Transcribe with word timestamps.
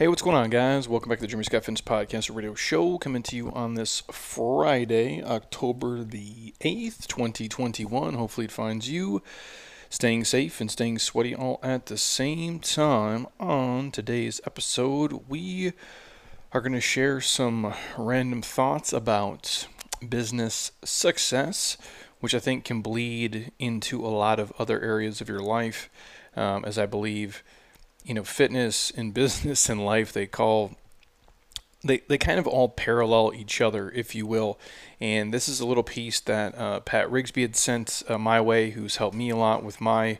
Hey, 0.00 0.08
what's 0.08 0.22
going 0.22 0.34
on, 0.34 0.48
guys? 0.48 0.88
Welcome 0.88 1.10
back 1.10 1.18
to 1.18 1.24
the 1.24 1.28
Jeremy 1.28 1.44
Scott 1.44 1.62
Fitness 1.62 1.82
Podcast 1.82 2.34
Radio 2.34 2.54
Show, 2.54 2.96
coming 2.96 3.22
to 3.24 3.36
you 3.36 3.52
on 3.52 3.74
this 3.74 4.02
Friday, 4.10 5.22
October 5.22 6.02
the 6.02 6.54
8th, 6.62 7.06
2021. 7.06 8.14
Hopefully, 8.14 8.46
it 8.46 8.50
finds 8.50 8.88
you 8.88 9.22
staying 9.90 10.24
safe 10.24 10.58
and 10.58 10.70
staying 10.70 11.00
sweaty 11.00 11.34
all 11.34 11.60
at 11.62 11.84
the 11.84 11.98
same 11.98 12.60
time. 12.60 13.26
On 13.38 13.90
today's 13.90 14.40
episode, 14.46 15.28
we 15.28 15.74
are 16.54 16.62
going 16.62 16.72
to 16.72 16.80
share 16.80 17.20
some 17.20 17.74
random 17.98 18.40
thoughts 18.40 18.94
about 18.94 19.66
business 20.08 20.72
success, 20.82 21.76
which 22.20 22.34
I 22.34 22.38
think 22.38 22.64
can 22.64 22.80
bleed 22.80 23.52
into 23.58 24.02
a 24.06 24.08
lot 24.08 24.40
of 24.40 24.50
other 24.58 24.80
areas 24.80 25.20
of 25.20 25.28
your 25.28 25.42
life, 25.42 25.90
um, 26.36 26.64
as 26.64 26.78
I 26.78 26.86
believe 26.86 27.42
you 28.10 28.14
know, 28.14 28.24
fitness 28.24 28.90
and 28.90 29.14
business 29.22 29.68
and 29.68 29.86
life, 29.86 30.12
they 30.12 30.26
call 30.26 30.72
they, 31.82 31.98
they 32.08 32.18
kind 32.18 32.38
of 32.38 32.46
all 32.46 32.68
parallel 32.68 33.32
each 33.34 33.60
other, 33.60 33.90
if 33.92 34.14
you 34.14 34.26
will. 34.26 34.58
And 35.00 35.32
this 35.32 35.48
is 35.48 35.60
a 35.60 35.66
little 35.66 35.84
piece 35.84 36.20
that 36.20 36.54
uh, 36.58 36.80
Pat 36.80 37.08
Rigsby 37.08 37.40
had 37.40 37.56
sent 37.56 38.02
uh, 38.06 38.18
my 38.18 38.38
way, 38.38 38.70
who's 38.70 38.96
helped 38.96 39.16
me 39.16 39.30
a 39.30 39.36
lot 39.36 39.62
with 39.62 39.80
my 39.80 40.18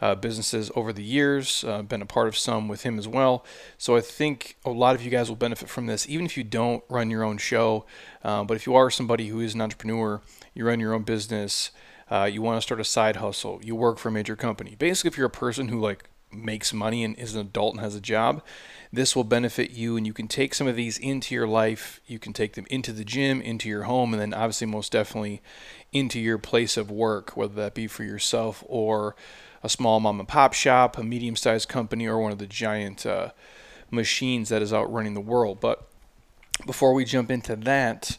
uh, 0.00 0.16
businesses 0.16 0.72
over 0.74 0.92
the 0.92 1.04
years. 1.04 1.62
Uh, 1.62 1.82
been 1.82 2.02
a 2.02 2.06
part 2.06 2.26
of 2.26 2.36
some 2.36 2.66
with 2.66 2.82
him 2.82 2.98
as 2.98 3.06
well. 3.06 3.44
So 3.78 3.96
I 3.96 4.00
think 4.00 4.56
a 4.64 4.70
lot 4.70 4.96
of 4.96 5.02
you 5.04 5.10
guys 5.10 5.28
will 5.28 5.36
benefit 5.36 5.68
from 5.68 5.86
this, 5.86 6.08
even 6.08 6.26
if 6.26 6.36
you 6.36 6.42
don't 6.42 6.82
run 6.88 7.10
your 7.10 7.22
own 7.22 7.38
show. 7.38 7.84
Uh, 8.24 8.42
but 8.42 8.56
if 8.56 8.66
you 8.66 8.74
are 8.74 8.90
somebody 8.90 9.28
who 9.28 9.40
is 9.40 9.54
an 9.54 9.60
entrepreneur, 9.60 10.22
you 10.54 10.66
run 10.66 10.80
your 10.80 10.92
own 10.92 11.02
business, 11.02 11.70
uh, 12.10 12.24
you 12.24 12.42
want 12.42 12.56
to 12.56 12.62
start 12.62 12.80
a 12.80 12.84
side 12.84 13.16
hustle, 13.16 13.60
you 13.62 13.76
work 13.76 13.98
for 13.98 14.08
a 14.08 14.12
major 14.12 14.34
company. 14.34 14.74
Basically, 14.76 15.08
if 15.08 15.16
you're 15.16 15.28
a 15.28 15.30
person 15.30 15.68
who 15.68 15.78
like 15.78 16.08
makes 16.32 16.72
money 16.72 17.04
and 17.04 17.16
is 17.18 17.34
an 17.34 17.40
adult 17.40 17.74
and 17.74 17.82
has 17.82 17.94
a 17.94 18.00
job, 18.00 18.42
this 18.92 19.14
will 19.14 19.24
benefit 19.24 19.70
you. 19.70 19.96
And 19.96 20.06
you 20.06 20.12
can 20.12 20.28
take 20.28 20.54
some 20.54 20.66
of 20.66 20.76
these 20.76 20.98
into 20.98 21.34
your 21.34 21.46
life. 21.46 22.00
You 22.06 22.18
can 22.18 22.32
take 22.32 22.54
them 22.54 22.66
into 22.70 22.92
the 22.92 23.04
gym, 23.04 23.40
into 23.40 23.68
your 23.68 23.84
home, 23.84 24.12
and 24.12 24.20
then 24.20 24.34
obviously, 24.34 24.66
most 24.66 24.92
definitely, 24.92 25.42
into 25.92 26.20
your 26.20 26.38
place 26.38 26.76
of 26.76 26.90
work, 26.90 27.36
whether 27.36 27.54
that 27.54 27.74
be 27.74 27.86
for 27.86 28.04
yourself 28.04 28.62
or 28.66 29.16
a 29.62 29.68
small 29.68 30.00
mom 30.00 30.20
and 30.20 30.28
pop 30.28 30.52
shop, 30.52 30.98
a 30.98 31.02
medium 31.02 31.36
sized 31.36 31.68
company, 31.68 32.06
or 32.06 32.18
one 32.18 32.32
of 32.32 32.38
the 32.38 32.46
giant 32.46 33.06
uh, 33.06 33.30
machines 33.90 34.48
that 34.48 34.62
is 34.62 34.72
out 34.72 34.92
running 34.92 35.14
the 35.14 35.20
world. 35.20 35.60
But 35.60 35.86
before 36.64 36.94
we 36.94 37.04
jump 37.04 37.30
into 37.30 37.56
that, 37.56 38.18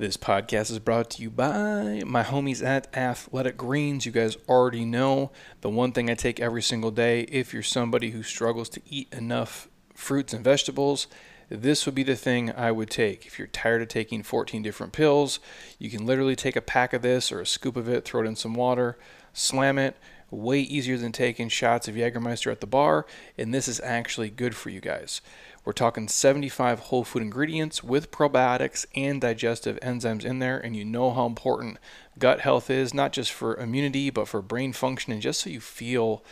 this 0.00 0.16
podcast 0.16 0.70
is 0.70 0.78
brought 0.78 1.10
to 1.10 1.20
you 1.20 1.28
by 1.28 2.02
my 2.06 2.22
homies 2.22 2.64
at 2.64 2.88
Athletic 2.96 3.58
Greens. 3.58 4.06
You 4.06 4.12
guys 4.12 4.38
already 4.48 4.86
know 4.86 5.30
the 5.60 5.68
one 5.68 5.92
thing 5.92 6.08
I 6.08 6.14
take 6.14 6.40
every 6.40 6.62
single 6.62 6.90
day. 6.90 7.24
If 7.24 7.52
you're 7.52 7.62
somebody 7.62 8.12
who 8.12 8.22
struggles 8.22 8.70
to 8.70 8.80
eat 8.86 9.12
enough 9.12 9.68
fruits 9.94 10.32
and 10.32 10.42
vegetables, 10.42 11.06
this 11.50 11.84
would 11.84 11.94
be 11.94 12.02
the 12.02 12.16
thing 12.16 12.50
I 12.50 12.72
would 12.72 12.88
take. 12.88 13.26
If 13.26 13.38
you're 13.38 13.48
tired 13.48 13.82
of 13.82 13.88
taking 13.88 14.22
14 14.22 14.62
different 14.62 14.94
pills, 14.94 15.38
you 15.78 15.90
can 15.90 16.06
literally 16.06 16.34
take 16.34 16.56
a 16.56 16.62
pack 16.62 16.94
of 16.94 17.02
this 17.02 17.30
or 17.30 17.42
a 17.42 17.46
scoop 17.46 17.76
of 17.76 17.86
it, 17.86 18.06
throw 18.06 18.22
it 18.22 18.26
in 18.26 18.36
some 18.36 18.54
water, 18.54 18.96
slam 19.34 19.76
it. 19.76 19.98
Way 20.32 20.60
easier 20.60 20.96
than 20.96 21.10
taking 21.10 21.48
shots 21.48 21.88
of 21.88 21.96
Jägermeister 21.96 22.52
at 22.52 22.60
the 22.60 22.66
bar, 22.68 23.04
and 23.36 23.52
this 23.52 23.66
is 23.66 23.80
actually 23.80 24.30
good 24.30 24.54
for 24.54 24.70
you 24.70 24.80
guys. 24.80 25.20
We're 25.64 25.72
talking 25.72 26.08
75 26.08 26.80
whole 26.80 27.04
food 27.04 27.22
ingredients 27.22 27.84
with 27.84 28.10
probiotics 28.10 28.86
and 28.94 29.20
digestive 29.20 29.78
enzymes 29.80 30.24
in 30.24 30.38
there, 30.38 30.58
and 30.58 30.74
you 30.74 30.84
know 30.84 31.10
how 31.10 31.26
important 31.26 31.78
gut 32.18 32.40
health 32.40 32.70
is, 32.70 32.94
not 32.94 33.12
just 33.12 33.30
for 33.30 33.56
immunity, 33.56 34.10
but 34.10 34.26
for 34.26 34.40
brain 34.40 34.72
function 34.72 35.12
and 35.12 35.20
just 35.20 35.40
so 35.40 35.50
you 35.50 35.60
feel 35.60 36.24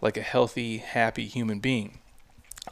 like 0.00 0.16
a 0.16 0.22
healthy, 0.22 0.78
happy 0.78 1.26
human 1.26 1.60
being. 1.60 1.98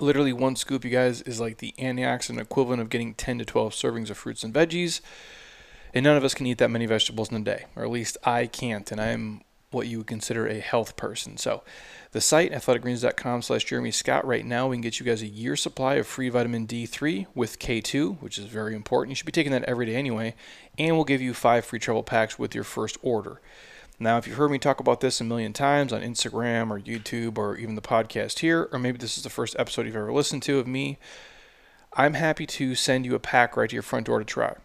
Literally, 0.01 0.33
one 0.33 0.57
scoop, 0.57 0.85
you 0.85 0.91
guys, 0.91 1.23
is 1.23 1.41
like 1.41 1.59
the 1.59 1.75
antioxidant 1.79 2.41
equivalent 2.41 2.83
of 2.83 2.91
getting 2.91 3.15
10 3.15 3.39
to 3.39 3.45
12 3.45 3.73
servings 3.73 4.11
of 4.11 4.19
fruits 4.19 4.45
and 4.45 4.53
veggies. 4.53 5.01
And 5.95 6.05
none 6.05 6.17
of 6.17 6.25
us 6.25 6.35
can 6.35 6.47
eat 6.47 6.59
that 6.59 6.71
many 6.71 6.87
vegetables 6.87 7.31
in 7.31 7.37
a 7.37 7.45
day, 7.45 7.67
or 7.77 7.85
at 7.85 7.91
least 7.91 8.17
I 8.25 8.47
can't, 8.47 8.91
and 8.91 9.01
I'm 9.01 9.43
what 9.73 9.87
you 9.89 9.99
would 9.99 10.07
consider 10.07 10.47
a 10.47 10.61
health 10.61 10.97
person. 10.97 11.37
So, 11.37 11.63
the 12.13 12.21
site, 12.21 12.53
athleticgreens.com 12.53 13.43
slash 13.43 13.65
Jeremy 13.65 13.91
Scott, 13.91 14.27
right 14.27 14.45
now 14.45 14.69
we 14.69 14.77
can 14.77 14.83
get 14.83 15.01
you 15.01 15.07
guys 15.07 15.23
a 15.23 15.27
year 15.27 15.57
supply 15.57 15.95
of 15.95 16.07
free 16.07 16.29
vitamin 16.29 16.67
D3 16.67 17.27
with 17.35 17.59
K2, 17.59 18.19
which 18.19 18.39
is 18.39 18.45
very 18.45 18.75
important. 18.75 19.11
You 19.11 19.15
should 19.15 19.27
be 19.27 19.33
taking 19.33 19.53
that 19.53 19.65
every 19.65 19.87
day 19.87 19.95
anyway, 19.95 20.35
and 20.77 20.95
we'll 20.95 21.05
give 21.05 21.23
you 21.23 21.33
five 21.33 21.65
free 21.65 21.79
travel 21.79 22.03
packs 22.03 22.39
with 22.39 22.55
your 22.55 22.65
first 22.65 22.99
order. 23.03 23.41
Now, 23.99 24.19
if 24.19 24.27
you've 24.27 24.37
heard 24.37 24.51
me 24.51 24.59
talk 24.59 24.81
about 24.81 25.01
this 25.01 25.21
a 25.21 25.25
million 25.25 25.53
times 25.53 25.93
on 25.93 26.03
Instagram 26.03 26.71
or 26.71 26.81
YouTube 26.81 27.39
or 27.39 27.57
even 27.57 27.77
the 27.77 27.81
podcast 27.81 28.41
here, 28.41 28.69
or 28.73 28.79
maybe 28.79 28.99
this 28.99 29.17
is 29.17 29.23
the 29.23 29.31
first 29.31 29.57
episode 29.59 29.87
you've 29.87 29.97
ever 29.97 30.13
listened 30.13 30.43
to 30.45 30.59
of 30.59 30.67
me, 30.67 30.99
I'm 31.95 32.15
happy 32.15 32.47
to 32.47 32.75
send 32.75 33.05
you 33.05 33.15
a 33.15 33.21
pack 33.21 33.57
right 33.57 33.71
to 33.71 33.77
your 33.77 33.83
front 33.83 34.07
door 34.07 34.19
to 34.19 34.25
try. 34.25 34.57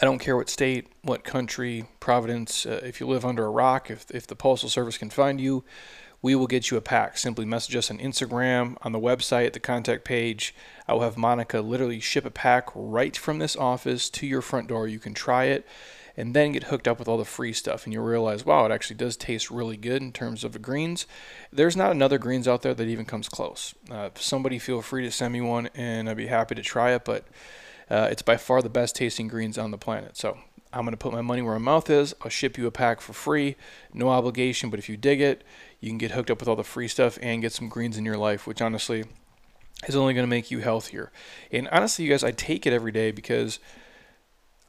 I 0.00 0.04
don't 0.04 0.18
care 0.18 0.36
what 0.36 0.48
state, 0.48 0.88
what 1.02 1.22
country, 1.22 1.84
providence, 2.00 2.64
uh, 2.64 2.80
if 2.82 2.98
you 2.98 3.06
live 3.06 3.24
under 3.24 3.44
a 3.44 3.50
rock, 3.50 3.90
if, 3.90 4.10
if 4.10 4.26
the 4.26 4.34
Postal 4.34 4.68
Service 4.68 4.96
can 4.96 5.10
find 5.10 5.40
you, 5.40 5.64
we 6.22 6.34
will 6.34 6.46
get 6.46 6.70
you 6.70 6.76
a 6.76 6.80
pack. 6.80 7.18
Simply 7.18 7.44
message 7.44 7.76
us 7.76 7.90
on 7.90 7.98
Instagram, 7.98 8.76
on 8.82 8.92
the 8.92 9.00
website, 9.00 9.52
the 9.52 9.60
contact 9.60 10.04
page. 10.04 10.54
I 10.88 10.94
will 10.94 11.00
have 11.00 11.18
Monica 11.18 11.60
literally 11.60 12.00
ship 12.00 12.24
a 12.24 12.30
pack 12.30 12.68
right 12.74 13.16
from 13.16 13.38
this 13.38 13.56
office 13.56 14.08
to 14.10 14.26
your 14.26 14.40
front 14.40 14.68
door. 14.68 14.88
You 14.88 14.98
can 14.98 15.14
try 15.14 15.44
it 15.46 15.66
and 16.16 16.34
then 16.34 16.52
get 16.52 16.64
hooked 16.64 16.86
up 16.86 16.98
with 16.98 17.08
all 17.08 17.18
the 17.18 17.24
free 17.24 17.52
stuff 17.52 17.84
and 17.84 17.92
you'll 17.92 18.04
realize 18.04 18.44
wow 18.44 18.66
it 18.66 18.72
actually 18.72 18.96
does 18.96 19.16
taste 19.16 19.50
really 19.50 19.76
good 19.76 20.02
in 20.02 20.12
terms 20.12 20.44
of 20.44 20.52
the 20.52 20.58
greens 20.58 21.06
there's 21.52 21.76
not 21.76 21.90
another 21.90 22.18
greens 22.18 22.46
out 22.46 22.62
there 22.62 22.74
that 22.74 22.86
even 22.86 23.04
comes 23.04 23.28
close 23.28 23.74
uh, 23.90 24.10
somebody 24.14 24.58
feel 24.58 24.82
free 24.82 25.02
to 25.02 25.10
send 25.10 25.32
me 25.32 25.40
one 25.40 25.68
and 25.74 26.08
i'd 26.08 26.16
be 26.16 26.26
happy 26.26 26.54
to 26.54 26.62
try 26.62 26.92
it 26.92 27.04
but 27.04 27.26
uh, 27.90 28.08
it's 28.10 28.22
by 28.22 28.36
far 28.36 28.62
the 28.62 28.68
best 28.68 28.96
tasting 28.96 29.28
greens 29.28 29.58
on 29.58 29.70
the 29.70 29.78
planet 29.78 30.16
so 30.16 30.38
i'm 30.72 30.82
going 30.82 30.92
to 30.92 30.96
put 30.96 31.12
my 31.12 31.22
money 31.22 31.42
where 31.42 31.58
my 31.58 31.72
mouth 31.72 31.90
is 31.90 32.14
i'll 32.22 32.30
ship 32.30 32.56
you 32.56 32.66
a 32.66 32.70
pack 32.70 33.00
for 33.00 33.12
free 33.12 33.56
no 33.92 34.08
obligation 34.08 34.70
but 34.70 34.78
if 34.78 34.88
you 34.88 34.96
dig 34.96 35.20
it 35.20 35.42
you 35.82 35.90
can 35.90 35.98
get 35.98 36.12
hooked 36.12 36.30
up 36.30 36.38
with 36.38 36.48
all 36.48 36.56
the 36.56 36.64
free 36.64 36.88
stuff 36.88 37.18
and 37.20 37.42
get 37.42 37.52
some 37.52 37.68
greens 37.68 37.98
in 37.98 38.04
your 38.06 38.16
life, 38.16 38.46
which 38.46 38.62
honestly 38.62 39.04
is 39.86 39.96
only 39.96 40.14
going 40.14 40.22
to 40.22 40.30
make 40.30 40.50
you 40.50 40.60
healthier. 40.60 41.10
And 41.50 41.68
honestly, 41.68 42.04
you 42.04 42.10
guys, 42.10 42.22
I 42.24 42.30
take 42.30 42.66
it 42.66 42.72
every 42.72 42.92
day 42.92 43.10
because 43.10 43.58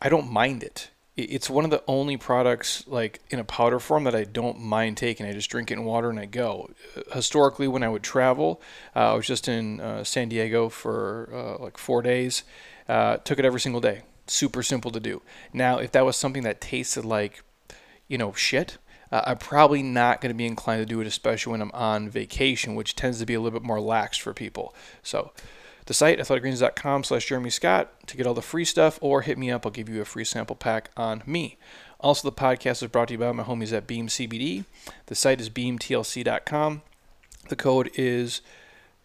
I 0.02 0.10
don't 0.10 0.30
mind 0.30 0.64
it. 0.64 0.90
It's 1.16 1.52
one 1.52 1.64
of 1.64 1.70
the 1.70 1.84
only 1.88 2.18
products 2.18 2.84
like 2.88 3.22
in 3.30 3.38
a 3.38 3.44
powder 3.44 3.78
form 3.78 4.06
that 4.06 4.16
I 4.16 4.24
don't 4.24 4.60
mind 4.60 4.98
taking. 4.98 5.28
I 5.28 5.34
just 5.34 5.52
drink 5.52 5.70
it 5.70 5.76
in 5.76 5.86
water 5.86 6.10
and 6.10 6.20
I 6.20 6.26
go. 6.26 6.72
Historically, 7.14 7.68
when 7.68 7.84
I 7.84 7.90
would 7.90 8.02
travel, 8.02 8.60
uh, 8.96 9.12
I 9.12 9.14
was 9.14 9.28
just 9.28 9.48
in 9.48 9.80
uh, 9.80 10.04
San 10.04 10.30
Diego 10.30 10.68
for 10.70 11.30
uh, 11.32 11.64
like 11.64 11.78
four 11.78 12.02
days. 12.02 12.44
Uh, 12.88 13.18
took 13.18 13.40
it 13.40 13.46
every 13.46 13.60
single 13.60 13.82
day. 13.82 14.02
Super 14.28 14.64
simple 14.64 14.92
to 14.92 15.00
do. 15.00 15.22
Now, 15.52 15.78
if 15.78 15.92
that 15.92 16.06
was 16.06 16.16
something 16.16 16.44
that 16.44 16.62
tasted 16.62 17.06
like, 17.06 17.44
you 18.08 18.18
know, 18.18 18.34
shit, 18.34 18.78
uh, 19.12 19.22
I'm 19.26 19.38
probably 19.38 19.84
not 19.84 20.22
going 20.22 20.32
to 20.32 20.38
be 20.38 20.46
inclined 20.46 20.82
to 20.82 20.86
do 20.86 21.00
it, 21.00 21.08
especially 21.08 21.52
when 21.52 21.62
I'm 21.62 21.72
on 21.74 22.10
vacation, 22.10 22.76
which 22.76 22.96
tends 22.96 23.20
to 23.20 23.26
be 23.26 23.34
a 23.34 23.40
little 23.40 23.60
bit 23.60 23.66
more 23.66 23.80
lax 23.80 24.18
for 24.18 24.34
people. 24.34 24.74
So, 25.02 25.32
the 25.86 25.94
site 25.94 26.20
athleticgreens.com 26.20 27.04
slash 27.04 27.28
Jeremy 27.28 27.50
Scott 27.50 27.92
to 28.08 28.18
get 28.18 28.26
all 28.26 28.34
the 28.34 28.42
free 28.42 28.66
stuff, 28.66 28.98
or 29.02 29.22
hit 29.22 29.38
me 29.38 29.52
up. 29.52 29.66
I'll 29.66 29.72
give 29.72 29.90
you 29.90 30.02
a 30.02 30.06
free 30.06 30.24
sample 30.24 30.56
pack 30.56 30.90
on 30.96 31.24
me. 31.26 31.58
Also, 32.00 32.30
the 32.30 32.36
podcast 32.36 32.82
is 32.82 32.90
brought 32.90 33.10
to 33.10 33.14
you 33.14 33.18
by 33.18 33.32
my 33.32 33.44
homies 33.44 33.74
at 33.74 33.88
Beam 33.88 34.08
CBD. 34.08 34.66
The 35.08 35.16
site 35.16 35.40
is 35.40 35.50
beamtlc.com. 35.50 36.82
The 37.50 37.56
code 37.56 37.92
is 37.96 38.42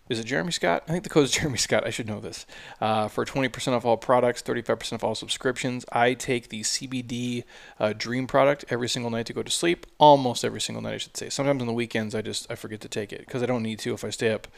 is 0.08 0.18
it 0.18 0.24
Jeremy 0.24 0.52
Scott? 0.52 0.84
I 0.88 0.92
think 0.92 1.04
the 1.04 1.10
code 1.10 1.24
is 1.24 1.30
Jeremy 1.38 1.58
Scott. 1.58 1.86
I 1.86 1.90
should 1.90 2.06
know 2.06 2.20
this. 2.20 2.46
Uh, 2.80 3.08
for 3.08 3.24
20% 3.24 3.72
off 3.72 3.84
all 3.84 3.96
products, 3.96 4.42
35% 4.42 4.94
off 4.94 5.04
all 5.04 5.14
subscriptions. 5.14 5.84
I 5.92 6.14
take 6.14 6.48
the 6.48 6.62
CBD 6.62 7.44
uh, 7.78 7.92
Dream 7.96 8.26
product 8.26 8.64
every 8.68 8.88
single 8.88 9.10
night 9.10 9.26
to 9.26 9.32
go 9.32 9.42
to 9.42 9.50
sleep. 9.50 9.86
Almost 9.98 10.44
every 10.44 10.60
single 10.60 10.82
night, 10.82 10.94
I 10.94 10.98
should 10.98 11.16
say. 11.16 11.28
Sometimes 11.28 11.60
on 11.60 11.66
the 11.66 11.72
weekends, 11.72 12.14
I 12.14 12.22
just 12.22 12.50
I 12.50 12.54
forget 12.54 12.80
to 12.82 12.88
take 12.88 13.12
it 13.12 13.20
because 13.20 13.42
I 13.42 13.46
don't 13.46 13.62
need 13.62 13.78
to 13.80 13.94
if 13.94 14.04
I 14.04 14.10
stay 14.10 14.32
up 14.32 14.48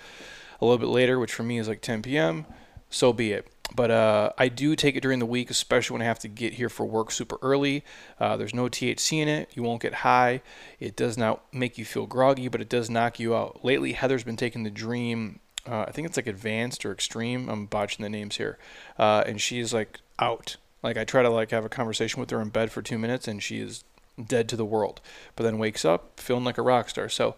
a 0.60 0.64
little 0.64 0.78
bit 0.78 0.88
later, 0.88 1.18
which 1.18 1.32
for 1.32 1.42
me 1.42 1.58
is 1.58 1.68
like 1.68 1.80
10 1.80 2.02
p.m. 2.02 2.46
So 2.90 3.12
be 3.12 3.32
it. 3.32 3.46
But 3.74 3.90
uh, 3.90 4.32
I 4.36 4.48
do 4.48 4.74
take 4.74 4.96
it 4.96 5.00
during 5.00 5.18
the 5.18 5.26
week, 5.26 5.50
especially 5.50 5.94
when 5.94 6.02
I 6.02 6.06
have 6.06 6.18
to 6.20 6.28
get 6.28 6.54
here 6.54 6.68
for 6.68 6.84
work 6.84 7.10
super 7.10 7.38
early. 7.42 7.84
Uh, 8.18 8.36
there's 8.36 8.54
no 8.54 8.64
THC 8.64 9.18
in 9.18 9.28
it. 9.28 9.50
You 9.54 9.62
won't 9.62 9.82
get 9.82 9.94
high. 9.94 10.42
It 10.78 10.96
does 10.96 11.16
not 11.16 11.42
make 11.52 11.78
you 11.78 11.84
feel 11.84 12.06
groggy, 12.06 12.48
but 12.48 12.60
it 12.60 12.68
does 12.68 12.90
knock 12.90 13.20
you 13.20 13.34
out. 13.34 13.64
Lately, 13.64 13.92
Heather's 13.92 14.24
been 14.24 14.36
taking 14.36 14.64
the 14.64 14.70
Dream. 14.70 15.40
Uh, 15.68 15.84
I 15.86 15.92
think 15.92 16.08
it's 16.08 16.16
like 16.16 16.26
advanced 16.26 16.84
or 16.84 16.92
extreme. 16.92 17.48
I'm 17.48 17.66
botching 17.66 18.02
the 18.02 18.08
names 18.08 18.36
here, 18.36 18.58
uh, 18.98 19.24
and 19.26 19.40
she's 19.40 19.72
like 19.72 20.00
out. 20.18 20.56
Like 20.82 20.96
I 20.96 21.04
try 21.04 21.22
to 21.22 21.30
like 21.30 21.50
have 21.50 21.64
a 21.64 21.68
conversation 21.68 22.20
with 22.20 22.30
her 22.30 22.40
in 22.40 22.48
bed 22.48 22.72
for 22.72 22.82
two 22.82 22.98
minutes, 22.98 23.28
and 23.28 23.42
she 23.42 23.60
is 23.60 23.84
dead 24.26 24.48
to 24.48 24.56
the 24.56 24.64
world. 24.64 25.00
But 25.36 25.44
then 25.44 25.58
wakes 25.58 25.84
up 25.84 26.18
feeling 26.18 26.44
like 26.44 26.58
a 26.58 26.62
rock 26.62 26.88
star. 26.88 27.08
So, 27.10 27.36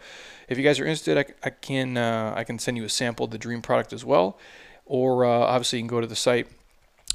if 0.48 0.56
you 0.56 0.64
guys 0.64 0.78
are 0.78 0.84
interested, 0.84 1.18
I, 1.18 1.24
I 1.44 1.50
can 1.50 1.96
uh, 1.96 2.32
I 2.36 2.44
can 2.44 2.60
send 2.60 2.76
you 2.76 2.84
a 2.84 2.88
sample 2.88 3.24
of 3.24 3.32
the 3.32 3.38
Dream 3.38 3.60
product 3.60 3.92
as 3.92 4.04
well 4.04 4.38
or 4.92 5.24
uh, 5.24 5.30
obviously 5.30 5.78
you 5.78 5.84
can 5.84 5.88
go 5.88 6.02
to 6.02 6.06
the 6.06 6.14
site 6.14 6.46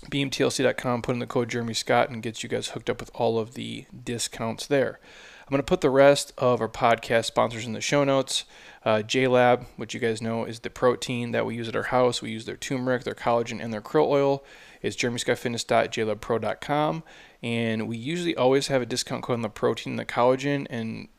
beamtlc.com, 0.10 1.04
put 1.04 1.14
in 1.14 1.20
the 1.20 1.28
code 1.28 1.50
Jeremy 1.50 1.76
Scott, 1.76 2.10
and 2.10 2.24
gets 2.24 2.42
you 2.42 2.50
guys 2.50 2.70
hooked 2.70 2.90
up 2.90 3.00
with 3.00 3.12
all 3.14 3.38
of 3.38 3.54
the 3.54 3.86
discounts 4.04 4.66
there. 4.66 5.00
I'm 5.42 5.52
going 5.52 5.60
to 5.60 5.64
put 5.64 5.82
the 5.82 5.92
rest 5.92 6.34
of 6.40 6.60
our 6.60 6.70
podcast 6.70 7.26
sponsors 7.26 7.68
in 7.68 7.74
the 7.74 7.82
show 7.82 8.04
notes. 8.04 8.46
Uh, 8.84 9.04
JLab, 9.04 9.68
which 9.76 9.94
you 9.94 10.00
guys 10.00 10.24
know 10.24 10.44
is 10.44 10.62
the 10.62 10.72
protein 10.72 11.30
that 11.32 11.46
we 11.46 11.56
use 11.56 11.68
at 11.68 11.76
our 11.76 11.84
house. 11.84 12.20
We 12.20 12.32
use 12.32 12.46
their 12.46 12.58
turmeric, 12.58 13.04
their 13.04 13.14
collagen, 13.14 13.64
and 13.64 13.72
their 13.72 13.82
krill 13.82 14.08
oil. 14.08 14.44
It's 14.82 14.96
jeremyscottfitness.jlabpro.com. 14.96 17.04
And 17.44 17.88
we 17.88 17.98
usually 17.98 18.36
always 18.36 18.68
have 18.68 18.82
a 18.82 18.88
discount 18.88 19.22
code 19.22 19.36
on 19.36 19.44
the 19.44 19.50
protein 19.50 19.94
and 19.94 20.00
the 20.00 20.06
collagen. 20.06 20.66
And 20.72 21.10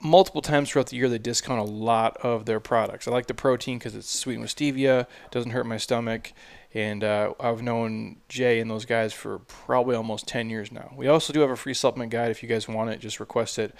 multiple 0.00 0.42
times 0.42 0.70
throughout 0.70 0.88
the 0.88 0.96
year, 0.96 1.08
they 1.08 1.18
discount 1.18 1.60
a 1.60 1.70
lot 1.70 2.16
of 2.18 2.46
their 2.46 2.60
products. 2.60 3.06
I 3.06 3.10
like 3.10 3.26
the 3.26 3.34
protein 3.34 3.78
because 3.78 3.94
it's 3.94 4.08
sweetened 4.08 4.42
with 4.42 4.54
stevia, 4.54 5.06
doesn't 5.30 5.50
hurt 5.50 5.66
my 5.66 5.76
stomach. 5.76 6.32
And 6.72 7.04
uh, 7.04 7.34
I've 7.38 7.62
known 7.62 8.16
Jay 8.28 8.58
and 8.58 8.68
those 8.68 8.84
guys 8.84 9.12
for 9.12 9.38
probably 9.40 9.94
almost 9.94 10.26
10 10.26 10.50
years 10.50 10.72
now. 10.72 10.92
We 10.96 11.06
also 11.06 11.32
do 11.32 11.40
have 11.40 11.50
a 11.50 11.56
free 11.56 11.74
supplement 11.74 12.10
guide. 12.10 12.30
If 12.30 12.42
you 12.42 12.48
guys 12.48 12.66
want 12.66 12.90
it, 12.90 12.98
just 12.98 13.20
request 13.20 13.58
it. 13.58 13.74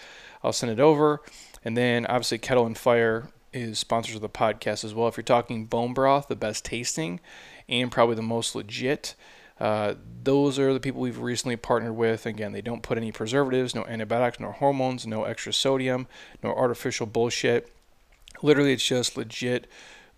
I'll 0.44 0.52
send 0.52 0.70
it 0.70 0.78
over. 0.78 1.20
And 1.64 1.76
then 1.76 2.06
obviously, 2.06 2.38
Kettle 2.38 2.66
and 2.66 2.78
Fire 2.78 3.30
is 3.52 3.78
sponsors 3.78 4.16
of 4.16 4.20
the 4.20 4.28
podcast 4.28 4.84
as 4.84 4.94
well. 4.94 5.08
If 5.08 5.16
you're 5.16 5.24
talking 5.24 5.66
bone 5.66 5.94
broth, 5.94 6.28
the 6.28 6.36
best 6.36 6.64
tasting 6.64 7.20
and 7.68 7.90
probably 7.90 8.14
the 8.14 8.22
most 8.22 8.54
legit, 8.54 9.14
uh, 9.60 9.94
those 10.22 10.58
are 10.58 10.72
the 10.72 10.80
people 10.80 11.00
we've 11.00 11.18
recently 11.18 11.56
partnered 11.56 11.96
with. 11.96 12.26
Again, 12.26 12.52
they 12.52 12.62
don't 12.62 12.82
put 12.82 12.98
any 12.98 13.12
preservatives, 13.12 13.74
no 13.74 13.84
antibiotics, 13.84 14.40
no 14.40 14.52
hormones, 14.52 15.06
no 15.06 15.24
extra 15.24 15.52
sodium, 15.52 16.06
no 16.42 16.52
artificial 16.52 17.06
bullshit. 17.06 17.70
Literally, 18.42 18.72
it's 18.72 18.86
just 18.86 19.16
legit 19.16 19.66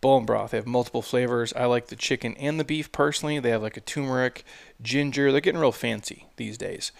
bone 0.00 0.24
broth. 0.24 0.52
They 0.52 0.58
have 0.58 0.66
multiple 0.66 1.02
flavors. 1.02 1.52
I 1.54 1.66
like 1.66 1.88
the 1.88 1.96
chicken 1.96 2.34
and 2.36 2.58
the 2.58 2.64
beef 2.64 2.92
personally. 2.92 3.38
They 3.38 3.50
have 3.50 3.62
like 3.62 3.76
a 3.76 3.80
turmeric, 3.82 4.44
ginger. 4.80 5.30
They're 5.32 5.40
getting 5.40 5.60
real 5.60 5.72
fancy 5.72 6.26
these 6.36 6.56
days. 6.56 6.92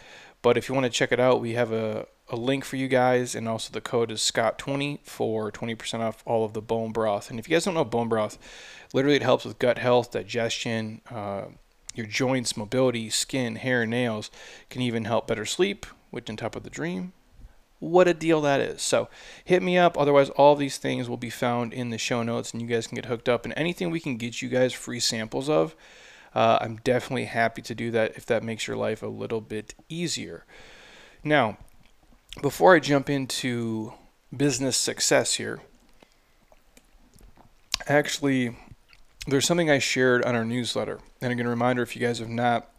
But 0.43 0.57
if 0.57 0.69
you 0.69 0.75
want 0.75 0.85
to 0.85 0.91
check 0.91 1.13
it 1.13 1.21
out, 1.21 1.41
we 1.41 1.55
have 1.55 1.73
a, 1.73 2.07
a 2.29 2.37
link 2.37 2.65
for 2.65 2.77
you 2.77 2.89
guys, 2.89 3.35
and 3.35 3.49
also 3.49 3.73
the 3.73 3.81
code 3.81 4.11
is 4.11 4.21
Scott20 4.21 5.01
for 5.03 5.51
20% 5.51 6.01
off 6.01 6.23
all 6.27 6.45
of 6.45 6.53
the 6.53 6.61
bone 6.61 6.93
broth. 6.93 7.31
And 7.31 7.39
if 7.39 7.49
you 7.49 7.57
guys 7.57 7.65
don't 7.65 7.75
know 7.75 7.85
bone 7.85 8.09
broth, 8.09 8.39
literally 8.93 9.17
it 9.17 9.23
helps 9.23 9.45
with 9.45 9.59
gut 9.59 9.79
health, 9.79 10.13
digestion, 10.13 11.01
uh, 11.11 11.47
your 11.97 12.07
joints, 12.07 12.57
mobility, 12.57 13.11
skin, 13.11 13.57
hair, 13.57 13.87
nails. 13.87 14.31
Can 14.71 14.83
even 14.83 15.05
help 15.05 15.27
better 15.27 15.45
sleep, 15.45 15.87
which 16.11 16.29
on 16.31 16.37
top 16.37 16.57
of 16.57 16.63
the 16.63 16.71
dream, 16.71 17.13
what 17.79 18.09
a 18.09 18.15
deal 18.15 18.41
that 18.41 18.61
is. 18.61 18.83
So 18.83 19.09
hit 19.45 19.63
me 19.63 19.77
up. 19.77 19.99
Otherwise, 19.99 20.31
all 20.31 20.57
these 20.57 20.79
things 20.79 21.09
will 21.09 21.17
be 21.17 21.31
found 21.31 21.73
in 21.73 21.91
the 21.91 21.99
show 21.99 22.23
notes, 22.23 22.53
and 22.53 22.63
you 22.63 22.69
guys 22.69 22.87
can 22.87 22.97
get 22.97 23.07
hooked 23.07 23.29
up. 23.29 23.45
And 23.45 23.53
anything 23.57 23.91
we 23.91 24.01
can 24.01 24.17
get 24.17 24.41
you 24.41 24.49
guys 24.49 24.73
free 24.73 25.01
samples 25.01 25.49
of, 25.49 25.75
uh, 26.35 26.59
I'm 26.61 26.77
definitely 26.85 27.27
happy 27.27 27.63
to 27.63 27.75
do 27.75 27.91
that 27.91 28.17
if 28.17 28.27
that 28.27 28.43
makes 28.43 28.67
your 28.67 28.77
life 28.77 29.03
a 29.03 29.09
little 29.09 29.41
bit 29.41 29.75
easier. 29.89 30.45
Now, 31.23 31.59
before 32.41 32.75
I 32.75 32.81
jump 32.81 33.11
into 33.11 33.93
business 34.35 34.77
success 34.77 35.35
here, 35.35 35.61
actually 37.87 38.57
there's 39.27 39.47
something 39.47 39.71
I 39.71 39.79
shared 39.79 40.25
on 40.25 40.35
our 40.35 40.45
newsletter. 40.45 41.01
And 41.21 41.33
again, 41.33 41.47
a 41.47 41.51
reminder 41.51 41.83
if 41.83 41.97
you 41.97 42.07
guys 42.07 42.19
have 42.21 42.29
not 42.29 42.71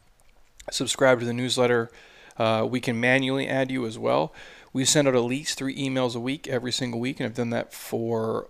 subscribed 0.72 1.22
to 1.22 1.26
the 1.26 1.34
newsletter, 1.34 1.90
uh, 2.38 2.68
we 2.70 2.80
can 2.80 3.00
manually 3.00 3.48
add 3.48 3.72
you 3.72 3.86
as 3.86 3.98
well. 3.98 4.34
We 4.74 4.86
send 4.86 5.08
out 5.08 5.16
at 5.16 5.24
least 5.24 5.58
three 5.58 5.76
emails 5.76 6.16
a 6.16 6.20
week 6.20 6.48
every 6.48 6.72
single 6.72 7.00
week, 7.00 7.20
and 7.20 7.26
I've 7.26 7.36
done 7.36 7.50
that 7.50 7.74
for 7.74 8.50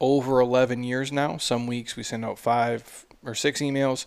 over 0.00 0.40
11 0.40 0.84
years 0.84 1.12
now. 1.12 1.36
Some 1.38 1.66
weeks 1.66 1.96
we 1.96 2.02
send 2.02 2.24
out 2.24 2.38
five 2.38 3.06
or 3.24 3.34
six 3.34 3.60
emails. 3.60 4.06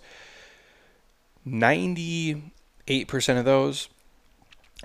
98% 1.48 2.42
of 3.38 3.46
those, 3.46 3.90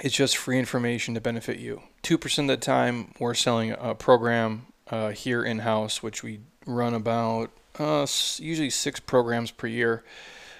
it's 0.00 0.14
just 0.14 0.36
free 0.36 0.58
information 0.58 1.14
to 1.14 1.20
benefit 1.20 1.58
you. 1.58 1.82
2% 2.02 2.38
of 2.38 2.46
the 2.46 2.56
time, 2.56 3.12
we're 3.18 3.34
selling 3.34 3.72
a 3.72 3.94
program 3.94 4.66
uh, 4.88 5.10
here 5.10 5.44
in 5.44 5.60
house, 5.60 6.02
which 6.02 6.22
we 6.22 6.40
run 6.66 6.94
about 6.94 7.50
uh, 7.78 8.06
usually 8.38 8.70
six 8.70 9.00
programs 9.00 9.50
per 9.50 9.66
year. 9.66 10.02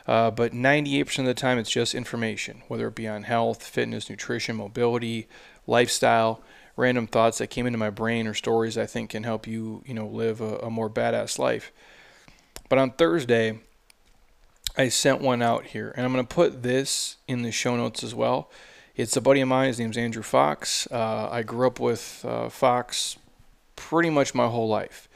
Uh, 0.06 0.30
but 0.30 0.52
98% 0.52 1.20
of 1.20 1.24
the 1.26 1.34
time, 1.34 1.58
it's 1.58 1.70
just 1.70 1.94
information, 1.94 2.62
whether 2.68 2.88
it 2.88 2.94
be 2.94 3.06
on 3.06 3.22
health, 3.22 3.62
fitness, 3.62 4.10
nutrition, 4.10 4.56
mobility, 4.56 5.28
lifestyle, 5.66 6.42
random 6.76 7.06
thoughts 7.06 7.38
that 7.38 7.48
came 7.48 7.66
into 7.66 7.78
my 7.78 7.90
brain 7.90 8.26
or 8.26 8.34
stories 8.34 8.78
I 8.78 8.86
think 8.86 9.10
can 9.10 9.22
help 9.22 9.46
you, 9.46 9.84
you 9.86 9.94
know, 9.94 10.06
live 10.06 10.40
a, 10.40 10.56
a 10.58 10.70
more 10.70 10.90
badass 10.90 11.38
life. 11.38 11.70
But 12.68 12.78
on 12.78 12.92
Thursday, 12.92 13.60
I 14.76 14.88
sent 14.88 15.20
one 15.20 15.42
out 15.42 15.66
here, 15.66 15.92
and 15.96 16.06
I'm 16.06 16.12
going 16.12 16.26
to 16.26 16.34
put 16.34 16.62
this 16.62 17.16
in 17.28 17.42
the 17.42 17.52
show 17.52 17.76
notes 17.76 18.02
as 18.02 18.14
well. 18.14 18.50
It's 18.96 19.16
a 19.16 19.20
buddy 19.20 19.40
of 19.40 19.48
mine. 19.48 19.68
His 19.68 19.78
name's 19.78 19.98
Andrew 19.98 20.22
Fox. 20.22 20.88
Uh, 20.90 21.28
I 21.30 21.42
grew 21.42 21.66
up 21.66 21.78
with 21.78 22.24
uh, 22.26 22.48
Fox 22.48 23.18
pretty 23.76 24.10
much 24.10 24.34
my 24.34 24.46
whole 24.46 24.68
life. 24.68 25.08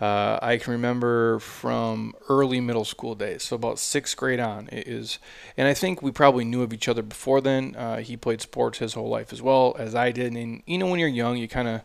Uh, 0.00 0.38
I 0.42 0.56
can 0.56 0.72
remember 0.72 1.38
from 1.38 2.14
early 2.28 2.60
middle 2.60 2.84
school 2.84 3.14
days, 3.14 3.44
so 3.44 3.56
about 3.56 3.78
sixth 3.78 4.16
grade 4.16 4.40
on 4.40 4.68
it 4.72 4.88
is, 4.88 5.20
and 5.56 5.68
I 5.68 5.74
think 5.74 6.02
we 6.02 6.10
probably 6.10 6.44
knew 6.44 6.62
of 6.62 6.72
each 6.72 6.88
other 6.88 7.02
before 7.02 7.40
then. 7.40 7.76
Uh, 7.76 7.98
he 7.98 8.16
played 8.16 8.40
sports 8.40 8.78
his 8.78 8.94
whole 8.94 9.08
life 9.08 9.32
as 9.32 9.40
well 9.40 9.76
as 9.78 9.94
I 9.94 10.10
did, 10.10 10.32
and 10.32 10.62
you 10.66 10.78
know 10.78 10.86
when 10.86 10.98
you're 10.98 11.08
young, 11.08 11.36
you 11.36 11.46
kind 11.46 11.68
of 11.68 11.82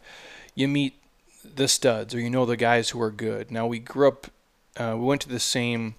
you 0.56 0.68
meet 0.68 0.96
the 1.44 1.68
studs 1.68 2.16
or 2.16 2.20
you 2.20 2.32
know 2.32 2.48
the 2.48 2.58
guys 2.58 2.90
who 2.90 3.02
are 3.02 3.12
good. 3.12 3.52
Now 3.52 3.68
we 3.68 3.78
grew 3.78 4.08
up, 4.08 4.28
uh, 4.76 4.96
we 4.98 5.06
went 5.06 5.22
to 5.22 5.30
the 5.30 5.40
same 5.40 5.94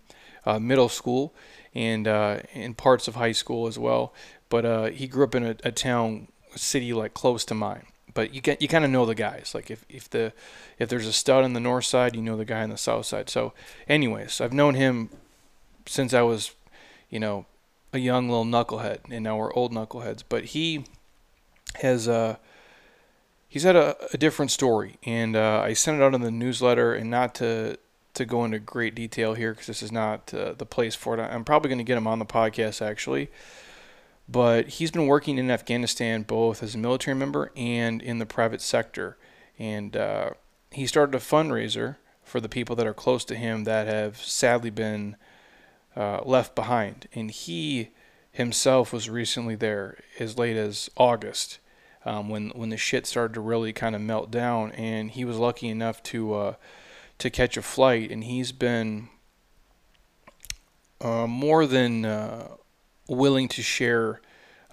uh, 0.45 0.59
middle 0.59 0.89
school 0.89 1.33
and 1.77 2.09
uh, 2.09 2.41
in 2.53 2.75
parts 2.75 3.07
of 3.07 3.15
high 3.15 3.33
school 3.33 3.69
as 3.69 3.79
well, 3.79 4.13
but 4.49 4.65
uh, 4.65 4.87
he 4.87 5.07
grew 5.07 5.23
up 5.23 5.37
in 5.37 5.47
a, 5.47 5.57
a 5.63 5.71
town, 5.71 6.27
city 6.57 6.93
like 6.93 7.15
close 7.15 7.45
to 7.45 7.55
mine 7.55 7.87
but 8.15 8.35
you 8.35 8.41
get 8.41 8.61
you 8.63 8.69
kind 8.69 8.85
of 8.85 8.91
know 8.91 9.07
the 9.07 9.15
guys. 9.15 9.53
Like 9.55 9.71
if, 9.71 9.85
if 9.89 10.09
the 10.09 10.33
if 10.79 10.89
there's 10.89 11.07
a 11.07 11.13
stud 11.13 11.45
on 11.45 11.53
the 11.53 11.61
north 11.61 11.85
side, 11.85 12.15
you 12.15 12.23
know 12.23 12.37
the 12.37 12.45
guy 12.45 12.63
on 12.63 12.71
the 12.71 12.79
south 12.79 13.07
side. 13.07 13.29
So, 13.29 13.53
anyways, 13.89 14.41
I've 14.41 14.53
known 14.53 14.75
him 14.75 15.11
since 15.87 16.15
I 16.15 16.23
was, 16.23 16.53
you 17.09 17.19
know, 17.19 17.47
a 17.93 17.99
young 17.99 18.29
little 18.29 18.45
knucklehead, 18.45 19.01
and 19.11 19.25
now 19.25 19.37
we're 19.37 19.53
old 19.55 19.73
knuckleheads. 19.73 20.23
But 20.29 20.47
he 20.47 20.85
has 21.77 22.09
uh 22.09 22.37
he's 23.49 23.63
had 23.63 23.77
a, 23.77 23.97
a 24.13 24.19
different 24.19 24.51
story, 24.51 24.97
and 25.05 25.37
uh, 25.37 25.61
I 25.65 25.73
sent 25.73 26.01
it 26.01 26.03
out 26.03 26.15
in 26.15 26.23
the 26.23 26.31
newsletter, 26.31 26.95
and 26.95 27.11
not 27.11 27.35
to 27.37 27.79
to 28.15 28.25
go 28.25 28.45
into 28.45 28.59
great 28.59 28.95
detail 28.95 29.35
here 29.35 29.53
because 29.53 29.67
this 29.67 29.83
is 29.83 29.93
not 29.93 30.35
uh, 30.35 30.53
the 30.55 30.67
place 30.67 30.95
for 30.95 31.19
it. 31.19 31.21
I'm 31.21 31.45
probably 31.45 31.69
going 31.69 31.79
to 31.79 31.85
get 31.85 31.97
him 31.97 32.07
on 32.07 32.19
the 32.19 32.27
podcast 32.27 32.85
actually 32.85 33.31
but 34.31 34.69
he's 34.69 34.91
been 34.91 35.07
working 35.07 35.39
in 35.39 35.51
Afghanistan 35.51 36.23
both 36.23 36.63
as 36.63 36.75
a 36.75 36.79
military 36.79 37.17
member 37.17 37.51
and 37.57 38.01
in 38.01 38.19
the 38.19 38.27
private 38.27 38.61
sector. 38.61 39.17
And 39.59 39.97
uh, 39.97 40.31
he 40.71 40.87
started 40.87 41.15
a 41.17 41.19
fundraiser 41.19 41.97
for 42.23 42.41
the 42.41 42.49
people 42.49 42.77
that 42.77 42.87
are 42.87 42.95
close 42.95 43.25
to 43.25 43.35
him 43.35 43.65
that 43.65 43.89
have 43.89 44.19
sadly 44.19 44.71
been 44.71 45.17
uh, 45.97 46.21
left 46.25 46.55
behind. 46.55 47.09
And 47.13 47.31
he 47.31 47.91
himself 48.31 48.93
was 48.93 49.11
recently 49.11 49.57
there 49.57 49.99
as 50.21 50.39
late 50.39 50.57
as 50.57 50.89
August 50.97 51.59
um, 52.05 52.29
when 52.29 52.51
when 52.51 52.71
the 52.71 52.77
shit 52.77 53.07
started 53.07 53.35
to 53.35 53.41
really 53.41 53.73
kind 53.73 53.97
of 53.97 54.01
melt 54.01 54.31
down. 54.31 54.71
And 54.73 55.11
he 55.11 55.25
was 55.25 55.39
lucky 55.39 55.69
enough 55.69 56.03
to 56.05 56.35
uh, 56.35 56.55
to 57.19 57.31
catch 57.31 57.57
a 57.57 57.63
flight, 57.63 58.13
and 58.13 58.23
he's 58.23 58.53
been 58.53 59.09
uh, 61.01 61.27
more 61.27 61.67
than 61.67 62.05
uh, 62.05 62.57
willing 63.11 63.49
to 63.49 63.63
share 63.63 64.21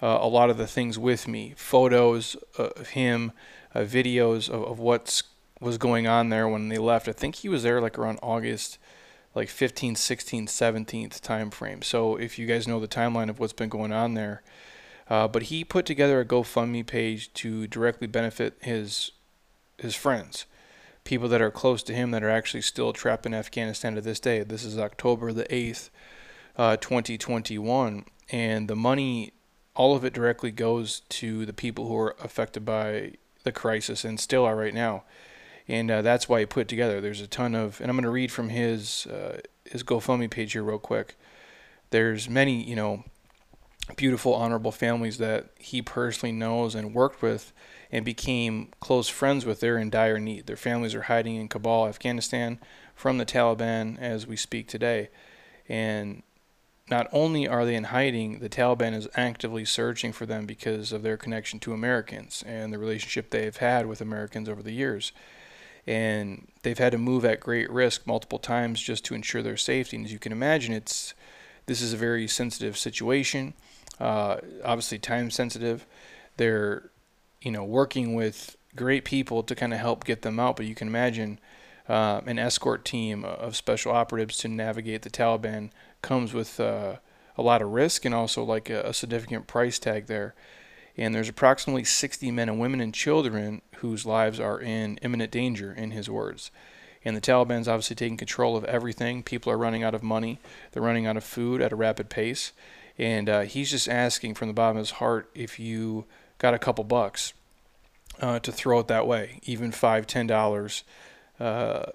uh, 0.00 0.18
a 0.20 0.28
lot 0.28 0.48
of 0.48 0.56
the 0.56 0.66
things 0.66 0.98
with 0.98 1.26
me 1.26 1.54
photos 1.56 2.36
of 2.56 2.90
him, 2.90 3.32
uh, 3.74 3.80
videos 3.80 4.48
of, 4.48 4.62
of 4.62 4.78
what 4.78 5.22
was 5.60 5.76
going 5.76 6.06
on 6.06 6.28
there 6.28 6.48
when 6.48 6.68
they 6.68 6.78
left. 6.78 7.08
I 7.08 7.12
think 7.12 7.36
he 7.36 7.48
was 7.48 7.64
there 7.64 7.80
like 7.80 7.98
around 7.98 8.20
August, 8.22 8.78
like 9.34 9.48
15th, 9.48 9.94
16th, 9.94 10.44
17th 10.44 11.20
time 11.20 11.50
frame. 11.50 11.82
So 11.82 12.16
if 12.16 12.38
you 12.38 12.46
guys 12.46 12.68
know 12.68 12.78
the 12.78 12.88
timeline 12.88 13.28
of 13.28 13.40
what's 13.40 13.52
been 13.52 13.68
going 13.68 13.92
on 13.92 14.14
there, 14.14 14.42
uh, 15.10 15.26
but 15.26 15.44
he 15.44 15.64
put 15.64 15.84
together 15.84 16.20
a 16.20 16.24
GoFundMe 16.24 16.86
page 16.86 17.32
to 17.34 17.66
directly 17.66 18.06
benefit 18.06 18.54
his 18.60 19.12
his 19.78 19.94
friends, 19.94 20.44
people 21.04 21.28
that 21.28 21.40
are 21.40 21.52
close 21.52 21.84
to 21.84 21.94
him 21.94 22.10
that 22.10 22.24
are 22.24 22.28
actually 22.28 22.60
still 22.60 22.92
trapped 22.92 23.24
in 23.24 23.32
Afghanistan 23.32 23.94
to 23.94 24.00
this 24.00 24.18
day. 24.18 24.42
This 24.42 24.64
is 24.64 24.76
October 24.76 25.32
the 25.32 25.44
8th, 25.44 25.88
uh, 26.56 26.76
2021 26.76 28.04
and 28.30 28.68
the 28.68 28.76
money, 28.76 29.32
all 29.74 29.96
of 29.96 30.04
it 30.04 30.12
directly 30.12 30.50
goes 30.50 31.00
to 31.08 31.46
the 31.46 31.52
people 31.52 31.88
who 31.88 31.96
are 31.96 32.16
affected 32.20 32.64
by 32.64 33.14
the 33.44 33.52
crisis 33.52 34.04
and 34.04 34.18
still 34.20 34.44
are 34.44 34.56
right 34.56 34.74
now. 34.74 35.04
And 35.66 35.90
uh, 35.90 36.02
that's 36.02 36.28
why 36.28 36.40
he 36.40 36.46
put 36.46 36.62
it 36.62 36.68
together. 36.68 37.00
There's 37.00 37.20
a 37.20 37.26
ton 37.26 37.54
of, 37.54 37.80
and 37.80 37.90
I'm 37.90 37.96
going 37.96 38.04
to 38.04 38.10
read 38.10 38.32
from 38.32 38.48
his 38.48 39.06
uh, 39.06 39.40
his 39.64 39.82
GoFundMe 39.82 40.30
page 40.30 40.52
here 40.52 40.62
real 40.62 40.78
quick. 40.78 41.16
There's 41.90 42.28
many, 42.28 42.62
you 42.62 42.74
know, 42.74 43.04
beautiful, 43.96 44.34
honorable 44.34 44.72
families 44.72 45.18
that 45.18 45.50
he 45.58 45.82
personally 45.82 46.32
knows 46.32 46.74
and 46.74 46.94
worked 46.94 47.22
with 47.22 47.52
and 47.90 48.04
became 48.04 48.68
close 48.80 49.08
friends 49.08 49.46
with. 49.46 49.60
They're 49.60 49.78
in 49.78 49.90
dire 49.90 50.18
need. 50.18 50.46
Their 50.46 50.56
families 50.56 50.94
are 50.94 51.02
hiding 51.02 51.36
in 51.36 51.48
Kabul, 51.48 51.86
Afghanistan, 51.86 52.58
from 52.94 53.18
the 53.18 53.26
Taliban 53.26 53.98
as 53.98 54.26
we 54.26 54.36
speak 54.36 54.68
today. 54.68 55.08
And 55.68 56.22
not 56.90 57.08
only 57.12 57.46
are 57.46 57.64
they 57.64 57.74
in 57.74 57.84
hiding, 57.84 58.38
the 58.38 58.48
Taliban 58.48 58.94
is 58.94 59.08
actively 59.14 59.64
searching 59.64 60.12
for 60.12 60.26
them 60.26 60.46
because 60.46 60.92
of 60.92 61.02
their 61.02 61.16
connection 61.16 61.58
to 61.60 61.72
Americans 61.72 62.44
and 62.46 62.72
the 62.72 62.78
relationship 62.78 63.30
they've 63.30 63.56
had 63.56 63.86
with 63.86 64.00
Americans 64.00 64.48
over 64.48 64.62
the 64.62 64.72
years. 64.72 65.12
And 65.86 66.48
they've 66.62 66.78
had 66.78 66.92
to 66.92 66.98
move 66.98 67.24
at 67.24 67.40
great 67.40 67.70
risk 67.70 68.06
multiple 68.06 68.38
times 68.38 68.80
just 68.80 69.04
to 69.06 69.14
ensure 69.14 69.42
their 69.42 69.56
safety. 69.56 69.96
And 69.96 70.06
as 70.06 70.12
you 70.12 70.18
can 70.18 70.32
imagine, 70.32 70.74
it's 70.74 71.14
this 71.66 71.80
is 71.80 71.92
a 71.92 71.96
very 71.96 72.26
sensitive 72.26 72.76
situation, 72.76 73.54
uh, 74.00 74.38
obviously 74.64 74.98
time 74.98 75.30
sensitive. 75.30 75.86
They're, 76.36 76.90
you 77.42 77.50
know, 77.50 77.64
working 77.64 78.14
with 78.14 78.56
great 78.76 79.04
people 79.04 79.42
to 79.42 79.54
kind 79.54 79.72
of 79.72 79.80
help 79.80 80.04
get 80.04 80.22
them 80.22 80.38
out. 80.38 80.56
But 80.56 80.66
you 80.66 80.74
can 80.74 80.88
imagine 80.88 81.38
uh, 81.88 82.20
an 82.26 82.38
escort 82.38 82.84
team 82.84 83.24
of 83.24 83.56
special 83.56 83.92
operatives 83.92 84.36
to 84.38 84.48
navigate 84.48 85.02
the 85.02 85.10
Taliban 85.10 85.70
comes 86.02 86.32
with 86.32 86.60
uh, 86.60 86.96
a 87.36 87.42
lot 87.42 87.62
of 87.62 87.70
risk 87.70 88.04
and 88.04 88.14
also 88.14 88.42
like 88.42 88.68
a, 88.70 88.82
a, 88.82 88.94
significant 88.94 89.46
price 89.46 89.78
tag 89.78 90.06
there. 90.06 90.34
And 90.96 91.14
there's 91.14 91.28
approximately 91.28 91.84
60 91.84 92.30
men 92.32 92.48
and 92.48 92.58
women 92.58 92.80
and 92.80 92.92
children 92.92 93.62
whose 93.76 94.04
lives 94.04 94.40
are 94.40 94.60
in 94.60 94.98
imminent 94.98 95.30
danger, 95.30 95.72
in 95.72 95.92
his 95.92 96.10
words. 96.10 96.50
And 97.04 97.16
the 97.16 97.20
Taliban's 97.20 97.68
obviously 97.68 97.94
taking 97.94 98.16
control 98.16 98.56
of 98.56 98.64
everything. 98.64 99.22
People 99.22 99.52
are 99.52 99.58
running 99.58 99.84
out 99.84 99.94
of 99.94 100.02
money, 100.02 100.40
they're 100.72 100.82
running 100.82 101.06
out 101.06 101.16
of 101.16 101.24
food 101.24 101.62
at 101.62 101.72
a 101.72 101.76
rapid 101.76 102.10
pace. 102.10 102.52
And 102.98 103.28
uh, 103.28 103.40
he's 103.42 103.70
just 103.70 103.88
asking 103.88 104.34
from 104.34 104.48
the 104.48 104.54
bottom 104.54 104.76
of 104.76 104.80
his 104.80 104.90
heart 104.92 105.30
if 105.34 105.60
you 105.60 106.04
got 106.38 106.54
a 106.54 106.58
couple 106.58 106.82
bucks 106.82 107.32
uh, 108.20 108.40
to 108.40 108.50
throw 108.50 108.80
it 108.80 108.88
that 108.88 109.06
way, 109.06 109.38
even 109.44 109.70
five, 109.70 110.06
ten 110.06 110.26
dollars. 110.26 110.82
Uh, 111.38 111.92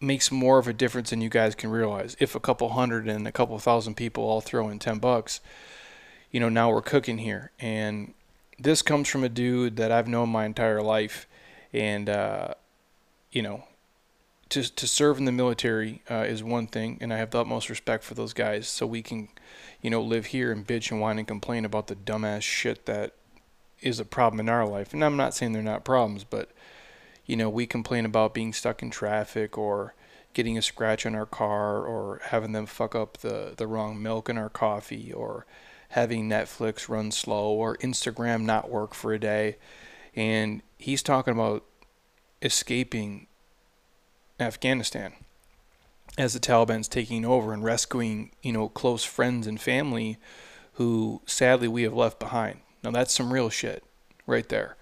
makes 0.00 0.30
more 0.30 0.58
of 0.58 0.68
a 0.68 0.72
difference 0.72 1.10
than 1.10 1.20
you 1.20 1.28
guys 1.28 1.54
can 1.54 1.70
realize. 1.70 2.16
If 2.20 2.34
a 2.34 2.40
couple 2.40 2.68
hundred 2.70 3.08
and 3.08 3.26
a 3.26 3.32
couple 3.32 3.58
thousand 3.58 3.96
people 3.96 4.24
all 4.24 4.40
throw 4.40 4.68
in 4.68 4.78
10 4.78 4.98
bucks, 4.98 5.40
you 6.30 6.40
know, 6.40 6.48
now 6.48 6.70
we're 6.70 6.82
cooking 6.82 7.18
here. 7.18 7.50
And 7.58 8.14
this 8.58 8.82
comes 8.82 9.08
from 9.08 9.24
a 9.24 9.28
dude 9.28 9.76
that 9.76 9.90
I've 9.90 10.08
known 10.08 10.28
my 10.28 10.44
entire 10.44 10.82
life. 10.82 11.26
And, 11.72 12.08
uh, 12.08 12.54
you 13.32 13.42
know, 13.42 13.64
to, 14.50 14.62
to 14.74 14.86
serve 14.86 15.18
in 15.18 15.24
the 15.24 15.32
military 15.32 16.02
uh, 16.10 16.24
is 16.26 16.42
one 16.42 16.66
thing. 16.66 16.98
And 17.00 17.12
I 17.12 17.16
have 17.16 17.30
the 17.30 17.40
utmost 17.40 17.68
respect 17.68 18.04
for 18.04 18.14
those 18.14 18.32
guys. 18.32 18.68
So 18.68 18.86
we 18.86 19.02
can, 19.02 19.28
you 19.82 19.90
know, 19.90 20.00
live 20.00 20.26
here 20.26 20.52
and 20.52 20.66
bitch 20.66 20.90
and 20.90 21.00
whine 21.00 21.18
and 21.18 21.26
complain 21.26 21.64
about 21.64 21.88
the 21.88 21.96
dumbass 21.96 22.42
shit 22.42 22.86
that 22.86 23.14
is 23.80 24.00
a 24.00 24.04
problem 24.04 24.40
in 24.40 24.48
our 24.48 24.66
life. 24.66 24.92
And 24.92 25.04
I'm 25.04 25.16
not 25.16 25.34
saying 25.34 25.52
they're 25.52 25.62
not 25.62 25.84
problems, 25.84 26.24
but 26.24 26.50
you 27.28 27.36
know, 27.36 27.50
we 27.50 27.66
complain 27.66 28.06
about 28.06 28.34
being 28.34 28.52
stuck 28.52 28.82
in 28.82 28.90
traffic 28.90 29.56
or 29.56 29.94
getting 30.32 30.56
a 30.56 30.62
scratch 30.62 31.04
on 31.04 31.14
our 31.14 31.26
car 31.26 31.84
or 31.84 32.20
having 32.24 32.52
them 32.52 32.64
fuck 32.66 32.94
up 32.94 33.18
the, 33.18 33.52
the 33.56 33.66
wrong 33.66 34.02
milk 34.02 34.30
in 34.30 34.38
our 34.38 34.48
coffee 34.48 35.12
or 35.12 35.46
having 35.90 36.28
Netflix 36.28 36.88
run 36.88 37.10
slow 37.10 37.50
or 37.50 37.76
Instagram 37.76 38.42
not 38.42 38.70
work 38.70 38.94
for 38.94 39.12
a 39.12 39.18
day. 39.20 39.56
And 40.16 40.62
he's 40.78 41.02
talking 41.02 41.34
about 41.34 41.64
escaping 42.40 43.26
Afghanistan 44.40 45.12
as 46.16 46.32
the 46.32 46.40
Taliban's 46.40 46.88
taking 46.88 47.26
over 47.26 47.52
and 47.52 47.62
rescuing, 47.62 48.32
you 48.42 48.52
know, 48.52 48.70
close 48.70 49.04
friends 49.04 49.46
and 49.46 49.60
family 49.60 50.16
who 50.74 51.20
sadly 51.26 51.68
we 51.68 51.82
have 51.82 51.94
left 51.94 52.18
behind. 52.18 52.60
Now 52.82 52.90
that's 52.90 53.14
some 53.14 53.34
real 53.34 53.50
shit 53.50 53.84
right 54.26 54.48
there. 54.48 54.76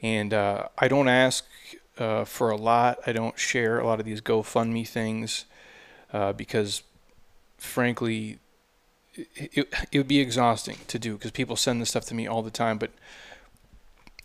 And 0.00 0.32
uh, 0.32 0.68
I 0.78 0.86
don't 0.86 1.08
ask 1.08 1.44
uh, 1.98 2.24
for 2.24 2.50
a 2.50 2.56
lot. 2.56 2.98
I 3.06 3.12
don't 3.12 3.38
share 3.38 3.78
a 3.78 3.86
lot 3.86 4.00
of 4.00 4.06
these 4.06 4.20
GoFundMe 4.20 4.86
things 4.86 5.44
uh, 6.12 6.32
because, 6.32 6.82
frankly, 7.58 8.38
it, 9.14 9.68
it, 9.90 9.98
would 9.98 10.08
be 10.08 10.20
exhausting 10.20 10.78
to 10.88 10.98
do 10.98 11.14
because 11.14 11.32
people 11.32 11.56
send 11.56 11.80
this 11.80 11.90
stuff 11.90 12.04
to 12.06 12.14
me 12.14 12.26
all 12.26 12.42
the 12.42 12.50
time. 12.50 12.78
But 12.78 12.90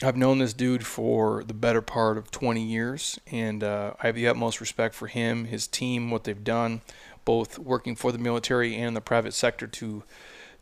I've 0.01 0.17
known 0.17 0.39
this 0.39 0.53
dude 0.53 0.85
for 0.85 1.43
the 1.43 1.53
better 1.53 1.81
part 1.81 2.17
of 2.17 2.31
20 2.31 2.61
years, 2.61 3.19
and 3.31 3.63
uh, 3.63 3.93
I 4.01 4.07
have 4.07 4.15
the 4.15 4.27
utmost 4.27 4.59
respect 4.59 4.95
for 4.95 5.07
him, 5.07 5.45
his 5.45 5.67
team, 5.67 6.11
what 6.11 6.25
they've 6.25 6.43
done, 6.43 6.81
both 7.25 7.57
working 7.57 7.95
for 7.95 8.11
the 8.11 8.17
military 8.17 8.75
and 8.75 8.95
the 8.95 9.01
private 9.01 9.33
sector 9.33 9.67
to 9.67 10.03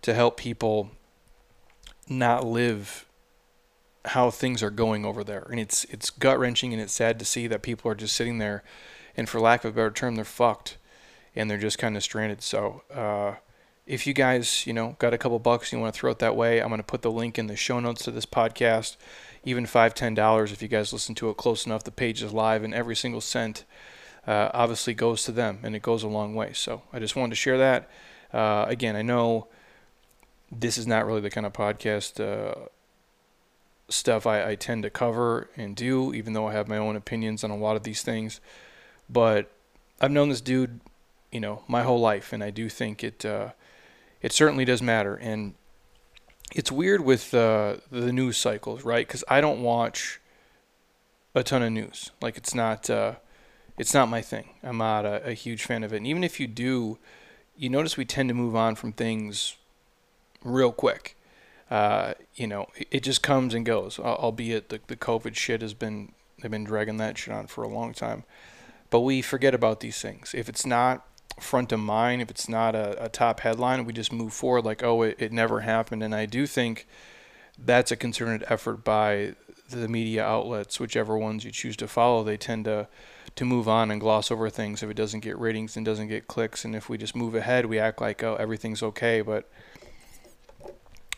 to 0.02 0.16
help 0.16 0.36
people 0.36 0.90
not 2.10 2.44
live 2.44 3.06
how 4.06 4.32
things 4.32 4.64
are 4.64 4.72
going 4.72 5.06
over 5.06 5.24
there, 5.24 5.48
and 5.50 5.60
it's 5.60 5.84
it's 5.86 6.10
gut 6.10 6.40
wrenching 6.40 6.74
and 6.74 6.82
it's 6.82 6.94
sad 6.94 7.20
to 7.20 7.26
see 7.26 7.48
that 7.48 7.62
people 7.62 7.92
are 7.92 7.96
just 7.96 8.16
sitting 8.16 8.38
there, 8.38 8.64
and 9.16 9.30
for 9.30 9.40
lack 9.40 9.64
of 9.64 9.72
a 9.72 9.76
better 9.76 9.92
term, 9.92 10.16
they're 10.16 10.26
fucked, 10.26 10.78
and 11.36 11.50
they're 11.50 11.58
just 11.58 11.78
kind 11.78 11.98
of 11.98 12.04
stranded. 12.04 12.42
So. 12.42 12.84
Uh, 12.94 13.36
if 13.88 14.06
you 14.06 14.14
guys, 14.14 14.66
you 14.68 14.74
know, 14.74 14.96
got 15.00 15.14
a 15.14 15.18
couple 15.18 15.38
bucks 15.40 15.72
and 15.72 15.80
you 15.80 15.82
want 15.82 15.94
to 15.94 16.00
throw 16.00 16.12
it 16.12 16.20
that 16.20 16.36
way, 16.36 16.62
I'm 16.62 16.70
going 16.70 16.80
to 16.80 16.84
put 16.84 17.02
the 17.02 17.12
link 17.12 17.38
in 17.38 17.48
the 17.48 17.56
show 17.56 17.80
notes 17.80 18.04
to 18.04 18.12
this 18.12 18.28
podcast. 18.28 18.96
Even 19.44 19.66
five, 19.66 19.96
ten 19.96 20.14
dollars 20.14 20.52
if 20.52 20.62
you 20.62 20.68
guys 20.68 20.94
listen 20.94 21.16
to 21.16 21.30
it 21.30 21.38
close 21.38 21.66
enough. 21.66 21.84
The 21.84 21.92
page 21.92 22.22
is 22.22 22.32
live, 22.32 22.64
and 22.64 22.74
every 22.74 22.96
single 22.96 23.22
cent 23.22 23.66
uh, 24.28 24.50
obviously 24.54 24.94
goes 24.94 25.24
to 25.24 25.32
them, 25.32 25.60
and 25.64 25.76
it 25.76 25.82
goes 25.82 26.04
a 26.04 26.08
long 26.08 26.36
way. 26.36 26.54
So 26.54 26.84
I 26.94 27.00
just 27.00 27.16
wanted 27.16 27.32
to 27.32 27.36
share 27.36 27.58
that. 27.58 27.90
Uh, 28.32 28.66
again, 28.68 28.96
I 28.96 29.02
know 29.02 29.48
this 30.52 30.78
is 30.78 30.86
not 30.86 31.06
really 31.06 31.22
the 31.22 31.32
kind 31.32 31.46
of 31.46 31.54
podcast 31.54 32.20
uh, 32.20 32.68
stuff 33.92 34.26
I, 34.26 34.52
I 34.52 34.56
tend 34.56 34.84
to 34.84 34.90
cover 34.90 35.50
and 35.56 35.76
do, 35.76 36.14
even 36.14 36.34
though 36.34 36.48
I 36.48 36.54
have 36.54 36.68
my 36.68 36.78
own 36.78 36.96
opinions 36.96 37.44
on 37.44 37.52
a 37.52 37.58
lot 37.58 37.76
of 37.76 37.84
these 37.84 38.02
things. 38.02 38.40
But 39.10 39.52
I've 40.00 40.12
known 40.12 40.30
this 40.30 40.42
dude, 40.42 40.80
you 41.32 41.40
know, 41.40 41.64
my 41.68 41.84
whole 41.84 42.00
life, 42.00 42.34
and 42.34 42.44
I 42.44 42.50
do 42.50 42.70
think 42.70 43.04
it 43.04 43.26
uh, 43.26 43.50
it 44.22 44.32
certainly 44.32 44.66
does 44.66 44.82
matter. 44.82 45.16
And 45.16 45.54
it's 46.56 46.72
weird 46.72 47.02
with 47.02 47.34
uh, 47.34 47.78
the 47.92 48.12
news 48.12 48.38
cycles, 48.38 48.84
right? 48.84 49.06
Because 49.06 49.24
I 49.28 49.42
don't 49.42 49.62
watch 49.62 50.20
a 51.36 51.44
ton 51.44 51.64
of 51.64 51.72
news. 51.72 52.12
Like 52.22 52.38
it's 52.38 52.56
not 52.56 52.90
uh, 52.90 53.16
it's 53.78 53.94
not 53.94 54.10
my 54.10 54.22
thing. 54.22 54.50
I'm 54.64 54.78
not 54.78 55.06
a, 55.06 55.30
a 55.30 55.34
huge 55.34 55.64
fan 55.64 55.84
of 55.84 55.94
it. 55.94 55.98
And 55.98 56.08
even 56.08 56.24
if 56.24 56.40
you 56.40 56.48
do, 56.48 56.98
you 57.56 57.70
notice 57.70 57.98
we 57.98 58.06
tend 58.06 58.30
to 58.30 58.36
move 58.36 58.56
on 58.56 58.76
from 58.76 58.94
things 58.94 59.58
real 60.44 60.72
quick 60.72 61.16
uh, 61.72 62.14
you 62.36 62.46
know, 62.46 62.68
it 62.92 63.02
just 63.02 63.24
comes 63.24 63.54
and 63.54 63.66
goes. 63.66 63.98
Albeit 63.98 64.70
the 64.70 64.82
the 64.88 64.98
COVID 64.98 65.36
shit 65.36 65.62
has 65.62 65.74
been 65.74 66.12
they've 66.42 66.52
been 66.52 66.66
dragging 66.66 66.98
that 66.98 67.18
shit 67.18 67.34
on 67.34 67.48
for 67.48 67.64
a 67.64 67.70
long 67.70 67.94
time, 67.94 68.26
but 68.90 69.00
we 69.00 69.22
forget 69.22 69.56
about 69.56 69.80
these 69.80 70.02
things. 70.02 70.36
If 70.36 70.50
it's 70.50 70.66
not 70.66 71.08
front 71.40 71.72
of 71.72 71.80
mind, 71.80 72.22
if 72.22 72.30
it's 72.30 72.50
not 72.50 72.76
a, 72.76 73.06
a 73.06 73.10
top 73.10 73.40
headline, 73.40 73.86
we 73.86 73.94
just 73.94 74.12
move 74.12 74.34
forward 74.34 74.66
like, 74.66 74.84
oh, 74.84 75.02
it, 75.04 75.16
it 75.18 75.32
never 75.32 75.62
happened. 75.62 76.04
And 76.04 76.14
I 76.14 76.26
do 76.26 76.46
think 76.46 76.88
that's 77.58 77.90
a 77.90 77.96
concerted 77.96 78.44
effort 78.50 78.84
by 78.84 79.36
the 79.70 79.88
media 79.88 80.26
outlets, 80.26 80.78
whichever 80.78 81.18
ones 81.18 81.46
you 81.46 81.52
choose 81.52 81.78
to 81.78 81.88
follow. 81.88 82.24
They 82.24 82.38
tend 82.38 82.66
to 82.66 82.90
to 83.34 83.46
move 83.46 83.70
on 83.70 83.90
and 83.92 84.02
gloss 84.02 84.30
over 84.30 84.50
things 84.50 84.84
if 84.84 84.90
it 84.90 84.96
doesn't 84.96 85.22
get 85.22 85.40
ratings 85.40 85.78
and 85.78 85.86
doesn't 85.86 86.10
get 86.10 86.28
clicks. 86.28 86.66
And 86.66 86.76
if 86.76 86.90
we 86.90 86.98
just 86.98 87.16
move 87.16 87.34
ahead, 87.34 87.66
we 87.66 87.80
act 87.80 88.02
like 88.02 88.24
oh 88.24 88.36
everything's 88.36 88.84
okay, 88.84 89.22
but 89.22 89.50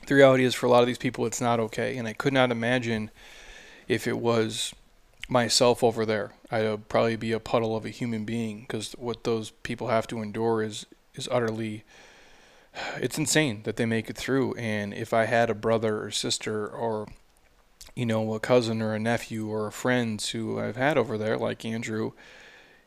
the 0.07 0.15
reality 0.15 0.43
is 0.43 0.53
for 0.53 0.65
a 0.65 0.69
lot 0.69 0.81
of 0.81 0.87
these 0.87 0.97
people 0.97 1.25
it's 1.25 1.41
not 1.41 1.59
okay. 1.59 1.97
And 1.97 2.07
i 2.07 2.13
could 2.13 2.33
not 2.33 2.51
imagine 2.51 3.11
if 3.87 4.07
it 4.07 4.17
was 4.17 4.73
myself 5.29 5.83
over 5.83 6.05
there. 6.05 6.33
I'd 6.51 6.89
probably 6.89 7.15
be 7.15 7.31
a 7.31 7.39
puddle 7.39 7.75
of 7.75 7.85
a 7.85 7.89
human 7.89 8.25
being 8.25 8.61
because 8.61 8.93
what 8.93 9.23
those 9.23 9.51
people 9.51 9.87
have 9.87 10.07
to 10.07 10.21
endure 10.21 10.61
is 10.61 10.85
is 11.15 11.27
utterly 11.31 11.83
it's 12.97 13.17
insane 13.17 13.61
that 13.63 13.77
they 13.77 13.85
make 13.85 14.09
it 14.09 14.17
through. 14.17 14.55
And 14.55 14.93
if 14.93 15.13
i 15.13 15.25
had 15.25 15.49
a 15.49 15.55
brother 15.55 16.03
or 16.03 16.11
sister 16.11 16.67
or 16.67 17.07
you 17.95 18.05
know 18.05 18.33
a 18.33 18.39
cousin 18.39 18.81
or 18.81 18.93
a 18.93 18.99
nephew 18.99 19.47
or 19.47 19.67
a 19.67 19.71
friend 19.71 20.21
who 20.21 20.59
i've 20.59 20.75
had 20.75 20.97
over 20.97 21.17
there 21.17 21.37
like 21.37 21.63
andrew 21.65 22.11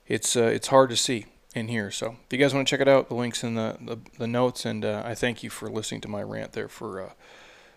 it's 0.06 0.36
uh, 0.36 0.42
it's 0.42 0.68
hard 0.68 0.90
to 0.90 0.96
see 0.96 1.26
in 1.56 1.68
here. 1.68 1.90
So 1.90 2.16
if 2.26 2.32
you 2.32 2.38
guys 2.38 2.54
want 2.54 2.68
to 2.68 2.70
check 2.70 2.80
it 2.80 2.88
out, 2.88 3.08
the 3.08 3.14
link's 3.14 3.42
in 3.42 3.54
the, 3.54 3.76
the, 3.80 3.98
the 4.18 4.26
notes. 4.26 4.64
And 4.64 4.84
uh, 4.84 5.02
I 5.04 5.14
thank 5.14 5.42
you 5.42 5.50
for 5.50 5.70
listening 5.70 6.02
to 6.02 6.08
my 6.08 6.22
rant 6.22 6.52
there 6.52 6.68
for 6.68 7.00
uh, 7.00 7.10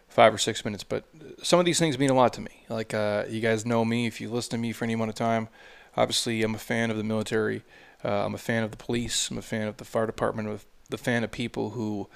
five 0.08 0.34
or 0.34 0.38
six 0.38 0.66
minutes. 0.66 0.84
But 0.84 1.06
some 1.42 1.60
of 1.60 1.66
these 1.66 1.80
things 1.80 1.98
mean 1.98 2.10
a 2.10 2.14
lot 2.14 2.34
to 2.34 2.42
me. 2.42 2.66
Like 2.68 2.94
uh, 2.94 3.26
you 3.30 3.40
guys 3.40 3.66
know 3.66 3.86
me, 3.86 4.06
if 4.06 4.20
you 4.20 4.30
listen 4.30 4.52
to 4.52 4.58
me 4.58 4.74
for 4.74 4.84
any 4.84 4.94
amount 4.94 5.10
of 5.10 5.16
time, 5.16 5.48
obviously 5.96 6.44
I'm 6.44 6.56
a 6.56 6.60
fan 6.60 6.92
of 6.92 6.98
the 6.98 7.04
military. 7.04 7.64
Uh, 8.04 8.26
I'm 8.26 8.36
a 8.36 8.40
fan 8.40 8.64
of 8.64 8.72
the 8.72 8.78
police. 8.78 9.32
I'm 9.32 9.38
a 9.38 9.42
fan 9.42 9.68
of 9.68 9.78
the 9.78 9.86
fire 9.86 10.06
department. 10.06 10.50
I'm 10.50 10.60
the 10.90 10.98
fan 10.98 11.24
of 11.24 11.32
people 11.32 11.72
who 11.72 12.10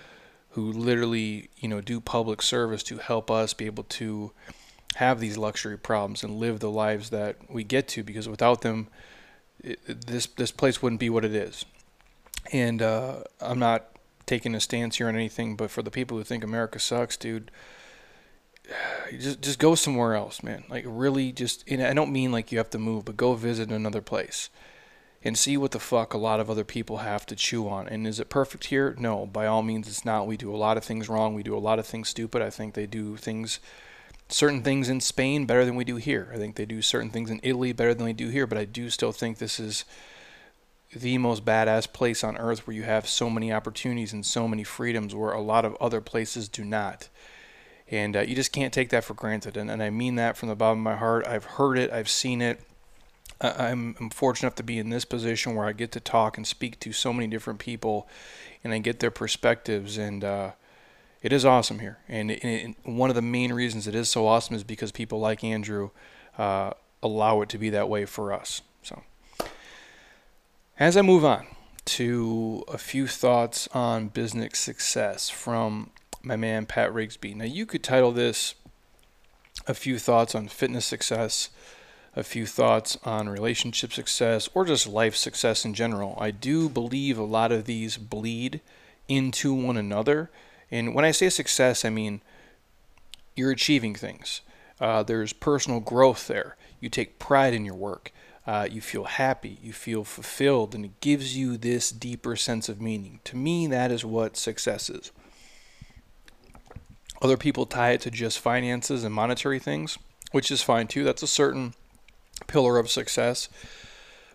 who 0.51 0.71
literally 0.71 1.49
you 1.57 1.67
know 1.67 1.81
do 1.81 1.99
public 1.99 2.41
service 2.41 2.83
to 2.83 2.97
help 2.97 3.31
us 3.31 3.53
be 3.53 3.65
able 3.65 3.83
to 3.83 4.31
have 4.95 5.19
these 5.19 5.37
luxury 5.37 5.77
problems 5.77 6.23
and 6.23 6.35
live 6.35 6.59
the 6.59 6.69
lives 6.69 7.09
that 7.09 7.37
we 7.49 7.63
get 7.63 7.87
to 7.87 8.03
because 8.03 8.29
without 8.29 8.61
them 8.61 8.87
this 9.87 10.27
this 10.27 10.51
place 10.51 10.81
wouldn't 10.81 10.99
be 10.99 11.09
what 11.09 11.25
it 11.25 11.33
is. 11.33 11.65
And 12.51 12.81
uh, 12.81 13.23
I'm 13.39 13.59
not 13.59 13.85
taking 14.25 14.53
a 14.55 14.59
stance 14.59 14.97
here 14.97 15.07
on 15.07 15.15
anything, 15.15 15.55
but 15.55 15.71
for 15.71 15.81
the 15.81 15.91
people 15.91 16.17
who 16.17 16.23
think 16.23 16.43
America 16.43 16.79
sucks, 16.79 17.17
dude, 17.17 17.51
just 19.19 19.41
just 19.41 19.59
go 19.59 19.75
somewhere 19.75 20.15
else, 20.15 20.43
man. 20.43 20.63
Like 20.69 20.85
really, 20.87 21.31
just. 21.31 21.63
And 21.69 21.81
I 21.81 21.93
don't 21.93 22.11
mean 22.11 22.31
like 22.31 22.51
you 22.51 22.57
have 22.57 22.69
to 22.71 22.79
move, 22.79 23.05
but 23.05 23.17
go 23.17 23.33
visit 23.35 23.71
another 23.71 24.01
place. 24.01 24.49
and 25.23 25.37
see 25.37 25.55
what 25.55 25.71
the 25.71 25.79
fuck 25.79 26.13
a 26.13 26.17
lot 26.17 26.39
of 26.39 26.49
other 26.49 26.65
people 26.65 26.97
have 26.97 27.25
to 27.27 27.35
chew 27.35 27.69
on. 27.69 27.87
And 27.87 28.05
is 28.05 28.19
it 28.19 28.29
perfect 28.29 28.65
here? 28.65 28.95
No, 28.99 29.25
by 29.25 29.45
all 29.45 29.63
means 29.63 29.87
it's 29.87 30.03
not. 30.05 30.27
We 30.27 30.35
do 30.37 30.53
a 30.53 30.57
lot 30.57 30.77
of 30.77 30.83
things 30.83 31.07
wrong. 31.07 31.33
We 31.33 31.43
do 31.43 31.55
a 31.55 31.59
lot 31.59 31.79
of 31.79 31.85
things 31.87 32.09
stupid. 32.09 32.41
I 32.41 32.49
think 32.49 32.73
they 32.73 32.85
do 32.85 33.15
things 33.15 33.59
certain 34.29 34.63
things 34.63 34.89
in 34.89 35.01
Spain 35.01 35.45
better 35.45 35.65
than 35.65 35.75
we 35.75 35.83
do 35.83 35.97
here. 35.97 36.31
I 36.33 36.37
think 36.37 36.55
they 36.55 36.65
do 36.65 36.81
certain 36.81 37.09
things 37.09 37.29
in 37.29 37.39
Italy 37.43 37.73
better 37.73 37.93
than 37.93 38.05
we 38.05 38.13
do 38.13 38.29
here, 38.29 38.47
but 38.47 38.57
I 38.57 38.65
do 38.65 38.89
still 38.89 39.11
think 39.11 39.37
this 39.37 39.59
is 39.59 39.85
the 40.95 41.17
most 41.17 41.43
badass 41.43 41.91
place 41.91 42.23
on 42.23 42.37
earth 42.37 42.67
where 42.67 42.75
you 42.75 42.83
have 42.83 43.07
so 43.07 43.29
many 43.29 43.51
opportunities 43.51 44.13
and 44.13 44.25
so 44.25 44.47
many 44.47 44.63
freedoms 44.63 45.15
where 45.15 45.31
a 45.31 45.41
lot 45.41 45.65
of 45.65 45.75
other 45.79 46.01
places 46.01 46.47
do 46.47 46.63
not. 46.63 47.09
And 47.89 48.15
uh, 48.15 48.21
you 48.21 48.35
just 48.35 48.51
can't 48.51 48.73
take 48.73 48.89
that 48.89 49.03
for 49.03 49.13
granted. 49.13 49.57
And, 49.57 49.69
and 49.69 49.81
I 49.83 49.89
mean 49.89 50.15
that 50.15 50.37
from 50.37 50.49
the 50.49 50.55
bottom 50.55 50.79
of 50.79 50.83
my 50.83 50.95
heart. 50.95 51.27
I've 51.27 51.45
heard 51.45 51.77
it, 51.77 51.91
I've 51.91 52.09
seen 52.09 52.41
it. 52.41 52.61
I'm, 53.41 53.95
I'm 53.99 54.09
fortunate 54.09 54.47
enough 54.47 54.55
to 54.55 54.63
be 54.63 54.79
in 54.79 54.89
this 54.89 55.03
position 55.03 55.55
where 55.55 55.65
I 55.65 55.73
get 55.73 55.91
to 55.93 55.99
talk 55.99 56.37
and 56.37 56.47
speak 56.47 56.79
to 56.81 56.93
so 56.93 57.11
many 57.11 57.27
different 57.27 57.59
people 57.59 58.07
and 58.63 58.73
I 58.73 58.77
get 58.77 58.99
their 58.99 59.11
perspectives. 59.11 59.97
And 59.97 60.23
uh, 60.23 60.51
it 61.23 61.33
is 61.33 61.45
awesome 61.45 61.79
here. 61.79 61.97
And, 62.07 62.31
and, 62.43 62.75
one 62.83 63.09
of 63.09 63.15
the 63.15 63.21
main 63.21 63.51
reasons 63.51 63.87
it 63.87 63.95
is 63.95 64.09
so 64.09 64.27
awesome 64.27 64.55
is 64.55 64.63
because 64.63 64.91
people 64.91 65.19
like 65.19 65.43
Andrew 65.43 65.89
uh, 66.37 66.71
allow 67.01 67.41
it 67.41 67.49
to 67.49 67.57
be 67.57 67.71
that 67.71 67.89
way 67.89 68.05
for 68.05 68.31
us. 68.31 68.61
So. 68.83 69.01
As 70.77 70.95
I 70.95 71.01
move 71.01 71.25
on 71.25 71.47
to 71.85 72.63
a 72.67 72.77
few 72.77 73.07
thoughts 73.07 73.67
on 73.73 74.09
business 74.09 74.59
success 74.59 75.29
from 75.29 75.89
my 76.21 76.35
man 76.35 76.65
Pat 76.65 76.91
Rigsby. 76.91 77.35
Now, 77.35 77.45
you 77.45 77.65
could 77.65 77.83
title 77.83 78.11
this 78.11 78.55
a 79.67 79.73
few 79.73 79.99
thoughts 79.99 80.33
on 80.33 80.47
fitness 80.47 80.85
success, 80.85 81.49
a 82.15 82.23
few 82.23 82.45
thoughts 82.45 82.97
on 83.03 83.27
relationship 83.29 83.91
success, 83.91 84.49
or 84.53 84.65
just 84.65 84.87
life 84.87 85.15
success 85.15 85.65
in 85.65 85.73
general. 85.73 86.17
I 86.19 86.31
do 86.31 86.69
believe 86.69 87.17
a 87.17 87.23
lot 87.23 87.51
of 87.51 87.65
these 87.65 87.97
bleed 87.97 88.61
into 89.07 89.53
one 89.53 89.77
another. 89.77 90.29
And 90.73 90.93
when 90.93 91.05
I 91.05 91.11
say 91.11 91.29
success, 91.29 91.85
I 91.85 91.89
mean 91.89 92.21
you're 93.35 93.51
achieving 93.51 93.95
things. 93.95 94.41
Uh, 94.79 95.03
there's 95.03 95.33
personal 95.33 95.79
growth 95.79 96.27
there. 96.27 96.55
You 96.79 96.89
take 96.89 97.19
pride 97.19 97.53
in 97.53 97.65
your 97.65 97.75
work 97.75 98.11
uh, 98.45 98.67
you 98.69 98.81
feel 98.81 99.05
happy, 99.05 99.57
you 99.61 99.71
feel 99.71 100.03
fulfilled, 100.03 100.75
and 100.75 100.83
it 100.83 100.99
gives 100.99 101.37
you 101.37 101.55
this 101.55 101.91
deeper 101.91 102.35
sense 102.35 102.67
of 102.67 102.81
meaning. 102.81 103.19
To 103.25 103.37
me, 103.37 103.67
that 103.67 103.91
is 103.91 104.03
what 104.03 104.35
success 104.35 104.89
is. 104.89 105.11
Other 107.21 107.37
people 107.37 107.65
tie 107.65 107.91
it 107.91 108.01
to 108.01 108.11
just 108.11 108.39
finances 108.39 109.05
and 109.05 109.15
monetary 109.15 109.59
things, 109.59 109.97
which 110.31 110.51
is 110.51 110.61
fine 110.61 110.87
too. 110.87 111.05
That's 111.05 111.23
a 111.23 111.27
certain 111.27 111.73
pillar 112.47 112.77
of 112.77 112.91
success, 112.91 113.47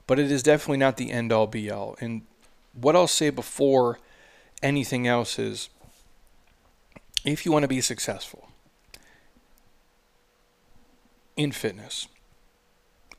but 0.07 0.19
it 0.19 0.33
is 0.33 0.43
definitely 0.43 0.79
not 0.79 0.97
the 0.97 1.11
end 1.11 1.31
all 1.31 1.47
be 1.47 1.71
all. 1.71 1.95
And 2.01 2.23
what 2.73 2.97
I'll 2.97 3.07
say 3.07 3.29
before 3.29 3.99
anything 4.63 5.07
else 5.07 5.39
is 5.39 5.69
if 7.25 7.45
you 7.45 7.53
want 7.53 7.63
to 7.63 7.69
be 7.69 7.81
successful 7.81 8.49
in 11.37 11.53
fitness, 11.53 12.09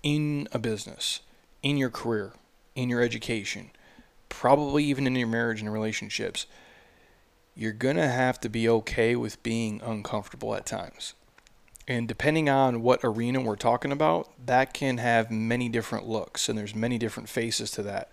in 0.04 0.48
a 0.52 0.60
business, 0.60 1.22
in 1.64 1.78
your 1.78 1.90
career, 1.90 2.34
in 2.76 2.90
your 2.90 3.02
education, 3.02 3.72
probably 4.28 4.84
even 4.86 5.08
in 5.08 5.16
your 5.16 5.28
marriage 5.28 5.62
and 5.62 5.72
relationships, 5.72 6.46
you're 7.56 7.74
going 7.74 7.98
to 7.98 8.08
have 8.08 8.40
to 8.40 8.50
be 8.50 8.70
okay 8.70 9.16
with 9.16 9.42
being 9.44 9.82
uncomfortable 9.84 10.56
at 10.56 10.66
times. 10.66 11.14
And 11.88 12.08
depending 12.08 12.50
on 12.50 12.84
what 12.84 13.00
arena 13.04 13.42
we're 13.42 13.56
talking 13.56 13.92
about, 13.92 14.30
that 14.46 14.74
can 14.74 15.00
have 15.00 15.32
many 15.32 15.70
different 15.70 16.08
looks 16.08 16.48
and 16.48 16.58
there's 16.58 16.76
many 16.76 16.98
different 16.98 17.28
faces 17.30 17.72
to 17.72 17.84
that. 17.84 18.12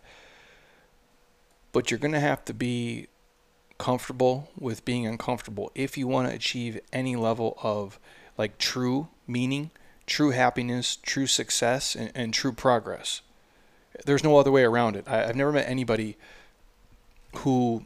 But 1.72 1.90
you're 1.90 2.00
going 2.00 2.14
to 2.14 2.20
have 2.20 2.44
to 2.46 2.54
be 2.54 3.08
comfortable 3.78 4.50
with 4.58 4.84
being 4.84 5.06
uncomfortable 5.06 5.70
if 5.74 5.98
you 5.98 6.06
want 6.06 6.28
to 6.28 6.34
achieve 6.34 6.80
any 6.92 7.16
level 7.16 7.58
of 7.62 7.98
like 8.38 8.58
true 8.58 9.08
meaning 9.26 9.70
true 10.06 10.30
happiness, 10.30 10.96
true 11.02 11.26
success, 11.26 11.94
and, 11.94 12.10
and 12.14 12.32
true 12.32 12.52
progress. 12.52 13.20
There's 14.04 14.24
no 14.24 14.38
other 14.38 14.52
way 14.52 14.62
around 14.62 14.96
it. 14.96 15.04
I, 15.06 15.24
I've 15.24 15.36
never 15.36 15.52
met 15.52 15.68
anybody 15.68 16.16
who 17.38 17.84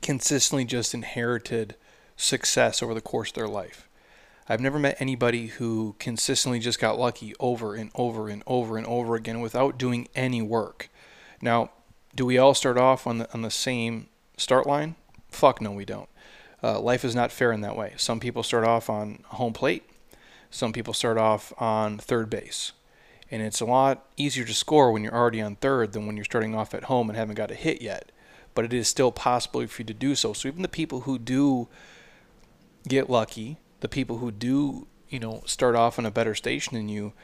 consistently 0.00 0.64
just 0.64 0.94
inherited 0.94 1.76
success 2.16 2.82
over 2.82 2.94
the 2.94 3.00
course 3.00 3.30
of 3.30 3.34
their 3.34 3.48
life. 3.48 3.88
I've 4.48 4.60
never 4.60 4.78
met 4.78 4.96
anybody 4.98 5.46
who 5.46 5.94
consistently 5.98 6.58
just 6.58 6.80
got 6.80 6.98
lucky 6.98 7.32
over 7.40 7.74
and 7.74 7.90
over 7.94 8.28
and 8.28 8.42
over 8.46 8.76
and 8.76 8.86
over 8.86 9.14
again 9.14 9.40
without 9.40 9.78
doing 9.78 10.08
any 10.14 10.42
work. 10.42 10.88
Now, 11.40 11.70
do 12.14 12.26
we 12.26 12.38
all 12.38 12.52
start 12.52 12.76
off 12.76 13.06
on 13.06 13.18
the 13.18 13.32
on 13.32 13.42
the 13.42 13.50
same 13.50 14.08
start 14.42 14.66
line? 14.66 14.96
Fuck 15.30 15.60
no, 15.60 15.72
we 15.72 15.84
don't. 15.84 16.08
Uh, 16.62 16.80
life 16.80 17.04
is 17.04 17.14
not 17.14 17.32
fair 17.32 17.52
in 17.52 17.60
that 17.62 17.76
way. 17.76 17.94
Some 17.96 18.20
people 18.20 18.42
start 18.42 18.64
off 18.64 18.88
on 18.88 19.24
home 19.26 19.52
plate. 19.52 19.84
Some 20.50 20.72
people 20.72 20.94
start 20.94 21.18
off 21.18 21.52
on 21.58 21.98
third 21.98 22.30
base. 22.30 22.72
And 23.30 23.42
it's 23.42 23.60
a 23.60 23.66
lot 23.66 24.06
easier 24.16 24.44
to 24.44 24.54
score 24.54 24.92
when 24.92 25.02
you're 25.02 25.14
already 25.14 25.40
on 25.40 25.56
third 25.56 25.92
than 25.92 26.06
when 26.06 26.16
you're 26.16 26.24
starting 26.24 26.54
off 26.54 26.74
at 26.74 26.84
home 26.84 27.08
and 27.08 27.16
haven't 27.16 27.36
got 27.36 27.50
a 27.50 27.54
hit 27.54 27.80
yet. 27.80 28.12
But 28.54 28.66
it 28.66 28.74
is 28.74 28.86
still 28.86 29.10
possible 29.10 29.66
for 29.66 29.82
you 29.82 29.86
to 29.86 29.94
do 29.94 30.14
so. 30.14 30.34
So 30.34 30.48
even 30.48 30.60
the 30.60 30.68
people 30.68 31.00
who 31.00 31.18
do 31.18 31.68
get 32.86 33.08
lucky, 33.08 33.56
the 33.80 33.88
people 33.88 34.18
who 34.18 34.30
do, 34.30 34.86
you 35.08 35.18
know, 35.18 35.42
start 35.46 35.74
off 35.74 35.98
on 35.98 36.04
a 36.04 36.10
better 36.10 36.34
station 36.34 36.74
than 36.74 36.90
you, 36.90 37.14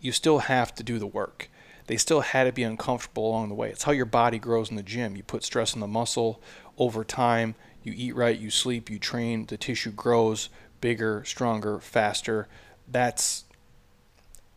you 0.00 0.12
still 0.12 0.38
have 0.38 0.74
to 0.76 0.82
do 0.82 0.98
the 0.98 1.06
work. 1.06 1.50
They 1.86 1.96
still 1.96 2.20
had 2.20 2.44
to 2.44 2.52
be 2.52 2.62
uncomfortable 2.62 3.28
along 3.28 3.48
the 3.48 3.54
way. 3.54 3.70
It's 3.70 3.84
how 3.84 3.92
your 3.92 4.06
body 4.06 4.38
grows 4.38 4.70
in 4.70 4.76
the 4.76 4.82
gym. 4.82 5.16
You 5.16 5.22
put 5.22 5.44
stress 5.44 5.74
on 5.74 5.80
the 5.80 5.86
muscle 5.86 6.40
over 6.78 7.04
time, 7.04 7.54
you 7.82 7.92
eat 7.96 8.14
right, 8.14 8.38
you 8.38 8.50
sleep, 8.50 8.90
you 8.90 8.98
train, 8.98 9.46
the 9.46 9.56
tissue 9.56 9.90
grows 9.90 10.48
bigger, 10.80 11.22
stronger, 11.24 11.78
faster, 11.78 12.48
that's 12.88 13.44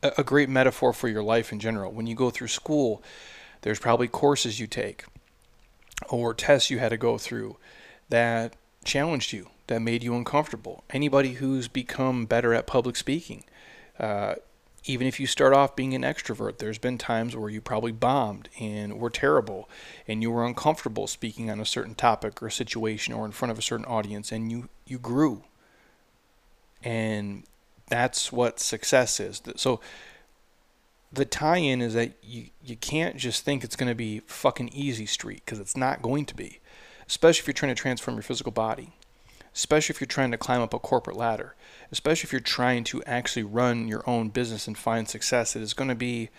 a 0.02 0.24
great 0.24 0.50
metaphor 0.50 0.92
for 0.92 1.08
your 1.08 1.24
life 1.24 1.52
in 1.52 1.60
general. 1.60 1.92
When 1.92 2.08
you 2.08 2.16
go 2.16 2.30
through 2.30 2.50
school, 2.50 3.02
there's 3.62 3.80
probably 3.80 4.08
courses 4.08 4.60
you 4.60 4.68
take 4.68 5.06
or 6.10 6.34
tests 6.34 6.70
you 6.70 6.80
had 6.80 6.90
to 6.90 6.98
go 6.98 7.18
through 7.18 7.58
that 8.10 8.56
challenged 8.84 9.32
you, 9.32 9.50
that 9.68 9.82
made 9.82 10.04
you 10.04 10.16
uncomfortable. 10.16 10.84
Anybody 10.90 11.34
who's 11.34 11.68
become 11.68 12.26
better 12.26 12.54
at 12.54 12.68
public 12.68 12.98
speaking, 12.98 13.46
uh, 13.98 14.36
even 14.86 15.08
if 15.08 15.20
you 15.20 15.28
start 15.28 15.54
off 15.54 15.76
being 15.76 15.94
an 15.94 16.02
extrovert, 16.02 16.58
there's 16.58 16.78
been 16.78 16.98
times 16.98 17.36
where 17.36 17.50
you 17.50 17.62
probably 17.62 17.92
bombed 17.92 18.50
and 18.60 19.00
were 19.00 19.10
terrible 19.10 19.70
and 20.08 20.22
you 20.22 20.30
were 20.30 20.46
uncomfortable 20.46 21.08
speaking 21.08 21.50
on 21.50 21.60
a 21.60 21.66
certain 21.66 21.96
topic 21.96 22.44
or 22.44 22.50
situation 22.50 23.14
or 23.14 23.26
in 23.26 23.32
front 23.32 23.52
of 23.52 23.58
a 23.58 23.62
certain 23.62 23.86
audience 23.86 24.32
and 24.32 24.52
you, 24.52 24.68
you 24.86 25.00
grew. 25.00 25.44
And 26.84 27.44
that's 27.88 28.32
what 28.32 28.60
success 28.60 29.20
is. 29.20 29.42
So 29.56 29.80
the 31.14 31.26
tie-in 31.26 31.82
is 31.82 31.94
that 31.94 32.14
you 32.24 32.48
you 32.64 32.76
can't 32.76 33.18
just 33.18 33.46
think 33.46 33.64
it's 33.64 33.76
going 33.76 33.90
to 33.90 33.96
be 33.96 34.20
fucking 34.26 34.70
easy 34.70 35.06
street 35.06 35.44
because 35.46 35.60
it's 35.60 35.78
not 35.78 36.02
going 36.02 36.26
to 36.26 36.36
be. 36.36 36.60
Especially 37.08 37.42
if 37.42 37.48
you're 37.48 37.54
trying 37.54 37.76
to 37.76 37.80
transform 37.80 38.16
your 38.16 38.24
physical 38.24 38.52
body. 38.52 38.94
Especially 39.54 39.94
if 39.94 40.02
you're 40.02 40.08
trying 40.08 40.32
to 40.32 40.38
climb 40.38 40.62
up 40.62 40.74
a 40.74 40.80
corporate 40.80 41.18
ladder. 41.18 41.56
Especially 41.92 42.28
if 42.28 42.32
you're 42.32 42.42
trying 42.42 42.84
to 42.86 43.04
actually 43.04 43.44
run 43.44 43.88
your 43.88 44.08
own 44.10 44.30
business 44.30 44.68
and 44.68 44.78
find 44.78 45.08
success. 45.08 45.56
It 45.56 45.62
is 45.62 45.74
going 45.74 45.90
to 45.90 45.96
be 45.96 46.30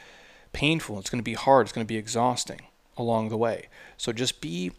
painful. 0.53 0.99
It's 0.99 1.11
going 1.11 1.21
to 1.21 1.25
be 1.25 1.35
hard. 1.35 1.67
It's 1.67 1.73
going 1.73 1.87
to 1.87 1.93
be 1.93 1.99
exhausting 1.99 2.63
along 2.97 3.29
the 3.29 3.37
way. 3.37 3.69
So 3.97 4.13
just 4.13 4.41
be 4.41 4.73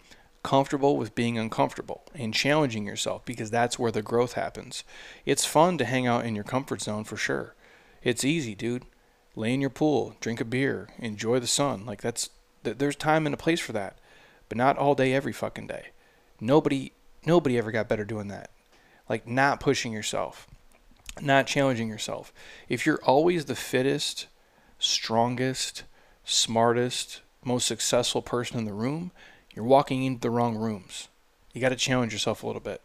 comfortable 0.43 0.95
with 0.95 1.15
being 1.15 1.39
uncomfortable 1.39 2.03
and 2.13 2.31
challenging 2.31 2.85
yourself 2.85 3.25
because 3.25 3.49
that's 3.49 3.79
where 3.79 3.91
the 3.91 4.03
growth 4.03 4.33
happens. 4.33 4.83
It's 5.25 5.43
fun 5.43 5.79
to 5.79 5.85
hang 5.85 6.05
out 6.05 6.23
in 6.23 6.35
your 6.35 6.43
comfort 6.43 6.81
zone 6.81 7.03
for 7.03 7.17
sure. 7.17 7.55
It's 8.03 8.23
easy, 8.23 8.53
dude. 8.53 8.83
Lay 9.35 9.53
in 9.53 9.61
your 9.61 9.71
pool, 9.71 10.15
drink 10.21 10.39
a 10.39 10.45
beer, 10.45 10.89
enjoy 10.99 11.39
the 11.39 11.47
sun. 11.47 11.85
Like 11.85 12.01
that's 12.01 12.29
there's 12.61 12.95
time 12.95 13.25
and 13.25 13.33
a 13.33 13.37
place 13.37 13.59
for 13.59 13.73
that, 13.73 13.97
but 14.47 14.57
not 14.57 14.77
all 14.77 14.93
day 14.95 15.13
every 15.13 15.33
fucking 15.33 15.67
day. 15.67 15.87
Nobody 16.39 16.91
nobody 17.25 17.57
ever 17.57 17.71
got 17.71 17.89
better 17.89 18.05
doing 18.05 18.27
that. 18.29 18.51
Like 19.09 19.27
not 19.27 19.59
pushing 19.59 19.91
yourself, 19.91 20.47
not 21.21 21.47
challenging 21.47 21.87
yourself. 21.87 22.33
If 22.69 22.85
you're 22.85 23.03
always 23.03 23.45
the 23.45 23.55
fittest, 23.55 24.27
strongest, 24.79 25.83
smartest, 26.23 27.21
most 27.43 27.67
successful 27.67 28.21
person 28.21 28.57
in 28.57 28.65
the 28.65 28.73
room, 28.73 29.11
you're 29.53 29.65
walking 29.65 30.03
into 30.03 30.21
the 30.21 30.29
wrong 30.29 30.55
rooms. 30.55 31.07
You 31.53 31.61
got 31.61 31.69
to 31.69 31.75
challenge 31.75 32.11
yourself 32.11 32.43
a 32.43 32.47
little 32.47 32.61
bit. 32.61 32.81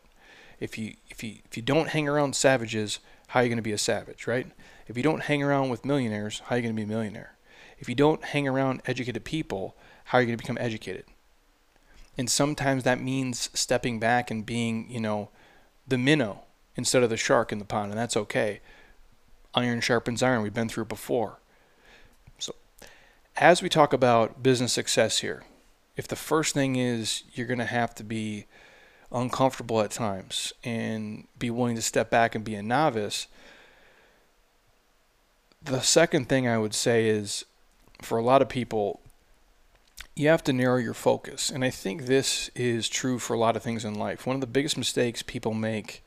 If 0.60 0.76
you 0.76 0.94
if 1.08 1.24
you 1.24 1.36
if 1.46 1.56
you 1.56 1.62
don't 1.62 1.88
hang 1.88 2.06
around 2.06 2.36
savages, 2.36 3.00
how 3.28 3.40
are 3.40 3.42
you 3.42 3.48
going 3.48 3.56
to 3.56 3.62
be 3.62 3.72
a 3.72 3.78
savage, 3.78 4.26
right? 4.26 4.46
If 4.86 4.96
you 4.96 5.02
don't 5.02 5.22
hang 5.22 5.42
around 5.42 5.70
with 5.70 5.84
millionaires, 5.84 6.42
how 6.46 6.54
are 6.54 6.58
you 6.58 6.62
going 6.62 6.74
to 6.74 6.76
be 6.76 6.84
a 6.84 6.86
millionaire? 6.94 7.36
If 7.78 7.88
you 7.88 7.94
don't 7.94 8.22
hang 8.22 8.46
around 8.46 8.82
educated 8.86 9.24
people, 9.24 9.74
how 10.04 10.18
are 10.18 10.20
you 10.20 10.26
going 10.26 10.36
to 10.36 10.42
become 10.42 10.58
educated? 10.60 11.04
And 12.18 12.30
sometimes 12.30 12.84
that 12.84 13.00
means 13.00 13.50
stepping 13.54 13.98
back 13.98 14.30
and 14.30 14.44
being, 14.44 14.90
you 14.90 15.00
know, 15.00 15.30
the 15.86 15.98
minnow 15.98 16.42
instead 16.76 17.02
of 17.02 17.10
the 17.10 17.16
shark 17.16 17.52
in 17.52 17.58
the 17.58 17.64
pond, 17.64 17.90
and 17.90 17.98
that's 17.98 18.16
okay. 18.16 18.60
Iron 19.54 19.80
sharpens 19.80 20.22
iron. 20.22 20.42
We've 20.42 20.54
been 20.54 20.68
through 20.68 20.84
before. 20.86 21.38
So, 22.38 22.54
as 23.36 23.62
we 23.62 23.68
talk 23.68 23.92
about 23.92 24.42
business 24.42 24.72
success 24.72 25.18
here, 25.18 25.44
if 25.96 26.06
the 26.06 26.16
first 26.16 26.54
thing 26.54 26.76
is 26.76 27.24
you're 27.32 27.46
going 27.46 27.58
to 27.58 27.64
have 27.64 27.94
to 27.96 28.04
be 28.04 28.46
uncomfortable 29.12 29.80
at 29.80 29.90
times 29.90 30.52
and 30.62 31.26
be 31.38 31.50
willing 31.50 31.76
to 31.76 31.82
step 31.82 32.10
back 32.10 32.34
and 32.34 32.44
be 32.44 32.54
a 32.54 32.62
novice, 32.62 33.26
the 35.62 35.80
second 35.80 36.28
thing 36.28 36.48
I 36.48 36.58
would 36.58 36.74
say 36.74 37.08
is 37.08 37.44
for 38.00 38.18
a 38.18 38.22
lot 38.22 38.40
of 38.40 38.48
people, 38.48 39.00
you 40.16 40.28
have 40.28 40.44
to 40.44 40.52
narrow 40.52 40.76
your 40.76 40.94
focus. 40.94 41.50
And 41.50 41.64
I 41.64 41.70
think 41.70 42.04
this 42.04 42.50
is 42.54 42.88
true 42.88 43.18
for 43.18 43.34
a 43.34 43.38
lot 43.38 43.56
of 43.56 43.62
things 43.62 43.84
in 43.84 43.94
life. 43.94 44.26
One 44.26 44.36
of 44.36 44.40
the 44.40 44.46
biggest 44.46 44.76
mistakes 44.76 45.22
people 45.22 45.54
make, 45.54 46.04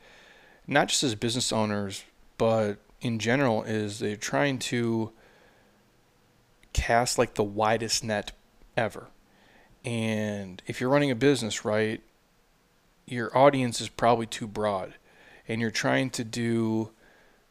not 0.67 0.89
just 0.89 1.03
as 1.03 1.15
business 1.15 1.51
owners, 1.51 2.03
but 2.37 2.77
in 3.01 3.19
general, 3.19 3.63
is 3.63 3.99
they're 3.99 4.15
trying 4.15 4.59
to 4.59 5.11
cast 6.73 7.17
like 7.17 7.35
the 7.35 7.43
widest 7.43 8.03
net 8.03 8.31
ever. 8.75 9.07
And 9.85 10.61
if 10.67 10.79
you're 10.79 10.89
running 10.89 11.11
a 11.11 11.15
business, 11.15 11.65
right, 11.65 12.01
your 13.05 13.35
audience 13.37 13.81
is 13.81 13.89
probably 13.89 14.25
too 14.25 14.47
broad 14.47 14.93
and 15.47 15.59
you're 15.59 15.71
trying 15.71 16.09
to 16.11 16.23
do 16.23 16.91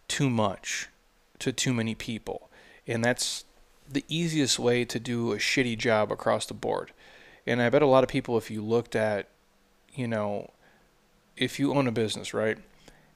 too 0.09 0.31
much 0.31 0.89
to 1.39 1.53
too 1.53 1.75
many 1.75 1.95
people. 1.95 2.51
And 2.87 3.05
that's 3.05 3.45
the 3.93 4.05
easiest 4.09 4.59
way 4.59 4.85
to 4.85 4.99
do 4.99 5.33
a 5.33 5.37
shitty 5.37 5.79
job 5.79 6.11
across 6.11 6.47
the 6.47 6.55
board. 6.55 6.93
And 7.47 7.61
I 7.61 7.71
bet 7.71 7.83
a 7.83 7.87
lot 7.87 8.05
of 8.05 8.09
people, 8.09 8.39
if 8.39 8.51
you 8.51 8.63
looked 8.63 8.97
at, 8.97 9.29
you 9.95 10.09
know, 10.09 10.51
if 11.37 11.59
you 11.59 11.75
own 11.75 11.87
a 11.87 11.93
business, 11.93 12.33
right? 12.33 12.59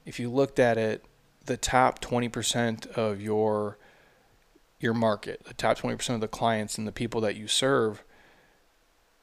If 0.05 0.21
you 0.21 0.31
looked 0.31 0.59
at 0.59 0.79
it, 0.79 1.05
the 1.45 1.57
top 1.57 2.01
20% 2.01 2.87
of 2.93 3.21
your 3.21 3.79
your 4.79 4.93
market, 4.93 5.43
the 5.47 5.55
top 5.55 5.79
20% 5.79 6.15
of 6.15 6.21
the 6.21 6.29
clients 6.29 6.77
and 6.77 6.87
the 6.87 6.93
people 6.93 7.23
that 7.23 7.35
you 7.35 7.49
serve, 7.49 8.05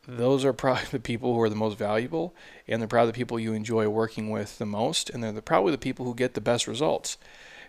those 0.07 0.43
are 0.43 0.51
probably 0.51 0.85
the 0.91 0.99
people 0.99 1.33
who 1.33 1.41
are 1.41 1.49
the 1.49 1.55
most 1.55 1.77
valuable 1.77 2.33
and 2.67 2.81
they're 2.81 2.87
probably 2.87 3.11
the 3.11 3.17
people 3.17 3.39
you 3.39 3.53
enjoy 3.53 3.87
working 3.87 4.31
with 4.31 4.57
the 4.57 4.65
most 4.65 5.11
and 5.11 5.23
they're 5.23 5.31
the, 5.31 5.43
probably 5.43 5.71
the 5.71 5.77
people 5.77 6.05
who 6.05 6.15
get 6.15 6.33
the 6.33 6.41
best 6.41 6.67
results. 6.67 7.17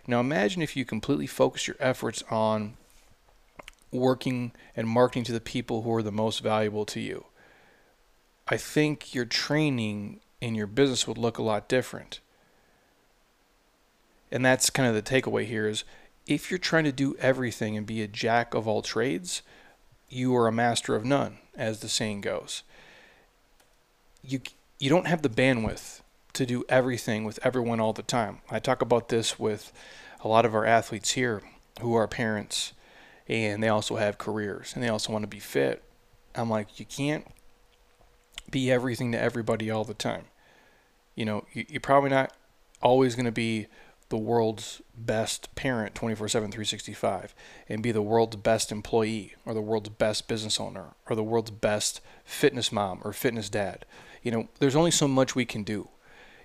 Now 0.06 0.20
imagine 0.20 0.62
if 0.62 0.76
you 0.76 0.84
completely 0.86 1.26
focus 1.26 1.66
your 1.66 1.76
efforts 1.78 2.22
on 2.30 2.76
working 3.94 4.52
and 4.76 4.88
marketing 4.88 5.24
to 5.24 5.32
the 5.32 5.40
people 5.40 5.82
who 5.82 5.94
are 5.94 6.02
the 6.02 6.12
most 6.12 6.40
valuable 6.40 6.84
to 6.86 7.00
you. 7.00 7.24
I 8.46 8.56
think 8.56 9.14
your 9.14 9.24
training 9.24 10.20
in 10.40 10.54
your 10.54 10.66
business 10.66 11.06
would 11.08 11.16
look 11.16 11.38
a 11.38 11.42
lot 11.42 11.68
different. 11.68 12.20
And 14.30 14.44
that's 14.44 14.68
kind 14.68 14.88
of 14.88 14.94
the 14.94 15.02
takeaway 15.10 15.46
here 15.46 15.66
is 15.66 15.84
if 16.26 16.50
you're 16.50 16.58
trying 16.58 16.84
to 16.84 16.92
do 16.92 17.16
everything 17.18 17.76
and 17.76 17.86
be 17.86 18.02
a 18.02 18.08
jack 18.08 18.52
of 18.52 18.66
all 18.66 18.82
trades, 18.82 19.42
you 20.08 20.34
are 20.36 20.48
a 20.48 20.52
master 20.52 20.94
of 20.94 21.04
none, 21.04 21.38
as 21.56 21.80
the 21.80 21.88
saying 21.88 22.20
goes. 22.20 22.62
You 24.22 24.40
you 24.78 24.90
don't 24.90 25.06
have 25.06 25.22
the 25.22 25.28
bandwidth 25.28 26.00
to 26.32 26.44
do 26.44 26.64
everything 26.68 27.24
with 27.24 27.38
everyone 27.42 27.80
all 27.80 27.92
the 27.92 28.02
time. 28.02 28.40
I 28.50 28.58
talk 28.58 28.82
about 28.82 29.08
this 29.08 29.38
with 29.38 29.72
a 30.20 30.28
lot 30.28 30.44
of 30.44 30.54
our 30.54 30.66
athletes 30.66 31.12
here 31.12 31.42
who 31.80 31.94
are 31.94 32.08
parents 32.08 32.72
and 33.28 33.62
they 33.62 33.68
also 33.68 33.96
have 33.96 34.18
careers 34.18 34.72
and 34.74 34.82
they 34.82 34.88
also 34.88 35.12
want 35.12 35.22
to 35.22 35.28
be 35.28 35.40
fit. 35.40 35.82
I'm 36.34 36.50
like, 36.50 36.78
you 36.78 36.86
can't 36.86 37.26
be 38.50 38.70
everything 38.70 39.12
to 39.12 39.20
everybody 39.20 39.70
all 39.70 39.84
the 39.84 39.94
time. 39.94 40.24
You 41.14 41.24
know, 41.24 41.44
you're 41.52 41.80
probably 41.80 42.10
not 42.10 42.32
always 42.82 43.14
going 43.14 43.26
to 43.26 43.32
be 43.32 43.68
the 44.10 44.18
world's 44.18 44.82
best 44.96 45.54
parent 45.54 45.94
24 45.94 46.28
7, 46.28 46.50
365, 46.50 47.34
and 47.68 47.82
be 47.82 47.92
the 47.92 48.02
world's 48.02 48.36
best 48.36 48.70
employee, 48.70 49.34
or 49.46 49.54
the 49.54 49.60
world's 49.60 49.88
best 49.88 50.28
business 50.28 50.60
owner, 50.60 50.94
or 51.08 51.16
the 51.16 51.22
world's 51.22 51.50
best 51.50 52.00
fitness 52.24 52.70
mom 52.70 53.00
or 53.04 53.12
fitness 53.12 53.48
dad. 53.48 53.86
You 54.22 54.30
know, 54.30 54.48
there's 54.58 54.76
only 54.76 54.90
so 54.90 55.08
much 55.08 55.34
we 55.34 55.44
can 55.44 55.62
do. 55.62 55.88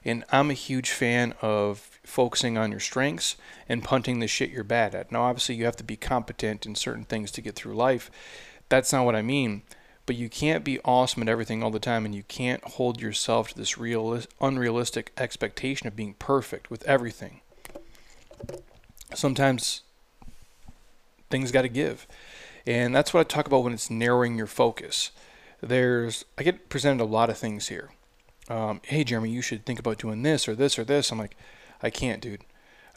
And 0.06 0.24
I'm 0.32 0.50
a 0.50 0.56
huge 0.56 0.92
fan 0.92 1.34
of 1.42 2.00
focusing 2.04 2.58
on 2.58 2.72
your 2.72 2.80
strengths 2.80 3.36
and 3.68 3.84
punting 3.84 4.20
the 4.20 4.28
shit 4.28 4.50
you're 4.50 4.64
bad 4.64 4.96
at. 4.96 5.12
Now, 5.12 5.24
obviously, 5.24 5.56
you 5.56 5.66
have 5.66 5.76
to 5.78 5.84
be 5.84 5.96
competent 5.96 6.66
in 6.66 6.76
certain 6.76 7.06
things 7.06 7.32
to 7.32 7.42
get 7.42 7.56
through 7.56 7.76
life. 7.76 8.10
That's 8.70 8.94
not 8.94 9.06
what 9.06 9.16
I 9.16 9.22
mean. 9.22 9.64
But 10.06 10.16
you 10.16 10.28
can't 10.28 10.64
be 10.64 10.80
awesome 10.84 11.22
at 11.22 11.30
everything 11.30 11.62
all 11.62 11.70
the 11.70 11.80
time, 11.80 12.04
and 12.04 12.16
you 12.16 12.24
can't 12.24 12.64
hold 12.64 13.00
yourself 13.00 13.50
to 13.50 13.58
this 13.58 13.78
real, 13.78 14.22
unrealistic 14.42 15.12
expectation 15.18 15.88
of 15.88 15.96
being 15.96 16.16
perfect 16.16 16.72
with 16.72 16.84
everything. 16.86 17.42
Sometimes 19.14 19.84
things 21.30 21.52
got 21.52 21.62
to 21.62 21.70
give. 21.70 22.08
And 22.66 22.96
that's 22.96 23.14
what 23.14 23.20
I 23.20 23.24
talk 23.24 23.46
about 23.46 23.64
when 23.64 23.74
it's 23.74 23.92
narrowing 23.92 24.36
your 24.36 24.48
focus. 24.48 25.12
There's, 25.62 26.26
I 26.38 26.44
get 26.44 26.70
presented 26.70 27.04
a 27.04 27.06
lot 27.06 27.30
of 27.30 27.38
things 27.38 27.68
here 27.68 27.92
um, 28.50 28.82
hey 28.84 29.04
Jeremy, 29.04 29.30
you 29.30 29.42
should 29.42 29.66
think 29.66 29.80
about 29.80 30.00
doing 30.00 30.24
this 30.24 30.48
or 30.48 30.56
this 30.56 30.78
or 30.78 30.84
this. 30.84 31.12
I'm 31.12 31.20
like, 31.20 31.38
I 31.82 31.90
can't, 31.90 32.22
dude. 32.22 32.44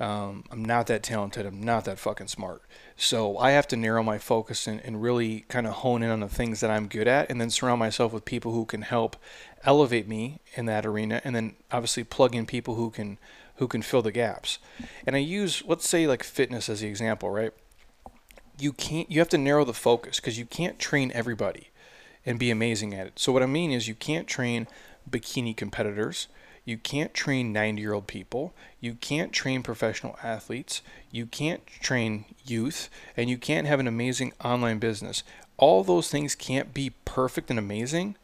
Um, 0.01 0.45
I'm 0.51 0.65
not 0.65 0.87
that 0.89 1.03
talented. 1.03 1.47
I'm 1.47 1.63
not 1.63 1.85
that 1.85 1.99
fucking 1.99 2.29
smart. 2.29 2.63
So 2.97 3.39
I 3.39 3.53
have 3.53 3.69
to 3.69 3.77
narrow 3.77 4.03
my 4.03 4.19
focus 4.19 4.67
and, 4.67 4.81
and 4.81 5.03
really 5.03 5.45
kind 5.49 5.67
of 5.67 5.75
hone 5.75 6.03
in 6.03 6.11
on 6.11 6.21
the 6.21 6.29
things 6.29 6.61
that 6.61 6.71
I'm 6.71 6.89
good 6.89 7.07
at 7.07 7.31
and 7.31 7.41
then 7.41 7.51
surround 7.51 7.79
myself 7.79 8.13
with 8.13 8.25
people 8.25 8.53
who 8.53 8.65
can 8.65 8.83
help 8.83 9.17
elevate 9.65 10.09
me 10.09 10.41
in 10.55 10.67
that 10.67 10.87
arena 10.87 11.21
and 11.25 11.37
then 11.37 11.55
obviously 11.71 12.05
plug 12.05 12.35
in 12.35 12.47
people 12.47 12.75
who 12.75 12.91
can 12.91 13.19
who 13.57 13.69
can 13.69 13.83
fill 13.83 14.03
the 14.03 14.11
gaps. 14.11 14.59
And 15.07 15.15
I 15.15 15.21
use 15.21 15.63
let's 15.67 15.89
say 15.89 16.07
like 16.07 16.25
fitness 16.25 16.69
as 16.69 16.81
the 16.81 16.89
example, 16.89 17.31
right? 17.31 17.53
You 18.59 18.73
can't 18.73 19.11
you 19.11 19.21
have 19.21 19.29
to 19.29 19.39
narrow 19.39 19.65
the 19.65 19.75
focus 19.75 20.19
because 20.19 20.39
you 20.39 20.47
can't 20.47 20.79
train 20.79 21.13
everybody 21.15 21.69
and 22.25 22.39
be 22.39 22.51
amazing 22.51 22.95
at 22.95 23.07
it. 23.07 23.19
So 23.19 23.31
what 23.31 23.43
I 23.43 23.47
mean 23.47 23.71
is 23.71 23.89
you 23.89 23.95
can't 23.95 24.27
train 24.27 24.67
bikini 25.11 25.57
competitors. 25.57 26.29
You 26.65 26.79
can't 26.79 27.13
train 27.13 27.53
90 27.53 27.83
year 27.83 27.93
old 27.93 28.07
people. 28.07 28.55
You 28.81 28.95
can't 28.95 29.33
train 29.33 29.63
professional 29.63 30.17
athletes. 30.23 30.83
You 31.11 31.27
can't 31.27 31.67
train 31.67 32.25
youth. 32.45 32.89
And 33.17 33.29
you 33.29 33.37
can't 33.37 33.67
have 33.67 33.81
an 33.81 33.89
amazing 33.89 34.33
online 34.45 34.79
business. 34.79 35.25
All 35.57 35.83
those 35.83 36.09
things 36.09 36.35
can't 36.35 36.73
be 36.73 36.91
perfect 37.05 37.51
and 37.51 37.59
amazing. 37.59 38.17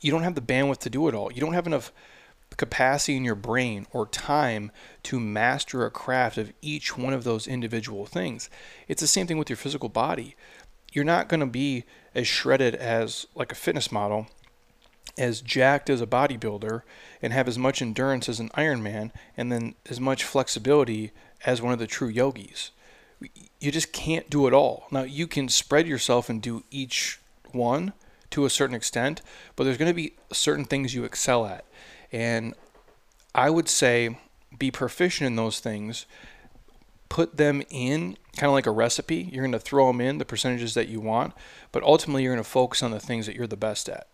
You 0.00 0.10
don't 0.10 0.22
have 0.22 0.34
the 0.34 0.40
bandwidth 0.40 0.78
to 0.78 0.90
do 0.90 1.08
it 1.08 1.14
all. 1.14 1.32
You 1.32 1.40
don't 1.40 1.54
have 1.54 1.66
enough 1.66 1.92
capacity 2.56 3.16
in 3.16 3.24
your 3.24 3.34
brain 3.34 3.86
or 3.92 4.06
time 4.06 4.70
to 5.04 5.20
master 5.20 5.84
a 5.84 5.90
craft 5.90 6.38
of 6.38 6.52
each 6.62 6.96
one 6.96 7.12
of 7.12 7.24
those 7.24 7.46
individual 7.46 8.06
things. 8.06 8.48
It's 8.88 9.00
the 9.00 9.06
same 9.06 9.26
thing 9.26 9.38
with 9.38 9.50
your 9.50 9.56
physical 9.56 9.88
body. 9.88 10.34
You're 10.92 11.04
not 11.04 11.28
going 11.28 11.40
to 11.40 11.46
be 11.46 11.84
as 12.14 12.26
shredded 12.26 12.74
as 12.74 13.26
like 13.34 13.52
a 13.52 13.56
fitness 13.56 13.92
model 13.92 14.26
as 15.18 15.40
jacked 15.40 15.90
as 15.90 16.00
a 16.00 16.06
bodybuilder 16.06 16.82
and 17.20 17.32
have 17.32 17.48
as 17.48 17.58
much 17.58 17.82
endurance 17.82 18.28
as 18.28 18.40
an 18.40 18.48
Ironman 18.50 19.10
and 19.36 19.50
then 19.52 19.74
as 19.90 20.00
much 20.00 20.24
flexibility 20.24 21.10
as 21.44 21.60
one 21.60 21.72
of 21.72 21.78
the 21.78 21.86
true 21.86 22.08
yogis. 22.08 22.70
You 23.60 23.72
just 23.72 23.92
can't 23.92 24.30
do 24.30 24.46
it 24.46 24.54
all. 24.54 24.86
Now, 24.92 25.02
you 25.02 25.26
can 25.26 25.48
spread 25.48 25.88
yourself 25.88 26.30
and 26.30 26.40
do 26.40 26.64
each 26.70 27.20
one 27.50 27.92
to 28.30 28.44
a 28.44 28.50
certain 28.50 28.76
extent, 28.76 29.20
but 29.56 29.64
there's 29.64 29.76
going 29.76 29.90
to 29.90 29.94
be 29.94 30.14
certain 30.32 30.64
things 30.64 30.94
you 30.94 31.04
excel 31.04 31.44
at. 31.44 31.64
And 32.12 32.54
I 33.34 33.50
would 33.50 33.68
say 33.68 34.18
be 34.56 34.70
proficient 34.70 35.26
in 35.26 35.36
those 35.36 35.58
things, 35.58 36.06
put 37.08 37.36
them 37.36 37.62
in 37.70 38.16
kind 38.36 38.48
of 38.48 38.52
like 38.52 38.66
a 38.66 38.70
recipe. 38.70 39.28
You're 39.32 39.42
going 39.42 39.52
to 39.52 39.58
throw 39.58 39.88
them 39.88 40.00
in 40.00 40.18
the 40.18 40.24
percentages 40.24 40.74
that 40.74 40.88
you 40.88 41.00
want, 41.00 41.34
but 41.72 41.82
ultimately 41.82 42.22
you're 42.22 42.34
going 42.34 42.44
to 42.44 42.48
focus 42.48 42.82
on 42.84 42.92
the 42.92 43.00
things 43.00 43.26
that 43.26 43.34
you're 43.34 43.48
the 43.48 43.56
best 43.56 43.88
at 43.88 44.06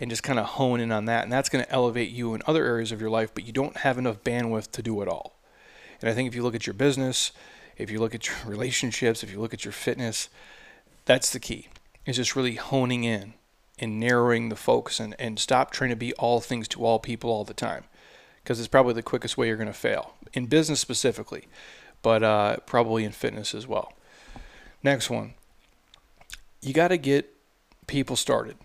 and 0.00 0.10
just 0.10 0.22
kind 0.22 0.38
of 0.38 0.46
hone 0.46 0.80
in 0.80 0.90
on 0.90 1.04
that. 1.04 1.22
And 1.22 1.32
that's 1.32 1.50
going 1.50 1.64
to 1.64 1.70
elevate 1.70 2.10
you 2.10 2.34
in 2.34 2.42
other 2.46 2.64
areas 2.64 2.90
of 2.90 3.00
your 3.00 3.10
life, 3.10 3.32
but 3.34 3.46
you 3.46 3.52
don't 3.52 3.76
have 3.78 3.98
enough 3.98 4.24
bandwidth 4.24 4.72
to 4.72 4.82
do 4.82 5.02
it 5.02 5.08
all. 5.08 5.38
And 6.00 6.08
I 6.10 6.14
think 6.14 6.26
if 6.26 6.34
you 6.34 6.42
look 6.42 6.54
at 6.54 6.66
your 6.66 6.74
business, 6.74 7.32
if 7.76 7.90
you 7.90 8.00
look 8.00 8.14
at 8.14 8.26
your 8.26 8.36
relationships, 8.46 9.22
if 9.22 9.30
you 9.30 9.38
look 9.38 9.52
at 9.52 9.64
your 9.64 9.72
fitness, 9.72 10.30
that's 11.04 11.30
the 11.30 11.38
key. 11.38 11.68
Is 12.06 12.16
just 12.16 12.34
really 12.34 12.54
honing 12.54 13.04
in 13.04 13.34
and 13.78 14.00
narrowing 14.00 14.48
the 14.48 14.56
focus 14.56 14.98
and, 15.00 15.14
and 15.18 15.38
stop 15.38 15.70
trying 15.70 15.90
to 15.90 15.96
be 15.96 16.14
all 16.14 16.40
things 16.40 16.66
to 16.68 16.84
all 16.84 16.98
people 16.98 17.30
all 17.30 17.44
the 17.44 17.54
time. 17.54 17.84
Because 18.42 18.58
it's 18.58 18.68
probably 18.68 18.94
the 18.94 19.02
quickest 19.02 19.36
way 19.36 19.48
you're 19.48 19.56
going 19.56 19.66
to 19.66 19.74
fail. 19.74 20.14
In 20.32 20.46
business 20.46 20.80
specifically, 20.80 21.46
but 22.00 22.22
uh, 22.22 22.56
probably 22.64 23.04
in 23.04 23.12
fitness 23.12 23.54
as 23.54 23.66
well. 23.66 23.92
Next 24.82 25.10
one. 25.10 25.34
You 26.62 26.72
got 26.72 26.88
to 26.88 26.96
get 26.96 27.34
people 27.86 28.16
started. 28.16 28.56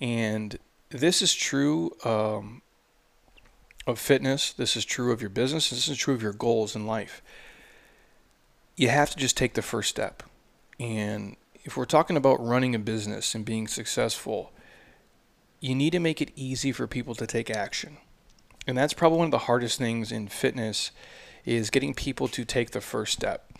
And 0.00 0.58
this 0.90 1.22
is 1.22 1.34
true 1.34 1.92
um, 2.04 2.62
of 3.86 3.98
fitness. 3.98 4.52
This 4.52 4.76
is 4.76 4.84
true 4.84 5.12
of 5.12 5.20
your 5.20 5.30
business. 5.30 5.70
This 5.70 5.88
is 5.88 5.98
true 5.98 6.14
of 6.14 6.22
your 6.22 6.32
goals 6.32 6.76
in 6.76 6.86
life. 6.86 7.22
You 8.76 8.88
have 8.88 9.10
to 9.10 9.16
just 9.16 9.36
take 9.36 9.54
the 9.54 9.62
first 9.62 9.90
step. 9.90 10.22
And 10.80 11.36
if 11.64 11.76
we're 11.76 11.84
talking 11.84 12.16
about 12.16 12.44
running 12.44 12.74
a 12.74 12.78
business 12.78 13.34
and 13.34 13.44
being 13.44 13.68
successful, 13.68 14.52
you 15.60 15.74
need 15.74 15.92
to 15.92 16.00
make 16.00 16.20
it 16.20 16.32
easy 16.36 16.72
for 16.72 16.86
people 16.86 17.14
to 17.14 17.26
take 17.26 17.50
action. 17.50 17.98
And 18.66 18.76
that's 18.76 18.94
probably 18.94 19.18
one 19.18 19.26
of 19.26 19.30
the 19.30 19.38
hardest 19.38 19.78
things 19.78 20.10
in 20.10 20.28
fitness 20.28 20.90
is 21.44 21.70
getting 21.70 21.94
people 21.94 22.28
to 22.28 22.44
take 22.44 22.70
the 22.70 22.80
first 22.80 23.12
step. 23.12 23.52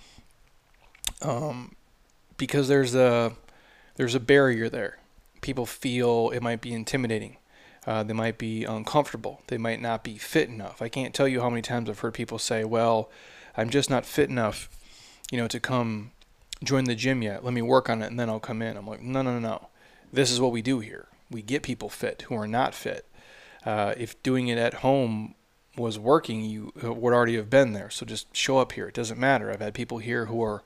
Um, 1.22 1.76
because 2.36 2.68
there's 2.68 2.94
a 2.94 3.32
there's 3.96 4.14
a 4.14 4.20
barrier 4.20 4.68
there. 4.68 4.98
People 5.44 5.66
feel 5.66 6.30
it 6.30 6.42
might 6.42 6.62
be 6.62 6.72
intimidating. 6.72 7.36
Uh, 7.86 8.02
they 8.02 8.14
might 8.14 8.38
be 8.38 8.64
uncomfortable. 8.64 9.42
They 9.48 9.58
might 9.58 9.78
not 9.78 10.02
be 10.02 10.16
fit 10.16 10.48
enough. 10.48 10.80
I 10.80 10.88
can't 10.88 11.12
tell 11.12 11.28
you 11.28 11.42
how 11.42 11.50
many 11.50 11.60
times 11.60 11.90
I've 11.90 11.98
heard 11.98 12.14
people 12.14 12.38
say, 12.38 12.64
"Well, 12.64 13.10
I'm 13.54 13.68
just 13.68 13.90
not 13.90 14.06
fit 14.06 14.30
enough, 14.30 14.70
you 15.30 15.36
know, 15.36 15.46
to 15.48 15.60
come 15.60 16.12
join 16.62 16.84
the 16.84 16.94
gym 16.94 17.20
yet. 17.20 17.44
Let 17.44 17.52
me 17.52 17.60
work 17.60 17.90
on 17.90 18.00
it 18.00 18.06
and 18.06 18.18
then 18.18 18.30
I'll 18.30 18.40
come 18.40 18.62
in." 18.62 18.78
I'm 18.78 18.86
like, 18.86 19.02
"No, 19.02 19.20
no, 19.20 19.38
no, 19.38 19.38
no. 19.38 19.68
This 20.10 20.30
is 20.30 20.40
what 20.40 20.50
we 20.50 20.62
do 20.62 20.80
here. 20.80 21.08
We 21.30 21.42
get 21.42 21.62
people 21.62 21.90
fit 21.90 22.24
who 22.28 22.34
are 22.36 22.48
not 22.48 22.74
fit. 22.74 23.04
Uh, 23.66 23.92
if 23.98 24.22
doing 24.22 24.48
it 24.48 24.56
at 24.56 24.74
home 24.76 25.34
was 25.76 25.98
working, 25.98 26.42
you 26.42 26.72
would 26.82 27.12
already 27.12 27.36
have 27.36 27.50
been 27.50 27.74
there. 27.74 27.90
So 27.90 28.06
just 28.06 28.34
show 28.34 28.56
up 28.56 28.72
here. 28.72 28.88
It 28.88 28.94
doesn't 28.94 29.20
matter. 29.20 29.50
I've 29.50 29.60
had 29.60 29.74
people 29.74 29.98
here 29.98 30.24
who 30.24 30.42
are 30.42 30.62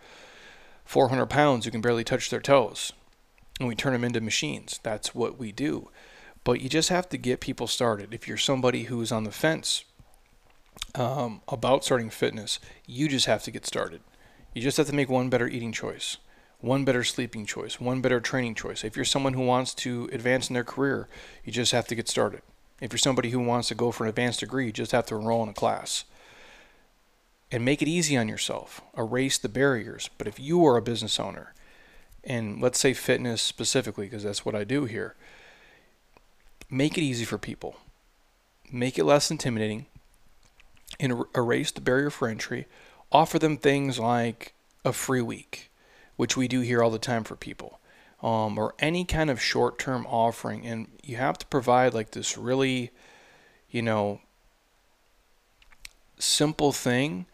400 0.85 1.27
pounds 1.27 1.65
who 1.65 1.73
can 1.73 1.81
barely 1.81 2.05
touch 2.05 2.31
their 2.31 2.41
toes, 2.41 2.93
and 3.59 3.69
we 3.69 3.75
turn 3.75 3.93
them 3.93 4.05
into 4.05 4.21
machines. 4.21 4.81
That's 4.83 5.15
what 5.15 5.39
we 5.39 5.53
do. 5.53 5.91
But 6.45 6.61
you 6.61 6.69
just 6.69 6.89
have 6.89 7.09
to 7.11 7.19
get 7.19 7.41
people 7.41 7.67
started. 7.67 8.15
If 8.15 8.27
you're 8.27 8.37
somebody 8.37 8.85
who's 8.85 9.13
on 9.13 9.25
the 9.25 9.31
fence 9.31 9.85
um, 10.95 11.43
about 11.49 11.85
starting 11.85 12.11
fitness, 12.11 12.59
you 12.87 13.09
just 13.09 13.27
have 13.27 13.43
to 13.45 13.51
get 13.51 13.67
started. 13.67 14.01
You 14.55 14.63
just 14.63 14.77
have 14.79 14.87
to 14.87 14.95
make 14.95 15.09
one 15.09 15.29
better 15.29 15.47
eating 15.47 15.73
choice, 15.73 16.17
one 16.61 16.85
better 16.85 17.05
sleeping 17.05 17.45
choice, 17.45 17.81
one 17.81 18.01
better 18.01 18.21
training 18.21 18.55
choice. 18.55 18.83
If 18.83 18.97
you're 18.97 19.05
someone 19.05 19.35
who 19.35 19.45
wants 19.45 19.75
to 19.75 20.09
advance 20.13 20.49
in 20.49 20.55
their 20.55 20.65
career, 20.65 21.09
you 21.45 21.53
just 21.53 21.73
have 21.73 21.87
to 21.89 21.95
get 21.95 22.09
started. 22.09 22.43
If 22.81 22.93
you're 22.93 22.99
somebody 22.99 23.31
who 23.31 23.41
wants 23.41 23.69
to 23.69 23.75
go 23.75 23.91
for 23.91 24.05
an 24.05 24.09
advanced 24.09 24.41
degree, 24.41 24.67
you 24.67 24.73
just 24.73 24.93
have 24.93 25.07
to 25.07 25.17
enroll 25.17 25.43
in 25.43 25.49
a 25.49 25.55
class. 25.55 26.05
And 27.51 27.65
make 27.65 27.83
it 27.83 27.89
easy 27.89 28.17
on 28.17 28.29
yourself. 28.29 28.81
Erase 28.97 29.39
the 29.39 29.49
barriers. 29.49 30.11
But 30.17 30.27
if 30.27 30.39
you 30.39 30.65
are 30.67 30.77
a 30.77 30.83
business 30.83 31.19
owner, 31.19 31.55
and 32.25 32.61
let's 32.61 32.79
say 32.79 32.93
fitness 32.95 33.43
specifically, 33.43 34.07
because 34.07 34.23
that's 34.23 34.45
what 34.45 34.55
I 34.55 34.65
do 34.65 34.85
here, 34.85 35.15
make 36.71 36.99
it 36.99 37.03
easy 37.03 37.25
for 37.25 37.39
people. 37.39 37.77
Make 38.71 38.99
it 38.99 39.05
less 39.05 39.31
intimidating 39.31 39.87
and 41.01 41.13
er, 41.13 41.29
erase 41.35 41.71
the 41.71 41.81
barrier 41.81 42.11
for 42.11 42.29
entry. 42.29 42.67
Offer 43.11 43.39
them 43.39 43.57
things 43.57 43.99
like 43.99 44.53
a 44.85 44.93
free 44.93 45.23
week, 45.23 45.71
which 46.17 46.37
we 46.37 46.49
do 46.49 46.61
here 46.61 46.83
all 46.83 46.91
the 46.91 46.99
time 46.99 47.25
for 47.25 47.37
people 47.37 47.79
um, 48.23 48.59
or 48.59 48.75
any 48.79 49.05
kind 49.05 49.31
of 49.31 49.41
short 49.41 49.79
term 49.79 50.07
offering. 50.07 50.67
And 50.67 50.89
you 51.03 51.17
have 51.17 51.39
to 51.39 51.47
provide 51.47 51.95
like 51.95 52.11
this 52.11 52.37
really, 52.37 52.91
you 53.71 53.83
know, 53.83 54.21
simple 56.19 56.73
thing 56.73 57.27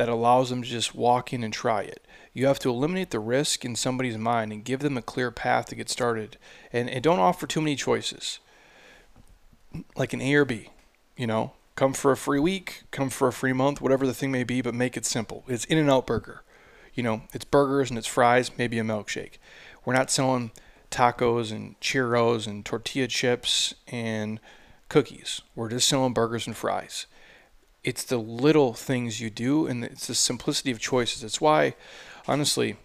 that 0.00 0.08
allows 0.08 0.48
them 0.48 0.62
to 0.62 0.68
just 0.68 0.94
walk 0.94 1.30
in 1.30 1.44
and 1.44 1.52
try 1.52 1.82
it. 1.82 2.06
You 2.32 2.46
have 2.46 2.58
to 2.60 2.70
eliminate 2.70 3.10
the 3.10 3.20
risk 3.20 3.66
in 3.66 3.76
somebody's 3.76 4.16
mind 4.16 4.50
and 4.50 4.64
give 4.64 4.80
them 4.80 4.96
a 4.96 5.02
clear 5.02 5.30
path 5.30 5.66
to 5.66 5.74
get 5.74 5.90
started. 5.90 6.38
And, 6.72 6.88
and 6.88 7.02
don't 7.04 7.18
offer 7.18 7.46
too 7.46 7.60
many 7.60 7.76
choices, 7.76 8.38
like 9.94 10.14
an 10.14 10.22
A 10.22 10.34
or 10.36 10.46
B. 10.46 10.70
You 11.18 11.26
know, 11.26 11.52
come 11.76 11.92
for 11.92 12.12
a 12.12 12.16
free 12.16 12.40
week, 12.40 12.84
come 12.90 13.10
for 13.10 13.28
a 13.28 13.32
free 13.32 13.52
month, 13.52 13.82
whatever 13.82 14.06
the 14.06 14.14
thing 14.14 14.32
may 14.32 14.42
be, 14.42 14.62
but 14.62 14.74
make 14.74 14.96
it 14.96 15.04
simple. 15.04 15.44
It's 15.46 15.66
In 15.66 15.76
and 15.76 15.90
Out 15.90 16.06
Burger. 16.06 16.44
You 16.94 17.02
know, 17.02 17.24
it's 17.34 17.44
burgers 17.44 17.90
and 17.90 17.98
it's 17.98 18.06
fries, 18.06 18.52
maybe 18.56 18.78
a 18.78 18.82
milkshake. 18.82 19.34
We're 19.84 19.92
not 19.92 20.10
selling 20.10 20.50
tacos 20.90 21.52
and 21.52 21.78
churros 21.78 22.46
and 22.46 22.64
tortilla 22.64 23.06
chips 23.06 23.74
and 23.86 24.40
cookies. 24.88 25.42
We're 25.54 25.68
just 25.68 25.86
selling 25.86 26.14
burgers 26.14 26.46
and 26.46 26.56
fries. 26.56 27.04
It's 27.82 28.04
the 28.04 28.18
little 28.18 28.74
things 28.74 29.20
you 29.20 29.30
do, 29.30 29.66
and 29.66 29.84
it's 29.84 30.06
the 30.06 30.14
simplicity 30.14 30.70
of 30.70 30.78
choices. 30.78 31.24
It's 31.24 31.40
why, 31.40 31.74
honestly, 32.28 32.76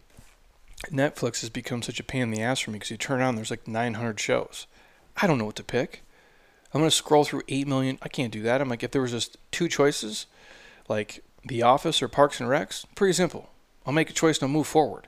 Netflix 0.86 1.41
has 1.41 1.49
become 1.49 1.81
such 1.81 1.99
a 1.99 2.03
pain 2.03 2.23
in 2.23 2.31
the 2.31 2.41
ass 2.41 2.62
for 2.62 2.71
me 2.71 2.75
because 2.75 2.91
you 2.91 2.97
turn 2.97 3.21
on, 3.21 3.36
there's 3.36 3.51
like 3.51 3.67
900 3.67 4.19
shows. 4.19 4.67
I 5.17 5.27
don't 5.27 5.38
know 5.38 5.45
what 5.45 5.55
to 5.58 5.63
pick. 5.63 6.03
I'm 6.73 6.81
going 6.81 6.89
to 6.89 6.95
scroll 6.95 7.23
through 7.23 7.43
8 7.47 7.67
million. 7.67 7.97
I 8.01 8.10
can't 8.10 8.34
do 8.34 8.41
that. 8.43 8.62
I'm 8.62 8.69
like, 8.69 8.84
if 8.84 8.91
there 8.91 9.01
was 9.01 9.12
just 9.12 9.38
two 9.51 9.67
choices, 9.67 10.25
like 10.89 11.23
The 11.45 11.62
Office 11.62 12.01
or 12.01 12.08
Parks 12.08 12.39
and 12.39 12.49
Recs, 12.49 12.86
pretty 12.95 13.13
simple. 13.13 13.49
I'll 13.86 13.93
make 13.93 14.10
a 14.10 14.13
choice 14.13 14.38
and 14.38 14.49
I'll 14.49 14.53
move 14.53 14.67
forward. 14.67 15.08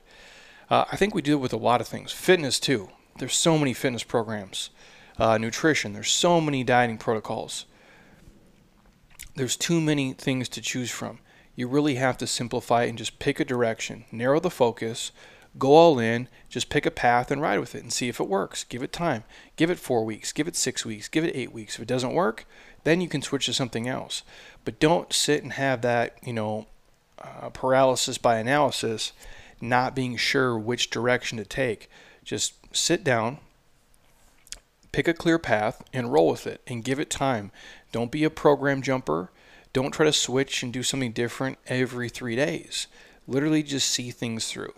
Uh, 0.70 0.84
I 0.90 0.96
think 0.96 1.14
we 1.14 1.22
do 1.22 1.34
it 1.34 1.40
with 1.40 1.52
a 1.52 1.58
lot 1.58 1.80
of 1.80 1.88
things. 1.88 2.12
Fitness 2.12 2.58
too. 2.60 2.88
There's 3.18 3.36
so 3.36 3.58
many 3.58 3.74
fitness 3.74 4.02
programs. 4.02 4.70
Uh, 5.18 5.36
nutrition. 5.36 5.92
There's 5.92 6.12
so 6.12 6.40
many 6.40 6.62
dieting 6.62 6.98
protocols. 6.98 7.66
There's 9.38 9.56
too 9.56 9.80
many 9.80 10.14
things 10.14 10.48
to 10.48 10.60
choose 10.60 10.90
from. 10.90 11.20
You 11.54 11.68
really 11.68 11.94
have 11.94 12.18
to 12.18 12.26
simplify 12.26 12.82
and 12.82 12.98
just 12.98 13.20
pick 13.20 13.38
a 13.38 13.44
direction, 13.44 14.04
narrow 14.10 14.40
the 14.40 14.50
focus, 14.50 15.12
go 15.60 15.76
all 15.76 16.00
in, 16.00 16.26
just 16.48 16.68
pick 16.68 16.84
a 16.84 16.90
path 16.90 17.30
and 17.30 17.40
ride 17.40 17.60
with 17.60 17.76
it 17.76 17.84
and 17.84 17.92
see 17.92 18.08
if 18.08 18.18
it 18.18 18.28
works. 18.28 18.64
Give 18.64 18.82
it 18.82 18.92
time. 18.92 19.22
Give 19.54 19.70
it 19.70 19.78
four 19.78 20.04
weeks. 20.04 20.32
Give 20.32 20.48
it 20.48 20.56
six 20.56 20.84
weeks. 20.84 21.06
Give 21.06 21.24
it 21.24 21.36
eight 21.36 21.52
weeks. 21.52 21.76
If 21.76 21.82
it 21.82 21.88
doesn't 21.88 22.14
work, 22.14 22.46
then 22.82 23.00
you 23.00 23.06
can 23.06 23.22
switch 23.22 23.46
to 23.46 23.52
something 23.52 23.86
else. 23.86 24.24
But 24.64 24.80
don't 24.80 25.12
sit 25.12 25.44
and 25.44 25.52
have 25.52 25.82
that, 25.82 26.18
you 26.20 26.32
know, 26.32 26.66
uh, 27.22 27.50
paralysis 27.50 28.18
by 28.18 28.38
analysis 28.38 29.12
not 29.60 29.94
being 29.94 30.16
sure 30.16 30.58
which 30.58 30.90
direction 30.90 31.38
to 31.38 31.44
take. 31.44 31.88
Just 32.24 32.54
sit 32.74 33.04
down, 33.04 33.38
pick 34.90 35.06
a 35.06 35.14
clear 35.14 35.38
path, 35.38 35.84
and 35.92 36.12
roll 36.12 36.28
with 36.28 36.44
it 36.44 36.60
and 36.66 36.82
give 36.82 36.98
it 36.98 37.08
time. 37.08 37.52
Don't 37.92 38.10
be 38.10 38.24
a 38.24 38.30
program 38.30 38.82
jumper. 38.82 39.30
Don't 39.72 39.92
try 39.92 40.06
to 40.06 40.12
switch 40.12 40.62
and 40.62 40.72
do 40.72 40.82
something 40.82 41.12
different 41.12 41.58
every 41.66 42.08
three 42.08 42.36
days. 42.36 42.86
Literally 43.26 43.62
just 43.62 43.88
see 43.88 44.10
things 44.10 44.50
through. 44.50 44.72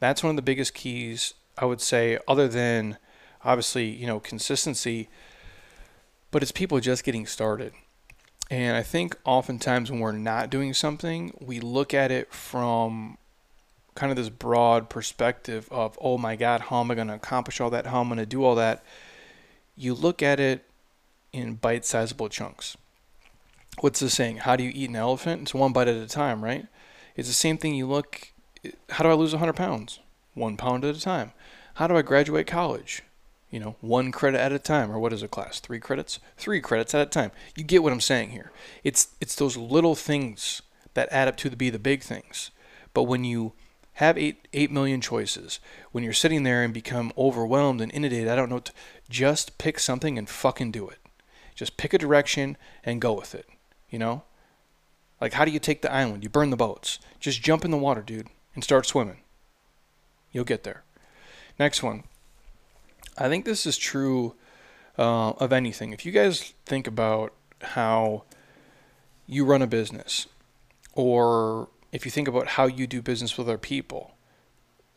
That's 0.00 0.22
one 0.22 0.30
of 0.30 0.36
the 0.36 0.42
biggest 0.42 0.74
keys, 0.74 1.34
I 1.56 1.64
would 1.64 1.80
say, 1.80 2.18
other 2.28 2.48
than 2.48 2.98
obviously, 3.44 3.86
you 3.86 4.06
know, 4.06 4.20
consistency, 4.20 5.08
but 6.30 6.42
it's 6.42 6.52
people 6.52 6.78
just 6.80 7.04
getting 7.04 7.26
started. 7.26 7.72
And 8.50 8.76
I 8.76 8.82
think 8.82 9.16
oftentimes 9.24 9.90
when 9.90 10.00
we're 10.00 10.12
not 10.12 10.50
doing 10.50 10.72
something, 10.72 11.36
we 11.40 11.60
look 11.60 11.92
at 11.92 12.10
it 12.10 12.32
from 12.32 13.18
kind 13.94 14.10
of 14.10 14.16
this 14.16 14.28
broad 14.28 14.88
perspective 14.88 15.68
of, 15.70 15.98
oh 16.00 16.18
my 16.18 16.36
God, 16.36 16.62
how 16.62 16.80
am 16.80 16.90
I 16.90 16.94
going 16.94 17.08
to 17.08 17.14
accomplish 17.14 17.60
all 17.60 17.70
that? 17.70 17.86
How 17.86 18.00
am 18.00 18.06
I 18.06 18.16
going 18.16 18.18
to 18.18 18.26
do 18.26 18.44
all 18.44 18.54
that? 18.54 18.84
You 19.76 19.92
look 19.94 20.22
at 20.22 20.40
it 20.40 20.64
in 21.32 21.54
bite 21.54 21.84
sizable 21.84 22.28
chunks. 22.28 22.76
What's 23.80 24.00
the 24.00 24.10
saying? 24.10 24.38
How 24.38 24.56
do 24.56 24.64
you 24.64 24.72
eat 24.74 24.90
an 24.90 24.96
elephant? 24.96 25.42
It's 25.42 25.54
one 25.54 25.72
bite 25.72 25.88
at 25.88 25.96
a 25.96 26.06
time, 26.06 26.42
right? 26.42 26.66
It's 27.16 27.28
the 27.28 27.34
same 27.34 27.58
thing 27.58 27.74
you 27.74 27.86
look, 27.86 28.32
how 28.90 29.04
do 29.04 29.10
I 29.10 29.14
lose 29.14 29.32
100 29.32 29.54
pounds? 29.54 30.00
One 30.34 30.56
pound 30.56 30.84
at 30.84 30.96
a 30.96 31.00
time. 31.00 31.32
How 31.74 31.86
do 31.86 31.96
I 31.96 32.02
graduate 32.02 32.46
college? 32.46 33.02
You 33.50 33.60
know, 33.60 33.76
one 33.80 34.12
credit 34.12 34.40
at 34.40 34.52
a 34.52 34.58
time, 34.58 34.90
or 34.90 34.98
what 34.98 35.12
is 35.12 35.22
a 35.22 35.28
class? 35.28 35.58
Three 35.58 35.80
credits? 35.80 36.18
Three 36.36 36.60
credits 36.60 36.94
at 36.94 37.06
a 37.06 37.10
time. 37.10 37.30
You 37.56 37.64
get 37.64 37.82
what 37.82 37.92
I'm 37.92 38.00
saying 38.00 38.30
here. 38.30 38.52
It's 38.84 39.08
it's 39.20 39.34
those 39.34 39.56
little 39.56 39.94
things 39.94 40.60
that 40.92 41.08
add 41.10 41.28
up 41.28 41.36
to 41.38 41.50
be 41.50 41.70
the 41.70 41.78
big 41.78 42.02
things. 42.02 42.50
But 42.92 43.04
when 43.04 43.24
you 43.24 43.54
have 43.98 44.16
eight 44.16 44.46
eight 44.52 44.70
million 44.70 45.00
choices. 45.00 45.58
When 45.90 46.04
you're 46.04 46.12
sitting 46.12 46.44
there 46.44 46.62
and 46.62 46.72
become 46.72 47.12
overwhelmed 47.18 47.80
and 47.80 47.90
inundated, 47.90 48.28
I 48.28 48.36
don't 48.36 48.48
know. 48.48 48.60
To 48.60 48.72
just 49.10 49.58
pick 49.58 49.80
something 49.80 50.16
and 50.16 50.28
fucking 50.28 50.70
do 50.70 50.88
it. 50.88 50.98
Just 51.58 51.76
pick 51.76 51.92
a 51.92 51.98
direction 51.98 52.56
and 52.84 53.00
go 53.00 53.12
with 53.12 53.34
it. 53.34 53.48
You 53.90 53.98
know, 53.98 54.22
like 55.20 55.32
how 55.32 55.44
do 55.44 55.50
you 55.50 55.58
take 55.58 55.82
the 55.82 55.92
island? 55.92 56.22
You 56.22 56.30
burn 56.30 56.50
the 56.50 56.56
boats. 56.56 57.00
Just 57.18 57.42
jump 57.42 57.64
in 57.64 57.72
the 57.72 57.76
water, 57.76 58.00
dude, 58.00 58.28
and 58.54 58.62
start 58.62 58.86
swimming. 58.86 59.22
You'll 60.30 60.44
get 60.44 60.62
there. 60.62 60.84
Next 61.58 61.82
one. 61.82 62.04
I 63.16 63.28
think 63.28 63.44
this 63.44 63.66
is 63.66 63.76
true 63.76 64.36
uh, 64.96 65.30
of 65.30 65.52
anything. 65.52 65.92
If 65.92 66.06
you 66.06 66.12
guys 66.12 66.54
think 66.64 66.86
about 66.86 67.32
how 67.60 68.22
you 69.26 69.44
run 69.44 69.60
a 69.60 69.66
business 69.66 70.28
or 70.92 71.70
if 71.90 72.04
you 72.04 72.12
think 72.12 72.28
about 72.28 72.46
how 72.46 72.66
you 72.66 72.86
do 72.86 73.02
business 73.02 73.36
with 73.36 73.48
other 73.48 73.58
people, 73.58 74.12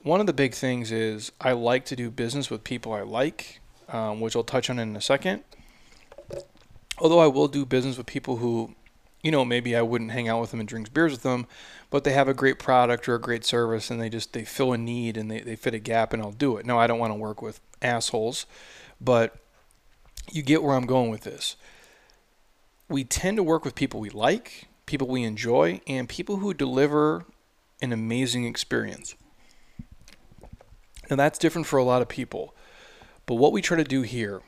one 0.04 0.20
of 0.20 0.28
the 0.28 0.34
big 0.34 0.54
things 0.54 0.92
is 0.92 1.32
I 1.42 1.54
like 1.54 1.86
to 1.86 1.96
do 1.96 2.12
business 2.12 2.52
with 2.52 2.64
people 2.64 2.94
I 2.94 3.02
like, 3.02 3.62
um, 3.90 4.22
which 4.22 4.36
I'll 4.36 4.44
touch 4.44 4.70
on 4.70 4.78
in 4.78 4.96
a 4.96 5.02
second. 5.02 5.44
Although 7.02 7.20
I 7.20 7.28
will 7.28 7.50
do 7.50 7.66
business 7.66 7.98
with 7.98 8.06
people 8.06 8.38
who, 8.38 8.76
you 9.22 9.32
know, 9.32 9.44
maybe 9.44 9.76
I 9.76 9.82
wouldn't 9.82 10.12
hang 10.12 10.30
out 10.30 10.40
with 10.40 10.52
them 10.52 10.62
and 10.62 10.70
drink 10.70 10.94
beers 10.94 11.12
with 11.12 11.24
them, 11.24 11.48
but 11.90 12.06
they 12.06 12.14
have 12.14 12.30
a 12.30 12.34
great 12.34 12.60
product 12.60 13.10
or 13.10 13.16
a 13.16 13.20
great 13.20 13.44
service 13.44 13.90
and 13.90 14.00
they 14.00 14.10
just 14.10 14.32
they 14.32 14.46
fill 14.46 14.72
a 14.72 14.78
need 14.78 15.18
and 15.18 15.30
they, 15.30 15.42
they 15.42 15.58
fit 15.58 15.74
a 15.74 15.80
gap 15.80 16.14
and 16.14 16.22
I'll 16.22 16.32
do 16.32 16.56
it. 16.56 16.66
No, 16.66 16.80
I 16.80 16.88
don't 16.88 17.00
want 17.00 17.12
to 17.12 17.18
work 17.18 17.42
with 17.42 17.60
assholes, 17.82 18.46
but 19.02 19.36
you 20.32 20.44
get 20.44 20.64
where 20.64 20.76
I'm 20.76 20.86
going 20.86 21.10
with 21.10 21.22
this. 21.22 21.58
We 22.88 23.04
tend 23.04 23.38
to 23.38 23.44
work 23.44 23.66
with 23.66 23.76
people 23.76 24.00
we 24.00 24.10
like 24.10 24.70
people 24.92 25.08
we 25.08 25.24
enjoy, 25.24 25.80
and 25.88 26.10
people 26.10 26.38
who 26.38 26.54
deliver 26.54 27.26
an 27.82 27.94
amazing 27.94 28.44
experience. 28.44 29.16
Now, 31.10 31.16
that's 31.16 31.40
different 31.40 31.66
for 31.66 31.80
a 31.80 31.84
lot 31.84 32.02
of 32.02 32.10
people, 32.10 32.54
but 33.26 33.36
what 33.36 33.54
we 33.54 33.62
try 33.62 33.78
to 33.78 33.86
do 33.86 34.02
here 34.02 34.42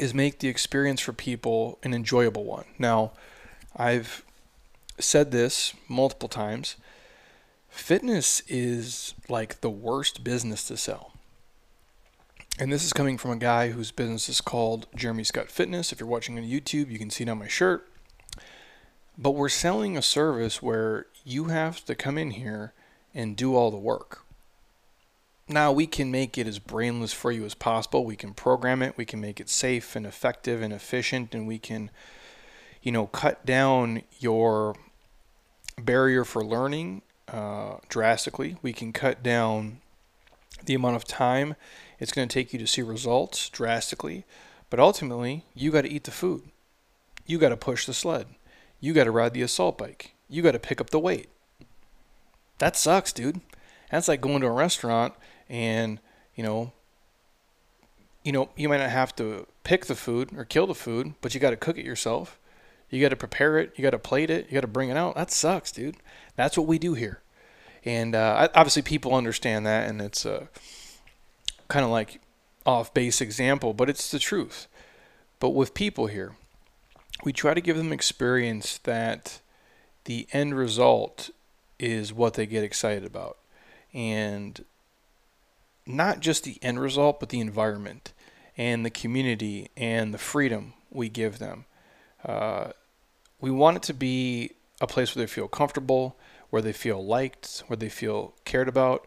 is 0.00 0.14
make 0.14 0.38
the 0.38 0.48
experience 0.48 1.00
for 1.00 1.12
people 1.12 1.78
an 1.82 1.94
enjoyable 1.94 2.44
one. 2.44 2.64
Now, 2.78 3.12
I've 3.76 4.24
said 4.98 5.30
this 5.30 5.74
multiple 5.88 6.28
times 6.28 6.76
fitness 7.68 8.42
is 8.48 9.14
like 9.28 9.60
the 9.60 9.70
worst 9.70 10.24
business 10.24 10.66
to 10.68 10.76
sell. 10.76 11.12
And 12.58 12.72
this 12.72 12.84
is 12.84 12.92
coming 12.92 13.18
from 13.18 13.30
a 13.30 13.36
guy 13.36 13.70
whose 13.70 13.92
business 13.92 14.28
is 14.28 14.40
called 14.40 14.88
Jeremy 14.96 15.22
Scott 15.22 15.48
Fitness. 15.48 15.92
If 15.92 16.00
you're 16.00 16.08
watching 16.08 16.36
on 16.36 16.44
YouTube, 16.44 16.90
you 16.90 16.98
can 16.98 17.10
see 17.10 17.22
it 17.22 17.28
on 17.28 17.38
my 17.38 17.46
shirt. 17.46 17.88
But 19.16 19.32
we're 19.32 19.48
selling 19.48 19.96
a 19.96 20.02
service 20.02 20.60
where 20.60 21.06
you 21.24 21.44
have 21.44 21.84
to 21.84 21.94
come 21.94 22.18
in 22.18 22.32
here 22.32 22.72
and 23.14 23.36
do 23.36 23.54
all 23.54 23.70
the 23.70 23.76
work. 23.76 24.24
Now, 25.48 25.72
we 25.72 25.86
can 25.86 26.10
make 26.10 26.36
it 26.36 26.46
as 26.46 26.58
brainless 26.58 27.12
for 27.12 27.32
you 27.32 27.44
as 27.44 27.54
possible. 27.54 28.04
We 28.04 28.16
can 28.16 28.34
program 28.34 28.82
it, 28.82 28.96
we 28.96 29.04
can 29.04 29.20
make 29.20 29.40
it 29.40 29.48
safe 29.48 29.96
and 29.96 30.06
effective 30.06 30.60
and 30.60 30.72
efficient, 30.72 31.34
and 31.34 31.46
we 31.46 31.58
can, 31.58 31.90
you 32.82 32.92
know, 32.92 33.06
cut 33.06 33.46
down 33.46 34.02
your 34.18 34.76
barrier 35.80 36.24
for 36.24 36.44
learning 36.44 37.02
uh, 37.28 37.76
drastically. 37.88 38.56
We 38.60 38.72
can 38.72 38.92
cut 38.92 39.22
down 39.22 39.80
the 40.64 40.74
amount 40.74 40.96
of 40.96 41.04
time 41.04 41.54
it's 41.98 42.12
going 42.12 42.28
to 42.28 42.32
take 42.32 42.52
you 42.52 42.58
to 42.58 42.66
see 42.66 42.82
results 42.82 43.48
drastically. 43.48 44.24
But 44.70 44.80
ultimately, 44.80 45.44
you 45.54 45.70
got 45.70 45.82
to 45.82 45.90
eat 45.90 46.04
the 46.04 46.10
food. 46.10 46.42
You 47.26 47.38
got 47.38 47.48
to 47.50 47.56
push 47.56 47.86
the 47.86 47.94
sled. 47.94 48.26
You 48.80 48.92
got 48.92 49.04
to 49.04 49.10
ride 49.10 49.34
the 49.34 49.42
assault 49.42 49.78
bike. 49.78 50.12
You 50.28 50.42
got 50.42 50.52
to 50.52 50.58
pick 50.58 50.80
up 50.80 50.90
the 50.90 51.00
weight. 51.00 51.28
That 52.58 52.76
sucks, 52.76 53.12
dude. 53.12 53.40
That's 53.90 54.08
like 54.08 54.20
going 54.20 54.40
to 54.42 54.46
a 54.46 54.52
restaurant 54.52 55.14
and, 55.48 56.00
you 56.34 56.42
know, 56.42 56.72
you 58.24 58.32
know, 58.32 58.50
you 58.56 58.68
might 58.68 58.78
not 58.78 58.90
have 58.90 59.14
to 59.16 59.46
pick 59.64 59.86
the 59.86 59.94
food 59.94 60.30
or 60.36 60.44
kill 60.44 60.66
the 60.66 60.74
food, 60.74 61.14
but 61.20 61.34
you 61.34 61.40
got 61.40 61.50
to 61.50 61.56
cook 61.56 61.78
it 61.78 61.84
yourself. 61.84 62.38
You 62.90 63.00
got 63.00 63.10
to 63.10 63.16
prepare 63.16 63.58
it. 63.58 63.72
You 63.76 63.82
got 63.82 63.90
to 63.90 63.98
plate 63.98 64.30
it. 64.30 64.46
You 64.48 64.54
got 64.54 64.62
to 64.62 64.66
bring 64.66 64.88
it 64.88 64.96
out. 64.96 65.14
That 65.14 65.30
sucks, 65.30 65.72
dude. 65.72 65.96
That's 66.36 66.56
what 66.56 66.66
we 66.66 66.78
do 66.78 66.94
here. 66.94 67.20
And 67.84 68.14
uh, 68.14 68.48
obviously, 68.54 68.82
people 68.82 69.14
understand 69.14 69.66
that, 69.66 69.88
and 69.88 70.00
it's 70.00 70.24
a 70.24 70.48
kind 71.68 71.84
of 71.84 71.90
like 71.90 72.20
off 72.66 72.92
base 72.92 73.20
example, 73.20 73.72
but 73.72 73.88
it's 73.88 74.10
the 74.10 74.18
truth. 74.18 74.66
But 75.40 75.50
with 75.50 75.74
people 75.74 76.06
here, 76.06 76.34
we 77.24 77.32
try 77.32 77.54
to 77.54 77.60
give 77.60 77.76
them 77.76 77.92
experience 77.92 78.78
that 78.78 79.40
the 80.04 80.26
end 80.32 80.56
result 80.56 81.30
is 81.78 82.12
what 82.12 82.34
they 82.34 82.46
get 82.46 82.64
excited 82.64 83.04
about. 83.04 83.38
And 83.94 84.64
not 85.88 86.20
just 86.20 86.44
the 86.44 86.58
end 86.62 86.78
result, 86.78 87.18
but 87.18 87.30
the 87.30 87.40
environment 87.40 88.12
and 88.56 88.84
the 88.84 88.90
community 88.90 89.70
and 89.76 90.12
the 90.12 90.18
freedom 90.18 90.74
we 90.90 91.08
give 91.08 91.38
them. 91.38 91.64
Uh, 92.24 92.70
we 93.40 93.50
want 93.50 93.78
it 93.78 93.82
to 93.84 93.94
be 93.94 94.52
a 94.80 94.86
place 94.86 95.14
where 95.14 95.22
they 95.24 95.30
feel 95.30 95.48
comfortable, 95.48 96.16
where 96.50 96.62
they 96.62 96.72
feel 96.72 97.04
liked, 97.04 97.62
where 97.68 97.76
they 97.76 97.88
feel 97.88 98.34
cared 98.44 98.68
about. 98.68 99.06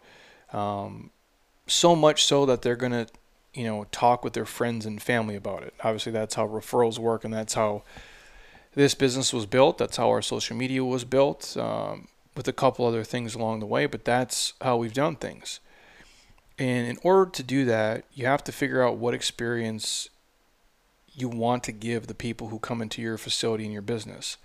Um, 0.54 1.12
so 1.68 1.96
much 1.96 2.24
so 2.24 2.46
that 2.46 2.62
they're 2.62 2.76
going 2.76 2.92
to, 2.92 3.08
you 3.54 3.66
know, 3.66 3.86
talk 3.92 4.24
with 4.24 4.34
their 4.34 4.46
friends 4.46 4.86
and 4.86 5.02
family 5.02 5.36
about 5.36 5.64
it. 5.64 5.74
Obviously, 5.84 6.12
that's 6.12 6.36
how 6.36 6.48
referrals 6.48 6.98
work, 6.98 7.24
and 7.24 7.34
that's 7.34 7.54
how 7.54 7.84
this 8.74 8.96
business 8.96 9.34
was 9.34 9.46
built. 9.46 9.78
That's 9.78 9.98
how 9.98 10.10
our 10.10 10.22
social 10.22 10.56
media 10.56 10.84
was 10.84 11.04
built, 11.04 11.56
um, 11.58 12.08
with 12.36 12.48
a 12.48 12.54
couple 12.54 12.86
other 12.86 13.04
things 13.04 13.36
along 13.36 13.60
the 13.60 13.66
way. 13.66 13.86
But 13.86 14.06
that's 14.06 14.54
how 14.62 14.78
we've 14.78 14.94
done 14.94 15.18
things. 15.18 15.60
And 16.62 16.88
in 16.88 17.00
order 17.02 17.32
to 17.32 17.42
do 17.42 17.66
that, 17.66 18.06
you 18.14 18.28
have 18.28 18.44
to 18.44 18.52
figure 18.52 18.84
out 18.84 18.98
what 18.98 19.16
experience 19.16 20.12
you 21.12 21.28
want 21.28 21.64
to 21.64 21.72
give 21.72 22.06
the 22.06 22.14
people 22.14 22.50
who 22.50 22.60
come 22.60 22.84
into 22.84 23.02
your 23.02 23.18
facility 23.18 23.64
and 23.64 23.74
your 23.74 23.82
business. 23.82 24.38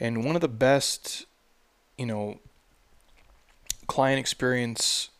And 0.00 0.24
one 0.24 0.34
of 0.34 0.40
the 0.40 0.48
best, 0.48 1.26
you 1.96 2.06
know, 2.06 2.40
client 3.86 4.18
experience 4.18 5.10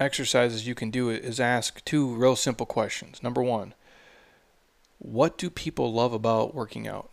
exercises 0.00 0.66
you 0.66 0.74
can 0.74 0.90
do 0.90 1.10
is 1.10 1.38
ask 1.38 1.84
two 1.84 2.06
real 2.06 2.34
simple 2.34 2.64
questions. 2.64 3.22
Number 3.22 3.42
one, 3.42 3.74
what 5.00 5.36
do 5.36 5.50
people 5.50 5.92
love 5.92 6.14
about 6.14 6.54
working 6.54 6.88
out? 6.88 7.10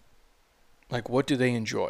Like, 0.90 1.10
what 1.10 1.28
do 1.28 1.36
they 1.36 1.54
enjoy? 1.54 1.90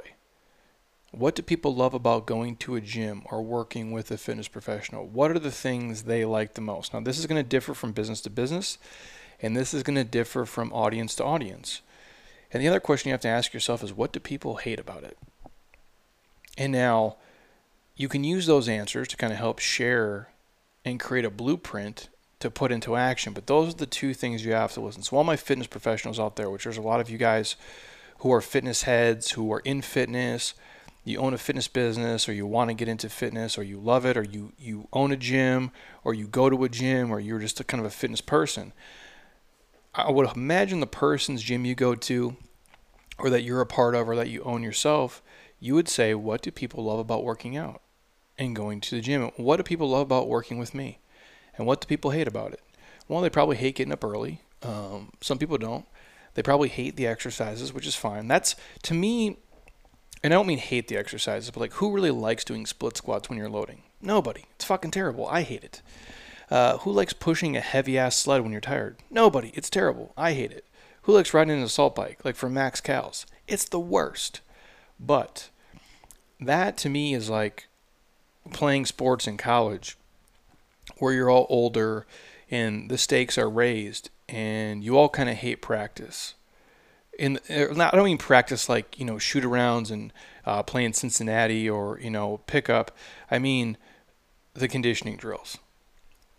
What 1.11 1.35
do 1.35 1.41
people 1.41 1.73
love 1.73 1.93
about 1.93 2.27
going 2.27 2.55
to 2.57 2.75
a 2.75 2.81
gym 2.81 3.23
or 3.25 3.41
working 3.41 3.91
with 3.91 4.11
a 4.11 4.17
fitness 4.17 4.47
professional? 4.47 5.07
What 5.07 5.31
are 5.31 5.39
the 5.39 5.51
things 5.51 6.03
they 6.03 6.23
like 6.23 6.53
the 6.53 6.61
most? 6.61 6.93
Now, 6.93 6.99
this 6.99 7.17
is 7.17 7.25
going 7.25 7.43
to 7.43 7.47
differ 7.47 7.73
from 7.73 7.93
business 7.93 8.21
to 8.21 8.29
business, 8.29 8.77
and 9.41 9.57
this 9.57 9.73
is 9.73 9.81
going 9.81 9.95
to 9.95 10.03
differ 10.03 10.45
from 10.45 10.71
audience 10.71 11.15
to 11.15 11.23
audience. 11.23 11.81
And 12.53 12.61
the 12.61 12.67
other 12.67 12.79
question 12.79 13.09
you 13.09 13.13
have 13.13 13.21
to 13.21 13.27
ask 13.27 13.53
yourself 13.53 13.83
is 13.83 13.93
what 13.93 14.11
do 14.11 14.19
people 14.19 14.57
hate 14.57 14.79
about 14.79 15.03
it? 15.03 15.17
And 16.57 16.71
now, 16.71 17.17
you 17.95 18.07
can 18.07 18.23
use 18.23 18.45
those 18.45 18.69
answers 18.69 19.07
to 19.09 19.17
kind 19.17 19.33
of 19.33 19.39
help 19.39 19.59
share 19.59 20.29
and 20.85 20.99
create 20.99 21.25
a 21.25 21.29
blueprint 21.29 22.09
to 22.39 22.49
put 22.49 22.71
into 22.71 22.95
action. 22.95 23.33
But 23.33 23.47
those 23.47 23.73
are 23.73 23.77
the 23.77 23.85
two 23.85 24.13
things 24.13 24.45
you 24.45 24.53
have 24.53 24.73
to 24.73 24.81
listen. 24.81 25.03
So 25.03 25.17
all 25.17 25.23
my 25.23 25.35
fitness 25.35 25.67
professionals 25.67 26.19
out 26.19 26.35
there, 26.35 26.49
which 26.49 26.63
there's 26.63 26.77
a 26.77 26.81
lot 26.81 27.01
of 27.01 27.09
you 27.09 27.17
guys 27.17 27.55
who 28.19 28.31
are 28.31 28.41
fitness 28.41 28.83
heads, 28.83 29.31
who 29.31 29.51
are 29.51 29.59
in 29.61 29.81
fitness, 29.81 30.53
you 31.09 31.19
own 31.19 31.33
a 31.33 31.37
fitness 31.37 31.67
business 31.67 32.29
or 32.29 32.33
you 32.33 32.45
want 32.45 32.69
to 32.69 32.73
get 32.73 32.87
into 32.87 33.09
fitness 33.09 33.57
or 33.57 33.63
you 33.63 33.79
love 33.79 34.05
it 34.05 34.15
or 34.15 34.23
you, 34.23 34.53
you 34.57 34.87
own 34.93 35.11
a 35.11 35.17
gym 35.17 35.71
or 36.03 36.13
you 36.13 36.27
go 36.27 36.49
to 36.49 36.63
a 36.63 36.69
gym 36.69 37.11
or 37.11 37.19
you're 37.19 37.39
just 37.39 37.59
a 37.59 37.63
kind 37.63 37.79
of 37.79 37.85
a 37.85 37.95
fitness 37.95 38.21
person. 38.21 38.73
I 39.93 40.11
would 40.11 40.29
imagine 40.35 40.79
the 40.79 40.87
person's 40.87 41.41
gym 41.41 41.65
you 41.65 41.75
go 41.75 41.95
to 41.95 42.37
or 43.17 43.29
that 43.29 43.41
you're 43.41 43.61
a 43.61 43.65
part 43.65 43.95
of 43.95 44.07
or 44.07 44.15
that 44.15 44.29
you 44.29 44.41
own 44.43 44.63
yourself, 44.63 45.21
you 45.59 45.75
would 45.75 45.89
say, 45.89 46.13
What 46.13 46.41
do 46.41 46.51
people 46.51 46.85
love 46.85 46.99
about 46.99 47.23
working 47.23 47.57
out? 47.57 47.81
and 48.39 48.55
going 48.55 48.79
to 48.79 48.95
the 48.95 49.01
gym. 49.01 49.29
What 49.35 49.57
do 49.57 49.63
people 49.63 49.89
love 49.89 50.03
about 50.03 50.29
working 50.29 50.57
with 50.57 50.73
me? 50.73 50.99
And 51.57 51.67
what 51.67 51.81
do 51.81 51.87
people 51.87 52.11
hate 52.11 52.27
about 52.27 52.53
it? 52.53 52.61
Well, 53.07 53.21
they 53.21 53.29
probably 53.29 53.57
hate 53.57 53.75
getting 53.75 53.91
up 53.91 54.03
early. 54.03 54.41
Um, 54.63 55.11
some 55.21 55.37
people 55.37 55.57
don't. 55.57 55.85
They 56.35 56.41
probably 56.41 56.69
hate 56.69 56.95
the 56.95 57.05
exercises, 57.05 57.73
which 57.73 57.85
is 57.85 57.95
fine. 57.95 58.27
That's, 58.27 58.55
to 58.83 58.93
me, 58.93 59.37
and 60.23 60.33
I 60.33 60.37
don't 60.37 60.47
mean 60.47 60.57
hate 60.59 60.87
the 60.87 60.97
exercises, 60.97 61.51
but 61.51 61.59
like 61.59 61.73
who 61.73 61.91
really 61.91 62.11
likes 62.11 62.43
doing 62.43 62.65
split 62.65 62.97
squats 62.97 63.29
when 63.29 63.37
you're 63.37 63.49
loading? 63.49 63.83
Nobody. 64.01 64.45
It's 64.55 64.65
fucking 64.65 64.91
terrible. 64.91 65.27
I 65.27 65.41
hate 65.41 65.63
it. 65.63 65.81
Uh, 66.49 66.77
who 66.79 66.91
likes 66.91 67.13
pushing 67.13 67.55
a 67.55 67.61
heavy 67.61 67.97
ass 67.97 68.17
sled 68.17 68.41
when 68.41 68.51
you're 68.51 68.61
tired? 68.61 68.97
Nobody. 69.09 69.51
It's 69.53 69.69
terrible. 69.69 70.13
I 70.17 70.33
hate 70.33 70.51
it. 70.51 70.65
Who 71.03 71.13
likes 71.13 71.33
riding 71.33 71.57
an 71.57 71.63
assault 71.63 71.95
bike, 71.95 72.23
like 72.23 72.35
for 72.35 72.49
max 72.49 72.81
cals? 72.81 73.25
It's 73.47 73.65
the 73.65 73.79
worst. 73.79 74.41
But 74.99 75.49
that 76.39 76.77
to 76.77 76.89
me 76.89 77.13
is 77.13 77.29
like 77.29 77.67
playing 78.51 78.85
sports 78.85 79.27
in 79.27 79.37
college 79.37 79.97
where 80.97 81.13
you're 81.13 81.29
all 81.29 81.45
older 81.49 82.05
and 82.49 82.89
the 82.89 82.97
stakes 82.97 83.37
are 83.37 83.49
raised 83.49 84.09
and 84.27 84.83
you 84.83 84.97
all 84.97 85.09
kind 85.09 85.29
of 85.29 85.35
hate 85.37 85.61
practice. 85.61 86.35
And 87.19 87.39
er, 87.49 87.71
I 87.77 87.91
don't 87.91 88.05
mean 88.05 88.17
practice 88.17 88.69
like, 88.69 88.99
you 88.99 89.05
know, 89.05 89.17
shoot 89.17 89.43
arounds 89.43 89.91
and 89.91 90.13
uh, 90.45 90.63
playing 90.63 90.93
Cincinnati 90.93 91.69
or, 91.69 91.99
you 91.99 92.09
know, 92.09 92.39
pickup. 92.47 92.95
I 93.29 93.39
mean 93.39 93.77
the 94.53 94.67
conditioning 94.67 95.17
drills, 95.17 95.57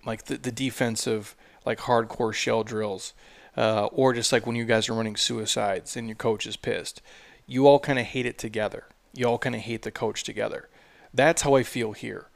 like 0.04 0.24
the, 0.24 0.36
the 0.36 0.52
defensive, 0.52 1.36
like 1.64 1.80
hardcore 1.80 2.34
shell 2.34 2.64
drills, 2.64 3.14
uh, 3.56 3.86
or 3.86 4.14
just 4.14 4.32
like 4.32 4.46
when 4.46 4.56
you 4.56 4.64
guys 4.64 4.88
are 4.88 4.94
running 4.94 5.16
suicides 5.16 5.96
and 5.96 6.08
your 6.08 6.16
coach 6.16 6.46
is 6.46 6.56
pissed. 6.56 7.02
You 7.46 7.66
all 7.66 7.80
kind 7.80 7.98
of 7.98 8.06
hate 8.06 8.26
it 8.26 8.38
together. 8.38 8.84
You 9.12 9.26
all 9.26 9.38
kind 9.38 9.54
of 9.54 9.62
hate 9.62 9.82
the 9.82 9.90
coach 9.90 10.22
together. 10.22 10.68
That's 11.12 11.42
how 11.42 11.54
I 11.54 11.62
feel 11.62 11.92
here. 11.92 12.28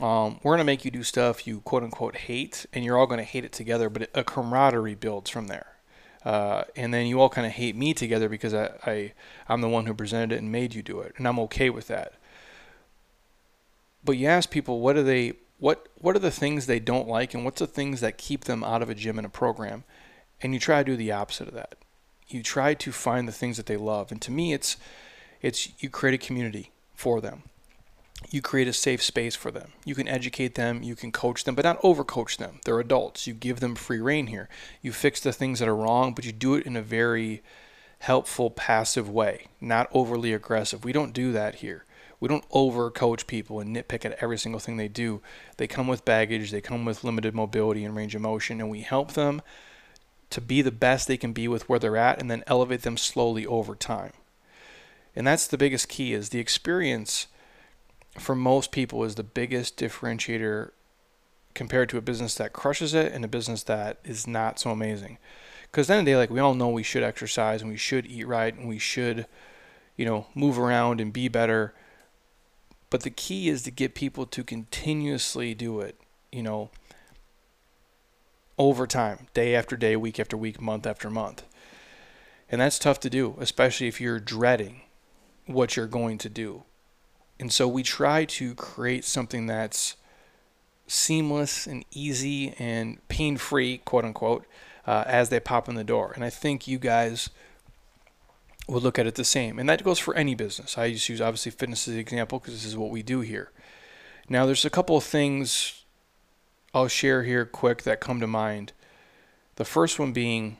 Um, 0.00 0.40
we're 0.42 0.56
to 0.56 0.64
make 0.64 0.84
you 0.84 0.90
do 0.90 1.02
stuff 1.02 1.46
you 1.46 1.60
quote 1.60 1.82
unquote 1.82 2.16
hate, 2.16 2.66
and 2.72 2.84
you're 2.84 2.98
all 2.98 3.06
to 3.06 3.22
hate 3.22 3.44
it 3.44 3.52
together, 3.52 3.88
but 3.88 4.10
a 4.14 4.24
camaraderie 4.24 4.96
builds 4.96 5.30
from 5.30 5.46
there. 5.46 5.73
Uh, 6.24 6.64
and 6.74 6.92
then 6.92 7.06
you 7.06 7.20
all 7.20 7.28
kind 7.28 7.46
of 7.46 7.52
hate 7.52 7.76
me 7.76 7.92
together 7.92 8.28
because 8.28 8.54
I, 8.54 8.70
I, 8.86 9.12
I'm 9.48 9.60
the 9.60 9.68
one 9.68 9.86
who 9.86 9.94
presented 9.94 10.34
it 10.34 10.38
and 10.38 10.50
made 10.50 10.74
you 10.74 10.82
do 10.82 11.00
it, 11.00 11.14
and 11.18 11.28
I'm 11.28 11.38
okay 11.40 11.68
with 11.68 11.88
that. 11.88 12.14
But 14.02 14.16
you 14.16 14.26
ask 14.26 14.50
people 14.50 14.80
what 14.80 14.96
are 14.96 15.02
they 15.02 15.34
what 15.58 15.88
what 15.98 16.16
are 16.16 16.20
the 16.20 16.30
things 16.30 16.66
they 16.66 16.80
don't 16.80 17.08
like 17.08 17.34
and 17.34 17.44
what's 17.44 17.60
the 17.60 17.66
things 17.66 18.00
that 18.00 18.18
keep 18.18 18.44
them 18.44 18.62
out 18.64 18.82
of 18.82 18.90
a 18.90 18.94
gym 18.94 19.18
and 19.18 19.26
a 19.26 19.30
program? 19.30 19.84
And 20.42 20.52
you 20.52 20.60
try 20.60 20.82
to 20.82 20.92
do 20.92 20.96
the 20.96 21.12
opposite 21.12 21.48
of 21.48 21.54
that. 21.54 21.76
You 22.28 22.42
try 22.42 22.74
to 22.74 22.92
find 22.92 23.26
the 23.26 23.32
things 23.32 23.56
that 23.56 23.66
they 23.66 23.76
love 23.76 24.10
and 24.10 24.20
to 24.22 24.30
me 24.30 24.52
it's 24.52 24.76
it's 25.40 25.70
you 25.82 25.88
create 25.88 26.14
a 26.14 26.26
community 26.26 26.70
for 26.94 27.20
them 27.20 27.44
you 28.30 28.40
create 28.42 28.68
a 28.68 28.72
safe 28.72 29.02
space 29.02 29.34
for 29.34 29.50
them. 29.50 29.72
You 29.84 29.94
can 29.94 30.08
educate 30.08 30.54
them, 30.54 30.82
you 30.82 30.96
can 30.96 31.12
coach 31.12 31.44
them, 31.44 31.54
but 31.54 31.64
not 31.64 31.80
overcoach 31.82 32.36
them. 32.36 32.60
They're 32.64 32.80
adults. 32.80 33.26
You 33.26 33.34
give 33.34 33.60
them 33.60 33.74
free 33.74 34.00
reign 34.00 34.28
here. 34.28 34.48
You 34.82 34.92
fix 34.92 35.20
the 35.20 35.32
things 35.32 35.58
that 35.58 35.68
are 35.68 35.76
wrong, 35.76 36.14
but 36.14 36.24
you 36.24 36.32
do 36.32 36.54
it 36.54 36.66
in 36.66 36.76
a 36.76 36.82
very 36.82 37.42
helpful, 38.00 38.50
passive 38.50 39.08
way, 39.08 39.46
not 39.60 39.88
overly 39.92 40.32
aggressive. 40.32 40.84
We 40.84 40.92
don't 40.92 41.12
do 41.12 41.32
that 41.32 41.56
here. 41.56 41.84
We 42.20 42.28
don't 42.28 42.48
overcoach 42.50 43.26
people 43.26 43.60
and 43.60 43.74
nitpick 43.74 44.04
at 44.04 44.16
every 44.20 44.38
single 44.38 44.60
thing 44.60 44.76
they 44.76 44.88
do. 44.88 45.20
They 45.56 45.66
come 45.66 45.88
with 45.88 46.04
baggage, 46.04 46.50
they 46.50 46.60
come 46.60 46.84
with 46.84 47.04
limited 47.04 47.34
mobility 47.34 47.84
and 47.84 47.94
range 47.94 48.14
of 48.14 48.22
motion, 48.22 48.60
and 48.60 48.70
we 48.70 48.80
help 48.80 49.12
them 49.12 49.42
to 50.30 50.40
be 50.40 50.62
the 50.62 50.72
best 50.72 51.06
they 51.06 51.16
can 51.16 51.32
be 51.32 51.48
with 51.48 51.68
where 51.68 51.78
they're 51.78 51.96
at 51.96 52.20
and 52.20 52.30
then 52.30 52.44
elevate 52.46 52.82
them 52.82 52.96
slowly 52.96 53.46
over 53.46 53.74
time. 53.74 54.12
And 55.14 55.26
that's 55.26 55.46
the 55.46 55.58
biggest 55.58 55.88
key 55.88 56.12
is 56.12 56.30
the 56.30 56.40
experience 56.40 57.26
for 58.18 58.34
most 58.34 58.72
people 58.72 59.04
is 59.04 59.14
the 59.14 59.22
biggest 59.22 59.76
differentiator 59.76 60.70
compared 61.54 61.88
to 61.88 61.98
a 61.98 62.02
business 62.02 62.34
that 62.34 62.52
crushes 62.52 62.94
it 62.94 63.12
and 63.12 63.24
a 63.24 63.28
business 63.28 63.62
that 63.64 63.98
is 64.04 64.26
not 64.26 64.58
so 64.58 64.70
amazing. 64.70 65.18
Because 65.70 65.86
then 65.86 66.04
the 66.04 66.12
day, 66.12 66.16
like 66.16 66.30
we 66.30 66.40
all 66.40 66.54
know, 66.54 66.68
we 66.68 66.82
should 66.82 67.02
exercise 67.02 67.62
and 67.62 67.70
we 67.70 67.76
should 67.76 68.06
eat 68.06 68.26
right 68.26 68.54
and 68.54 68.68
we 68.68 68.78
should, 68.78 69.26
you 69.96 70.04
know, 70.04 70.26
move 70.34 70.58
around 70.58 71.00
and 71.00 71.12
be 71.12 71.28
better. 71.28 71.74
But 72.90 73.02
the 73.02 73.10
key 73.10 73.48
is 73.48 73.62
to 73.62 73.70
get 73.70 73.94
people 73.94 74.26
to 74.26 74.44
continuously 74.44 75.54
do 75.54 75.80
it. 75.80 75.98
You 76.30 76.42
know, 76.42 76.70
over 78.58 78.86
time, 78.86 79.26
day 79.34 79.54
after 79.54 79.76
day, 79.76 79.96
week 79.96 80.20
after 80.20 80.36
week, 80.36 80.60
month 80.60 80.86
after 80.86 81.10
month. 81.10 81.44
And 82.48 82.60
that's 82.60 82.78
tough 82.78 83.00
to 83.00 83.10
do, 83.10 83.36
especially 83.40 83.88
if 83.88 84.00
you're 84.00 84.20
dreading 84.20 84.82
what 85.46 85.76
you're 85.76 85.86
going 85.86 86.18
to 86.18 86.28
do. 86.28 86.64
And 87.44 87.52
so 87.52 87.68
we 87.68 87.82
try 87.82 88.24
to 88.24 88.54
create 88.54 89.04
something 89.04 89.44
that's 89.44 89.96
seamless 90.86 91.66
and 91.66 91.84
easy 91.90 92.54
and 92.58 93.06
pain 93.08 93.36
free, 93.36 93.82
quote 93.84 94.06
unquote, 94.06 94.46
uh, 94.86 95.04
as 95.06 95.28
they 95.28 95.40
pop 95.40 95.68
in 95.68 95.74
the 95.74 95.84
door. 95.84 96.12
And 96.14 96.24
I 96.24 96.30
think 96.30 96.66
you 96.66 96.78
guys 96.78 97.28
would 98.66 98.82
look 98.82 98.98
at 98.98 99.06
it 99.06 99.16
the 99.16 99.24
same. 99.24 99.58
And 99.58 99.68
that 99.68 99.84
goes 99.84 99.98
for 99.98 100.14
any 100.14 100.34
business. 100.34 100.78
I 100.78 100.92
just 100.92 101.06
use 101.10 101.20
obviously 101.20 101.52
fitness 101.52 101.86
as 101.86 101.92
an 101.92 102.00
example 102.00 102.38
because 102.38 102.54
this 102.54 102.64
is 102.64 102.78
what 102.78 102.88
we 102.88 103.02
do 103.02 103.20
here. 103.20 103.50
Now, 104.26 104.46
there's 104.46 104.64
a 104.64 104.70
couple 104.70 104.96
of 104.96 105.04
things 105.04 105.82
I'll 106.72 106.88
share 106.88 107.24
here 107.24 107.44
quick 107.44 107.82
that 107.82 108.00
come 108.00 108.20
to 108.20 108.26
mind. 108.26 108.72
The 109.56 109.66
first 109.66 109.98
one 109.98 110.14
being 110.14 110.56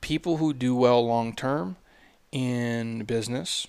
people 0.00 0.36
who 0.36 0.54
do 0.54 0.76
well 0.76 1.04
long 1.04 1.34
term 1.34 1.78
in 2.30 3.02
business 3.02 3.66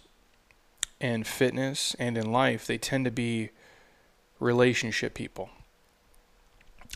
and 1.00 1.28
fitness 1.28 1.96
and 2.00 2.18
in 2.18 2.32
life, 2.32 2.66
they 2.66 2.78
tend 2.78 3.06
to 3.06 3.12
be 3.12 3.50
relationship 4.40 5.14
people. 5.14 5.50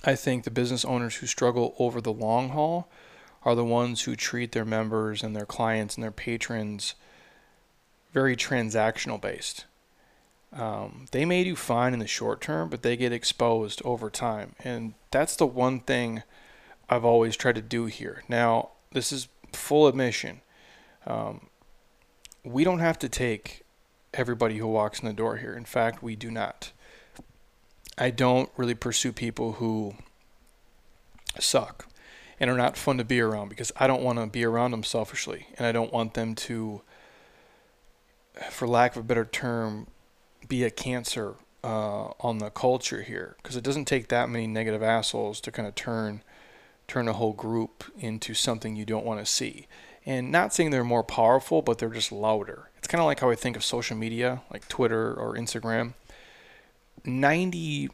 I 0.04 0.16
think 0.16 0.44
the 0.44 0.52
business 0.52 0.86
owners 0.86 1.18
who 1.18 1.28
struggle 1.28 1.76
over 1.80 2.00
the 2.00 2.14
long 2.14 2.50
haul 2.50 2.90
are 3.44 3.56
the 3.56 3.66
ones 3.66 4.02
who 4.02 4.16
treat 4.16 4.52
their 4.52 4.66
members 4.66 5.24
and 5.24 5.36
their 5.36 5.46
clients 5.46 5.96
and 5.96 6.04
their 6.04 6.12
patrons 6.12 6.96
very 8.14 8.36
transactional 8.36 9.22
based. 9.22 9.66
Um, 10.52 11.06
they 11.12 11.26
may 11.26 11.44
do 11.44 11.56
fine 11.56 11.94
in 11.94 12.00
the 12.00 12.08
short 12.08 12.42
term, 12.42 12.70
but 12.70 12.82
they 12.82 12.98
get 12.98 13.12
exposed 13.12 13.82
over 13.86 14.10
time. 14.10 14.56
And 14.64 14.94
that's 15.12 15.36
the 15.36 15.46
one 15.46 15.80
thing 15.80 16.24
I've 16.90 17.06
always 17.06 17.36
tried 17.36 17.56
to 17.56 17.62
do 17.62 17.86
here. 17.86 18.24
Now, 18.28 18.70
this 18.92 19.12
is 19.12 19.28
full 19.54 19.88
admission. 19.88 20.42
Um, 21.06 21.48
we 22.44 22.64
don't 22.64 22.80
have 22.80 22.98
to 23.00 23.10
take 23.10 23.64
everybody 24.14 24.58
who 24.58 24.68
walks 24.68 25.00
in 25.00 25.08
the 25.08 25.14
door 25.14 25.38
here. 25.38 25.54
In 25.54 25.66
fact, 25.66 26.02
we 26.02 26.16
do 26.16 26.32
not. 26.32 26.72
I 27.98 28.10
don't 28.10 28.50
really 28.58 28.76
pursue 28.76 29.12
people 29.12 29.54
who 29.54 29.96
suck 31.40 31.88
and 32.40 32.50
are 32.50 32.58
not 32.58 32.78
fun 32.78 32.98
to 32.98 33.04
be 33.04 33.20
around 33.20 33.50
because 33.50 33.72
I 33.78 33.88
don't 33.88 34.02
want 34.02 34.20
to 34.20 34.28
be 34.28 34.46
around 34.46 34.72
them 34.72 34.84
selfishly 34.84 35.48
and 35.58 35.68
I 35.68 35.72
don't 35.72 35.92
want 35.92 36.14
them 36.14 36.36
to, 36.36 36.82
for 38.50 38.68
lack 38.68 38.96
of 38.96 39.02
a 39.02 39.06
better 39.06 39.26
term, 39.26 39.88
be 40.48 40.64
a 40.64 40.70
cancer 40.70 41.36
uh, 41.64 42.12
on 42.22 42.38
the 42.38 42.50
culture 42.50 43.02
here 43.02 43.36
because 43.42 43.58
it 43.58 43.64
doesn't 43.64 43.86
take 43.86 44.08
that 44.08 44.30
many 44.30 44.48
negative 44.48 44.82
assholes 44.82 45.42
to 45.42 45.52
kind 45.52 45.68
of 45.68 45.76
turn 45.76 46.24
turn 46.88 47.08
a 47.08 47.14
whole 47.14 47.34
group 47.34 47.84
into 48.00 48.34
something 48.34 48.76
you 48.76 48.84
don't 48.84 49.06
want 49.06 49.20
to 49.20 49.26
see. 49.26 49.68
And 50.06 50.32
not 50.32 50.54
saying 50.54 50.72
they're 50.72 50.84
more 50.84 51.04
powerful, 51.04 51.62
but 51.62 51.78
they're 51.78 51.90
just 51.90 52.12
louder. 52.12 52.69
It's 52.80 52.88
kind 52.88 53.00
of 53.00 53.06
like 53.06 53.20
how 53.20 53.30
I 53.30 53.36
think 53.36 53.56
of 53.56 53.64
social 53.64 53.96
media, 53.96 54.42
like 54.52 54.68
Twitter 54.68 55.14
or 55.14 55.36
Instagram. 55.36 55.94
99% 57.06 57.92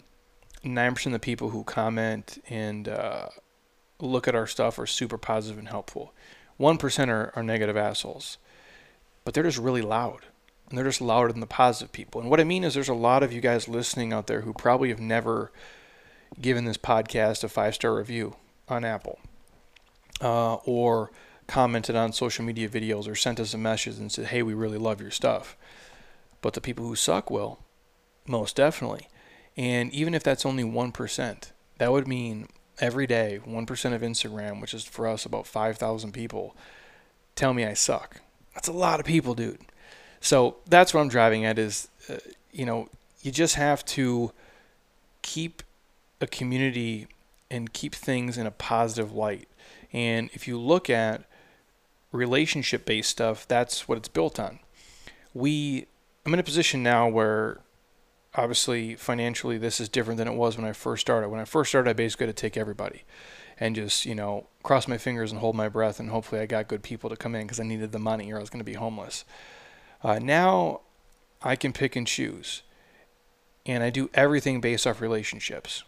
of 1.05 1.11
the 1.11 1.19
people 1.19 1.49
who 1.49 1.63
comment 1.63 2.41
and 2.49 2.87
uh, 2.87 3.27
look 3.99 4.27
at 4.27 4.35
our 4.35 4.47
stuff 4.47 4.79
are 4.79 4.87
super 4.87 5.17
positive 5.17 5.59
and 5.59 5.67
helpful. 5.67 6.13
1% 6.59 7.09
are, 7.09 7.33
are 7.35 7.43
negative 7.43 7.75
assholes, 7.75 8.37
but 9.23 9.33
they're 9.33 9.43
just 9.43 9.57
really 9.57 9.81
loud 9.81 10.21
and 10.69 10.77
they're 10.77 10.85
just 10.85 11.01
louder 11.01 11.31
than 11.31 11.41
the 11.41 11.47
positive 11.47 11.91
people. 11.91 12.21
And 12.21 12.29
what 12.29 12.39
I 12.39 12.43
mean 12.43 12.63
is, 12.63 12.73
there's 12.73 12.89
a 12.89 12.93
lot 12.93 13.23
of 13.23 13.31
you 13.31 13.41
guys 13.41 13.67
listening 13.67 14.13
out 14.13 14.27
there 14.27 14.41
who 14.41 14.53
probably 14.53 14.89
have 14.89 14.99
never 14.99 15.51
given 16.41 16.65
this 16.65 16.77
podcast 16.77 17.43
a 17.43 17.49
five 17.49 17.75
star 17.75 17.95
review 17.95 18.35
on 18.67 18.83
Apple, 18.83 19.19
uh, 20.21 20.55
or 20.55 21.11
commented 21.47 21.95
on 21.95 22.13
social 22.13 22.45
media 22.45 22.67
videos, 22.69 23.07
or 23.07 23.15
sent 23.15 23.39
us 23.39 23.53
a 23.53 23.57
message 23.57 23.97
and 23.97 24.11
said, 24.11 24.27
"Hey, 24.27 24.43
we 24.43 24.53
really 24.53 24.77
love 24.77 25.01
your 25.01 25.11
stuff." 25.11 25.57
But 26.41 26.53
the 26.53 26.61
people 26.61 26.85
who 26.85 26.95
suck 26.95 27.29
will, 27.31 27.59
most 28.27 28.55
definitely. 28.55 29.07
And 29.57 29.91
even 29.93 30.13
if 30.13 30.23
that's 30.23 30.45
only 30.45 30.63
one 30.63 30.91
percent, 30.91 31.51
that 31.77 31.91
would 31.91 32.07
mean 32.07 32.47
every 32.79 33.07
day 33.07 33.39
one 33.43 33.65
percent 33.65 33.95
of 33.95 34.01
Instagram, 34.01 34.61
which 34.61 34.73
is 34.73 34.83
for 34.85 35.07
us 35.07 35.25
about 35.25 35.47
five 35.47 35.77
thousand 35.77 36.11
people, 36.11 36.55
tell 37.35 37.53
me 37.53 37.65
I 37.65 37.73
suck. 37.73 38.21
That's 38.53 38.67
a 38.67 38.73
lot 38.73 38.99
of 38.99 39.05
people, 39.05 39.33
dude. 39.33 39.59
So 40.21 40.57
that's 40.67 40.93
what 40.93 41.01
I'm 41.01 41.09
driving 41.09 41.45
at 41.45 41.59
is, 41.59 41.87
uh, 42.09 42.17
you 42.51 42.65
know, 42.65 42.89
you 43.21 43.31
just 43.31 43.55
have 43.55 43.85
to 43.85 44.31
keep 45.21 45.61
a 46.21 46.27
community 46.27 47.07
and 47.51 47.71
keep 47.73 47.93
things 47.93 48.37
in 48.37 48.47
a 48.47 48.51
positive 48.51 49.13
light. 49.13 49.47
And 49.93 50.29
if 50.33 50.47
you 50.47 50.59
look 50.59 50.89
at 50.89 51.25
relationship 52.15 52.85
based 52.85 53.09
stuff, 53.09 53.47
that's 53.47 53.87
what 53.87 53.97
it's 53.97 54.07
built 54.07 54.39
on. 54.39 54.59
We, 55.33 55.87
I'm 56.25 56.33
in 56.33 56.39
a 56.39 56.43
position 56.43 56.81
now 56.81 57.07
where 57.07 57.59
obviously 58.33 58.95
financially 58.95 59.57
this 59.57 59.79
is 59.79 59.89
different 59.89 60.17
than 60.17 60.27
it 60.27 60.35
was 60.35 60.57
when 60.57 60.65
I 60.65 60.73
first 60.73 61.01
started. 61.01 61.29
When 61.29 61.39
I 61.39 61.45
first 61.45 61.71
started, 61.71 61.89
I 61.89 61.93
basically 61.93 62.27
had 62.27 62.35
to 62.35 62.41
take 62.41 62.57
everybody 62.57 63.03
and 63.57 63.75
just, 63.75 64.05
you 64.05 64.15
know, 64.15 64.47
cross 64.63 64.87
my 64.87 64.97
fingers 64.97 65.31
and 65.31 65.39
hold 65.39 65.55
my 65.55 65.69
breath 65.69 65.99
and 65.99 66.09
hopefully 66.09 66.41
I 66.41 66.45
got 66.45 66.67
good 66.67 66.83
people 66.83 67.09
to 67.09 67.15
come 67.15 67.35
in 67.35 67.43
because 67.43 67.59
I 67.59 67.63
needed 67.63 67.91
the 67.91 67.99
money 67.99 68.31
or 68.31 68.37
I 68.37 68.41
was 68.41 68.49
going 68.49 68.59
to 68.59 68.65
be 68.65 68.73
homeless. 68.73 69.25
Uh, 70.03 70.19
now 70.19 70.81
I 71.41 71.55
can 71.55 71.73
pick 71.73 71.95
and 71.95 72.07
choose, 72.07 72.63
and 73.65 73.83
I 73.83 73.89
do 73.89 74.09
everything 74.13 74.61
based 74.61 74.87
off 74.87 75.01
relationships. 75.01 75.83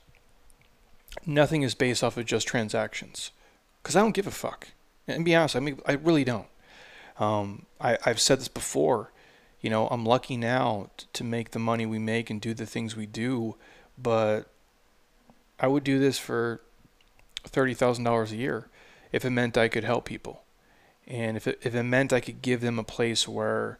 Nothing 1.25 1.63
is 1.63 1.73
based 1.73 2.03
off 2.03 2.15
of 2.17 2.25
just 2.25 2.47
transactions, 2.47 3.31
because 3.81 3.95
I 3.95 4.01
don't 4.01 4.15
give 4.15 4.27
a 4.27 4.31
fuck. 4.31 4.69
And 5.07 5.23
be 5.23 5.35
honest, 5.35 5.55
I 5.55 5.59
mean, 5.59 5.79
I 5.85 5.93
really 5.93 6.23
don't. 6.23 6.47
Um, 7.19 7.65
I, 7.79 7.97
I've 8.05 8.19
said 8.19 8.39
this 8.39 8.47
before. 8.47 9.11
You 9.61 9.69
know, 9.69 9.87
I'm 9.87 10.05
lucky 10.05 10.37
now 10.37 10.89
t- 10.97 11.07
to 11.13 11.23
make 11.23 11.51
the 11.51 11.59
money 11.59 11.85
we 11.85 11.99
make 11.99 12.29
and 12.29 12.39
do 12.39 12.53
the 12.53 12.65
things 12.65 12.95
we 12.95 13.05
do, 13.05 13.55
but 13.97 14.43
I 15.59 15.67
would 15.67 15.83
do 15.83 15.97
this 15.99 16.19
for 16.19 16.61
thirty 17.43 17.73
thousand 17.73 18.03
dollars 18.03 18.31
a 18.31 18.35
year 18.35 18.67
if 19.11 19.25
it 19.25 19.31
meant 19.31 19.57
I 19.57 19.67
could 19.67 19.83
help 19.83 20.05
people, 20.05 20.43
and 21.07 21.35
if 21.35 21.47
it, 21.47 21.59
if 21.63 21.73
it 21.73 21.83
meant 21.83 22.13
I 22.13 22.19
could 22.19 22.41
give 22.41 22.61
them 22.61 22.77
a 22.77 22.83
place 22.83 23.27
where 23.27 23.79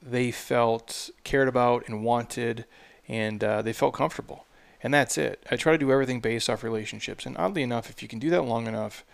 they 0.00 0.30
felt 0.30 1.10
cared 1.24 1.48
about 1.48 1.86
and 1.86 2.02
wanted, 2.04 2.64
and 3.06 3.44
uh, 3.44 3.60
they 3.60 3.72
felt 3.72 3.94
comfortable. 3.94 4.46
And 4.82 4.92
that's 4.92 5.16
it. 5.16 5.44
I 5.50 5.56
try 5.56 5.72
to 5.72 5.78
do 5.78 5.92
everything 5.92 6.20
based 6.20 6.50
off 6.50 6.64
relationships. 6.64 7.24
And 7.24 7.36
oddly 7.36 7.62
enough, 7.62 7.88
if 7.88 8.02
you 8.02 8.08
can 8.08 8.18
do 8.18 8.30
that 8.30 8.42
long 8.42 8.66
enough, 8.66 9.04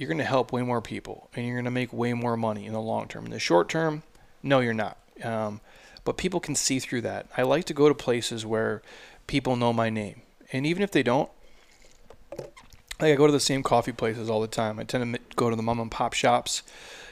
you're 0.00 0.08
going 0.08 0.18
to 0.18 0.24
help 0.24 0.50
way 0.50 0.62
more 0.62 0.80
people 0.80 1.28
and 1.34 1.44
you're 1.44 1.56
going 1.56 1.66
to 1.66 1.70
make 1.70 1.92
way 1.92 2.14
more 2.14 2.34
money 2.34 2.64
in 2.64 2.72
the 2.72 2.80
long 2.80 3.06
term. 3.06 3.26
In 3.26 3.30
the 3.30 3.38
short 3.38 3.68
term, 3.68 4.02
no, 4.42 4.60
you're 4.60 4.72
not. 4.72 4.96
Um, 5.22 5.60
but 6.04 6.16
people 6.16 6.40
can 6.40 6.54
see 6.54 6.78
through 6.78 7.02
that. 7.02 7.26
I 7.36 7.42
like 7.42 7.66
to 7.66 7.74
go 7.74 7.86
to 7.86 7.94
places 7.94 8.46
where 8.46 8.80
people 9.26 9.56
know 9.56 9.74
my 9.74 9.90
name. 9.90 10.22
And 10.52 10.64
even 10.64 10.82
if 10.82 10.90
they 10.90 11.02
don't, 11.02 11.28
like 12.98 13.12
I 13.12 13.14
go 13.14 13.26
to 13.26 13.32
the 13.32 13.40
same 13.40 13.62
coffee 13.62 13.92
places 13.92 14.30
all 14.30 14.40
the 14.40 14.46
time. 14.46 14.78
I 14.78 14.84
tend 14.84 15.14
to 15.14 15.20
go 15.36 15.50
to 15.50 15.56
the 15.56 15.62
mom 15.62 15.78
and 15.78 15.90
pop 15.90 16.14
shops, 16.14 16.62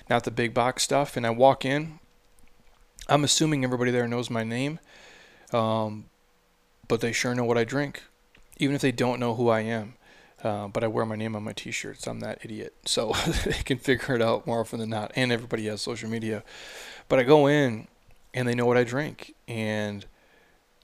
not 0.09 0.25
the 0.25 0.31
big 0.31 0.55
box 0.55 0.83
stuff. 0.83 1.15
And 1.15 1.27
I 1.27 1.31
walk 1.31 1.67
in 1.67 1.99
I'm 3.09 3.25
assuming 3.25 3.65
everybody 3.65 3.91
there 3.91 4.07
knows 4.07 4.29
my 4.29 4.45
name, 4.45 4.81
um, 5.53 6.07
but 6.89 7.01
they 7.01 7.13
sure 7.13 7.35
know 7.35 7.45
what 7.45 7.57
I 7.57 7.65
drink, 7.65 8.03
even 8.59 8.77
if 8.77 8.83
they 8.83 8.93
don't 8.93 9.19
know 9.19 9.35
who 9.35 9.49
I 9.49 9.61
am. 9.61 9.95
Uh, 10.43 10.69
but 10.69 10.85
I 10.85 10.87
wear 10.87 11.05
my 11.05 11.17
name 11.17 11.35
on 11.35 11.43
my 11.43 11.53
T-shirts. 11.53 12.07
I'm 12.07 12.21
that 12.21 12.45
idiot, 12.45 12.75
so 12.85 13.13
they 13.45 13.53
can 13.65 13.79
figure 13.79 14.15
it 14.15 14.23
out 14.23 14.47
more 14.47 14.61
often 14.61 14.79
than 14.79 14.91
not. 14.91 15.13
And 15.17 15.33
everybody 15.33 15.67
has 15.67 15.83
social 15.83 16.09
media, 16.09 16.45
but 17.09 17.19
I 17.19 17.25
go 17.25 17.47
in 17.47 17.89
and 18.33 18.47
they 18.47 18.55
know 18.55 18.67
what 18.67 18.77
I 18.77 18.85
drink, 18.85 19.35
and 19.49 20.07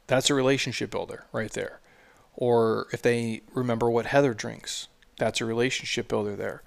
that's 0.06 0.28
a 0.28 0.34
relationship 0.34 0.90
builder 0.90 1.24
right 1.32 1.52
there. 1.52 1.80
Or 2.34 2.88
if 2.92 3.00
they 3.00 3.42
remember 3.52 3.88
what 3.88 4.06
Heather 4.06 4.34
drinks, 4.34 4.88
that's 5.18 5.40
a 5.40 5.44
relationship 5.44 6.08
builder 6.08 6.34
there 6.34 6.62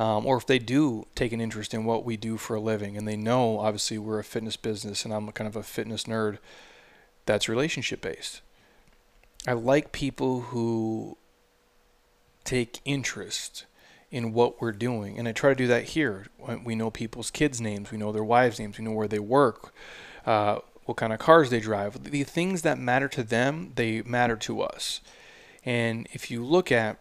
um, 0.00 0.24
or 0.24 0.38
if 0.38 0.46
they 0.46 0.58
do 0.58 1.06
take 1.14 1.32
an 1.32 1.42
interest 1.42 1.74
in 1.74 1.84
what 1.84 2.06
we 2.06 2.16
do 2.16 2.38
for 2.38 2.54
a 2.54 2.60
living 2.60 2.96
and 2.96 3.06
they 3.06 3.16
know 3.16 3.58
obviously 3.58 3.98
we're 3.98 4.18
a 4.18 4.24
fitness 4.24 4.56
business 4.56 5.04
and 5.04 5.12
I'm 5.12 5.30
kind 5.32 5.46
of 5.46 5.56
a 5.56 5.62
fitness 5.62 6.04
nerd, 6.04 6.38
that's 7.26 7.50
relationship 7.50 8.00
based. 8.00 8.40
I 9.46 9.52
like 9.52 9.92
people 9.92 10.40
who 10.40 11.18
take 12.50 12.80
interest 12.84 13.66
in 14.10 14.32
what 14.32 14.60
we're 14.60 14.72
doing. 14.72 15.18
And 15.18 15.28
I 15.28 15.32
try 15.32 15.50
to 15.50 15.54
do 15.54 15.68
that 15.68 15.84
here. 15.84 16.26
We 16.64 16.74
know 16.74 16.90
people's 16.90 17.30
kids' 17.30 17.60
names, 17.60 17.92
we 17.92 17.98
know 17.98 18.10
their 18.10 18.24
wives' 18.24 18.58
names, 18.58 18.76
we 18.76 18.84
know 18.84 18.90
where 18.90 19.06
they 19.08 19.20
work, 19.20 19.72
uh, 20.26 20.58
what 20.84 20.96
kind 20.96 21.12
of 21.12 21.20
cars 21.20 21.50
they 21.50 21.60
drive. 21.60 22.02
The 22.10 22.24
things 22.24 22.62
that 22.62 22.76
matter 22.76 23.08
to 23.08 23.22
them, 23.22 23.72
they 23.76 24.02
matter 24.02 24.36
to 24.36 24.62
us. 24.62 25.00
And 25.64 26.08
if 26.12 26.30
you 26.30 26.44
look 26.44 26.72
at 26.72 26.98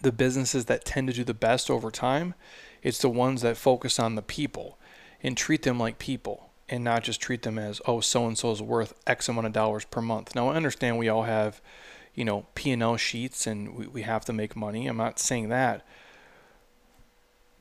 the 0.00 0.12
businesses 0.12 0.64
that 0.66 0.84
tend 0.84 1.08
to 1.08 1.12
do 1.12 1.24
the 1.24 1.34
best 1.34 1.70
over 1.70 1.90
time, 1.90 2.34
it's 2.82 2.98
the 2.98 3.10
ones 3.10 3.42
that 3.42 3.56
focus 3.58 3.98
on 3.98 4.14
the 4.14 4.22
people 4.22 4.78
and 5.22 5.36
treat 5.36 5.62
them 5.62 5.78
like 5.78 5.98
people 5.98 6.50
and 6.68 6.82
not 6.82 7.02
just 7.02 7.20
treat 7.20 7.42
them 7.42 7.58
as, 7.58 7.80
oh, 7.86 8.00
so 8.00 8.26
and 8.26 8.38
so 8.38 8.52
is 8.52 8.62
worth 8.62 8.94
X 9.06 9.28
amount 9.28 9.46
of 9.46 9.52
dollars 9.52 9.84
per 9.84 10.00
month. 10.00 10.34
Now, 10.34 10.48
I 10.48 10.54
understand 10.56 10.96
we 10.96 11.08
all 11.08 11.24
have, 11.24 11.60
you 12.16 12.24
know, 12.24 12.46
P&L 12.56 12.96
sheets 12.96 13.46
and 13.46 13.76
we, 13.76 13.86
we 13.86 14.02
have 14.02 14.24
to 14.24 14.32
make 14.32 14.56
money. 14.56 14.88
I'm 14.88 14.96
not 14.96 15.20
saying 15.20 15.50
that. 15.50 15.86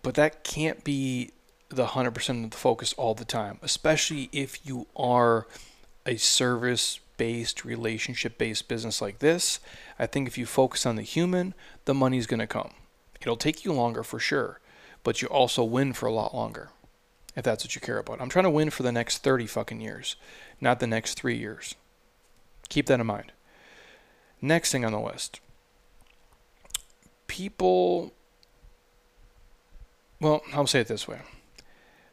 But 0.01 0.15
that 0.15 0.43
can't 0.43 0.83
be 0.83 1.31
the 1.69 1.87
100% 1.87 2.43
of 2.45 2.51
the 2.51 2.57
focus 2.57 2.93
all 2.93 3.13
the 3.13 3.25
time, 3.25 3.59
especially 3.61 4.29
if 4.31 4.65
you 4.65 4.87
are 4.95 5.45
a 6.05 6.15
service 6.15 6.99
based, 7.17 7.65
relationship 7.65 8.37
based 8.37 8.67
business 8.67 9.01
like 9.01 9.19
this. 9.19 9.59
I 9.99 10.05
think 10.05 10.27
if 10.27 10.37
you 10.37 10.45
focus 10.45 10.85
on 10.85 10.95
the 10.95 11.01
human, 11.01 11.53
the 11.85 11.93
money's 11.93 12.27
going 12.27 12.39
to 12.39 12.47
come. 12.47 12.71
It'll 13.21 13.37
take 13.37 13.65
you 13.65 13.73
longer 13.73 14.03
for 14.03 14.19
sure, 14.19 14.59
but 15.03 15.21
you 15.21 15.27
also 15.27 15.63
win 15.63 15.93
for 15.93 16.05
a 16.05 16.13
lot 16.13 16.35
longer 16.35 16.69
if 17.35 17.43
that's 17.43 17.65
what 17.65 17.75
you 17.75 17.81
care 17.81 17.97
about. 17.97 18.21
I'm 18.21 18.29
trying 18.29 18.43
to 18.43 18.49
win 18.49 18.69
for 18.69 18.83
the 18.83 18.91
next 18.91 19.17
30 19.19 19.47
fucking 19.47 19.81
years, 19.81 20.15
not 20.61 20.79
the 20.79 20.87
next 20.87 21.15
three 21.15 21.35
years. 21.35 21.75
Keep 22.69 22.85
that 22.85 22.99
in 22.99 23.07
mind. 23.07 23.31
Next 24.45 24.71
thing 24.71 24.85
on 24.85 24.91
the 24.91 24.99
list 24.99 25.39
people, 27.25 28.13
well, 30.21 30.43
I'll 30.53 30.67
say 30.67 30.81
it 30.81 30.87
this 30.87 31.07
way 31.07 31.17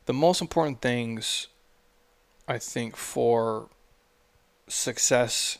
the 0.06 0.14
most 0.14 0.40
important 0.40 0.80
things 0.80 1.48
I 2.48 2.56
think 2.56 2.96
for 2.96 3.68
success 4.66 5.58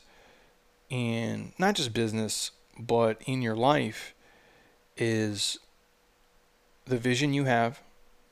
in 0.88 1.52
not 1.58 1.74
just 1.74 1.92
business 1.92 2.52
but 2.78 3.20
in 3.26 3.42
your 3.42 3.54
life 3.54 4.14
is 4.96 5.58
the 6.86 6.96
vision 6.96 7.34
you 7.34 7.44
have 7.44 7.80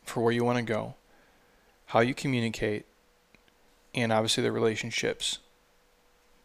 for 0.02 0.22
where 0.22 0.32
you 0.32 0.44
want 0.44 0.56
to 0.56 0.64
go, 0.64 0.94
how 1.86 2.00
you 2.00 2.14
communicate, 2.14 2.86
and 3.94 4.10
obviously 4.10 4.42
the 4.42 4.50
relationships 4.50 5.40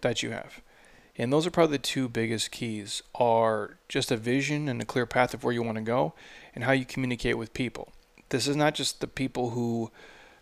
that 0.01 0.21
you 0.21 0.31
have. 0.31 0.61
And 1.18 1.32
those 1.32 1.47
are 1.47 1.51
probably 1.51 1.78
the 1.78 1.84
two 1.84 2.09
biggest 2.09 2.51
keys 2.51 3.01
are 3.16 3.78
just 3.88 4.11
a 4.11 4.18
vision 4.18 4.68
and 4.68 4.82
a 4.82 4.86
clear 4.86 5.05
path 5.05 5.34
of 5.34 5.43
where 5.43 5.53
you 5.53 5.63
want 5.63 5.78
to 5.78 5.84
go 5.84 6.13
and 6.53 6.63
how 6.66 6.74
you 6.74 6.86
communicate 6.86 7.38
with 7.38 7.53
people. 7.53 7.93
This 8.30 8.47
is 8.47 8.55
not 8.55 8.76
just 8.76 8.99
the 8.99 9.07
people 9.07 9.51
who 9.51 9.91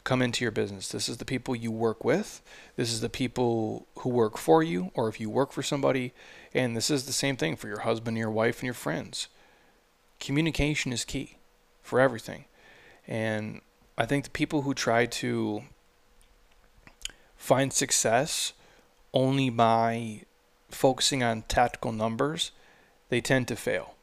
come 0.03 0.21
into 0.21 0.43
your 0.43 0.51
business. 0.51 0.89
This 0.89 1.07
is 1.07 1.17
the 1.17 1.25
people 1.25 1.55
you 1.55 1.71
work 1.71 2.03
with. 2.03 2.41
This 2.75 2.91
is 2.91 3.01
the 3.01 3.09
people 3.09 3.87
who 3.99 4.09
work 4.09 4.37
for 4.37 4.63
you, 4.63 4.91
or 4.95 5.07
if 5.07 5.19
you 5.19 5.29
work 5.29 5.51
for 5.51 5.63
somebody. 5.63 6.11
And 6.53 6.75
this 6.75 6.89
is 6.89 7.05
the 7.05 7.13
same 7.13 7.37
thing 7.37 7.55
for 7.55 7.67
your 7.67 7.81
husband, 7.81 8.17
your 8.17 8.31
wife, 8.31 8.57
and 8.59 8.65
your 8.65 8.73
friends. 8.73 9.27
Communication 10.19 10.91
is 10.91 11.05
key 11.05 11.37
for 11.81 11.99
everything. 11.99 12.45
And 13.07 13.61
I 13.97 14.05
think 14.05 14.23
the 14.23 14.29
people 14.31 14.63
who 14.63 14.73
try 14.73 15.05
to 15.05 15.63
find 17.35 17.71
success 17.71 18.53
only 19.13 19.49
by 19.49 20.23
focusing 20.73 21.23
on 21.23 21.43
tactical 21.43 21.91
numbers, 21.91 22.51
they 23.09 23.21
tend 23.21 23.47
to 23.47 23.55
fail 23.55 23.95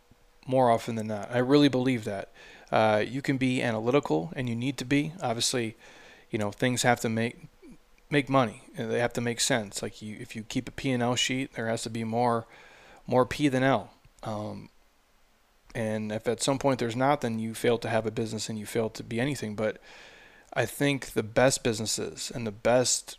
more 0.47 0.71
often 0.71 0.95
than 0.95 1.09
not. 1.09 1.31
I 1.33 1.39
really 1.39 1.69
believe 1.69 2.05
that. 2.05 2.31
Uh, 2.73 3.05
you 3.07 3.21
can 3.21 3.37
be 3.37 3.63
analytical, 3.63 4.33
and 4.37 4.49
you 4.49 4.55
need 4.55 4.79
to 4.79 4.85
be. 4.85 5.13
Obviously, 5.21 5.77
you 6.31 6.39
know 6.39 6.51
things 6.51 6.83
have 6.83 7.01
to 7.01 7.09
make 7.09 7.37
make 8.11 8.29
money. 8.29 8.63
They 8.77 9.01
have 9.01 9.13
to 9.15 9.21
make 9.21 9.41
sense. 9.41 9.83
Like 9.83 10.03
you, 10.03 10.17
if 10.21 10.35
you 10.35 10.43
keep 10.43 10.69
a 10.69 10.73
P 10.73 10.91
and 10.91 11.03
L 11.03 11.17
sheet, 11.17 11.55
there 11.55 11.67
has 11.67 11.83
to 11.83 11.91
be 11.91 12.05
more 12.05 12.47
more 13.07 13.27
P 13.27 13.49
than 13.49 13.63
L. 13.63 13.93
Um, 14.23 14.69
and 15.75 16.11
if 16.11 16.27
at 16.27 16.43
some 16.43 16.59
point 16.59 16.79
there's 16.79 16.97
not, 16.97 17.21
then 17.21 17.39
you 17.39 17.55
fail 17.55 17.79
to 17.79 17.89
have 17.89 18.07
a 18.07 18.11
business 18.11 18.49
and 18.49 18.59
you 18.59 18.67
fail 18.67 18.91
to 18.91 19.03
be 19.03 19.21
anything. 19.21 19.55
But 19.55 19.79
I 20.53 20.67
think 20.67 21.13
the 21.13 21.23
best 21.23 21.63
businesses 21.63 22.31
and 22.35 22.47
the 22.47 22.53
best 22.53 23.19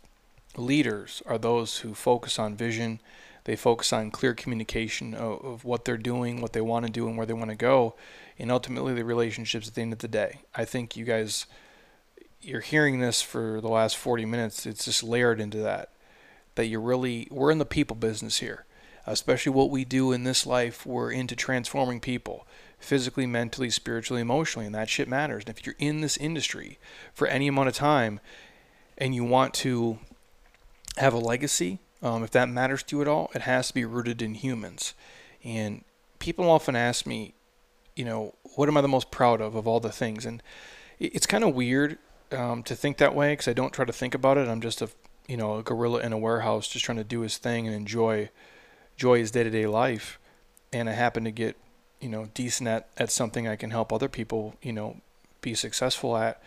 leaders 0.56 1.22
are 1.26 1.38
those 1.38 1.78
who 1.78 1.94
focus 1.94 2.38
on 2.38 2.54
vision. 2.54 3.00
They 3.44 3.56
focus 3.56 3.92
on 3.92 4.10
clear 4.10 4.34
communication 4.34 5.14
of, 5.14 5.44
of 5.44 5.64
what 5.64 5.84
they're 5.84 5.96
doing, 5.96 6.40
what 6.40 6.52
they 6.52 6.60
want 6.60 6.86
to 6.86 6.92
do, 6.92 7.08
and 7.08 7.16
where 7.16 7.26
they 7.26 7.32
want 7.32 7.50
to 7.50 7.56
go 7.56 7.94
and 8.38 8.50
ultimately 8.50 8.94
the 8.94 9.04
relationships 9.04 9.68
at 9.68 9.74
the 9.74 9.82
end 9.82 9.92
of 9.92 10.00
the 10.00 10.08
day. 10.08 10.40
I 10.54 10.64
think 10.64 10.96
you 10.96 11.04
guys, 11.04 11.46
you're 12.40 12.60
hearing 12.60 13.00
this 13.00 13.22
for 13.22 13.60
the 13.60 13.68
last 13.68 13.96
40 13.96 14.24
minutes. 14.24 14.66
It's 14.66 14.84
just 14.84 15.02
layered 15.02 15.40
into 15.40 15.58
that. 15.58 15.90
That 16.54 16.66
you're 16.66 16.80
really, 16.80 17.28
we're 17.30 17.50
in 17.50 17.58
the 17.58 17.64
people 17.64 17.96
business 17.96 18.38
here. 18.38 18.66
Especially 19.06 19.52
what 19.52 19.70
we 19.70 19.84
do 19.84 20.12
in 20.12 20.24
this 20.24 20.46
life, 20.46 20.86
we're 20.86 21.10
into 21.10 21.34
transforming 21.34 21.98
people 21.98 22.46
physically, 22.78 23.26
mentally, 23.26 23.70
spiritually, 23.70 24.20
emotionally, 24.20 24.66
and 24.66 24.74
that 24.74 24.88
shit 24.88 25.08
matters. 25.08 25.44
And 25.46 25.56
if 25.56 25.66
you're 25.66 25.76
in 25.78 26.00
this 26.00 26.16
industry 26.16 26.78
for 27.12 27.26
any 27.26 27.48
amount 27.48 27.68
of 27.68 27.74
time 27.74 28.20
and 28.98 29.14
you 29.14 29.24
want 29.24 29.54
to 29.54 29.98
have 30.96 31.14
a 31.14 31.18
legacy, 31.18 31.80
um, 32.02 32.24
if 32.24 32.30
that 32.32 32.48
matters 32.48 32.82
to 32.84 32.96
you 32.96 33.02
at 33.02 33.08
all, 33.08 33.30
it 33.34 33.42
has 33.42 33.68
to 33.68 33.74
be 33.74 33.84
rooted 33.84 34.20
in 34.20 34.34
humans. 34.34 34.94
And 35.44 35.84
people 36.18 36.50
often 36.50 36.76
ask 36.76 37.06
me, 37.06 37.34
you 37.94 38.04
know, 38.04 38.34
what 38.56 38.68
am 38.68 38.76
I 38.76 38.80
the 38.80 38.88
most 38.88 39.10
proud 39.10 39.40
of 39.40 39.54
of 39.54 39.66
all 39.66 39.80
the 39.80 39.92
things? 39.92 40.26
And 40.26 40.42
it's 40.98 41.26
kind 41.26 41.44
of 41.44 41.54
weird 41.54 41.98
um, 42.32 42.62
to 42.64 42.74
think 42.74 42.96
that 42.98 43.14
way 43.14 43.32
because 43.32 43.48
I 43.48 43.52
don't 43.52 43.72
try 43.72 43.84
to 43.84 43.92
think 43.92 44.14
about 44.14 44.38
it. 44.38 44.48
I'm 44.48 44.60
just 44.60 44.82
a, 44.82 44.90
you 45.28 45.36
know, 45.36 45.58
a 45.58 45.62
gorilla 45.62 46.00
in 46.00 46.12
a 46.12 46.18
warehouse 46.18 46.68
just 46.68 46.84
trying 46.84 46.98
to 46.98 47.04
do 47.04 47.20
his 47.20 47.38
thing 47.38 47.66
and 47.66 47.74
enjoy, 47.74 48.30
enjoy 48.96 49.18
his 49.18 49.30
day 49.30 49.44
to 49.44 49.50
day 49.50 49.66
life. 49.66 50.18
And 50.72 50.88
I 50.88 50.92
happen 50.92 51.24
to 51.24 51.30
get, 51.30 51.56
you 52.00 52.08
know, 52.08 52.28
decent 52.34 52.68
at, 52.68 52.88
at 52.96 53.10
something 53.10 53.46
I 53.46 53.56
can 53.56 53.70
help 53.70 53.92
other 53.92 54.08
people, 54.08 54.56
you 54.62 54.72
know, 54.72 54.96
be 55.40 55.54
successful 55.54 56.16
at. 56.16 56.42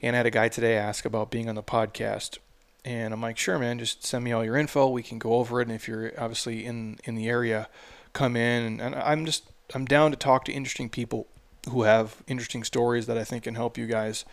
And 0.00 0.16
I 0.16 0.18
had 0.18 0.26
a 0.26 0.30
guy 0.30 0.48
today 0.48 0.76
ask 0.76 1.04
about 1.04 1.30
being 1.30 1.48
on 1.48 1.54
the 1.54 1.62
podcast. 1.62 2.38
And 2.84 3.14
I'm 3.14 3.20
like, 3.20 3.38
sure, 3.38 3.58
man, 3.58 3.78
just 3.78 4.04
send 4.04 4.24
me 4.24 4.32
all 4.32 4.44
your 4.44 4.56
info. 4.56 4.88
We 4.88 5.02
can 5.02 5.18
go 5.18 5.34
over 5.34 5.60
it. 5.60 5.68
And 5.68 5.74
if 5.74 5.86
you're 5.86 6.12
obviously 6.18 6.66
in, 6.66 6.98
in 7.04 7.14
the 7.14 7.28
area, 7.28 7.68
come 8.12 8.36
in. 8.36 8.64
And, 8.64 8.80
and 8.80 8.94
I'm 8.94 9.24
just 9.24 9.44
I'm 9.74 9.84
down 9.84 10.10
to 10.10 10.16
talk 10.16 10.44
to 10.46 10.52
interesting 10.52 10.88
people 10.88 11.26
who 11.70 11.82
have 11.82 12.22
interesting 12.26 12.64
stories 12.64 13.06
that 13.06 13.16
I 13.16 13.24
think 13.24 13.44
can 13.44 13.54
help 13.54 13.78
you 13.78 13.86
guys. 13.86 14.24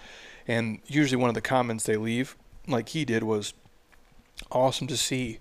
And 0.47 0.79
usually 0.87 1.21
one 1.21 1.29
of 1.29 1.35
the 1.35 1.41
comments 1.41 1.83
they 1.83 1.95
leave, 1.95 2.35
like 2.67 2.89
he 2.89 3.05
did, 3.05 3.23
was 3.23 3.53
awesome 4.51 4.87
to 4.87 4.97
see, 4.97 5.39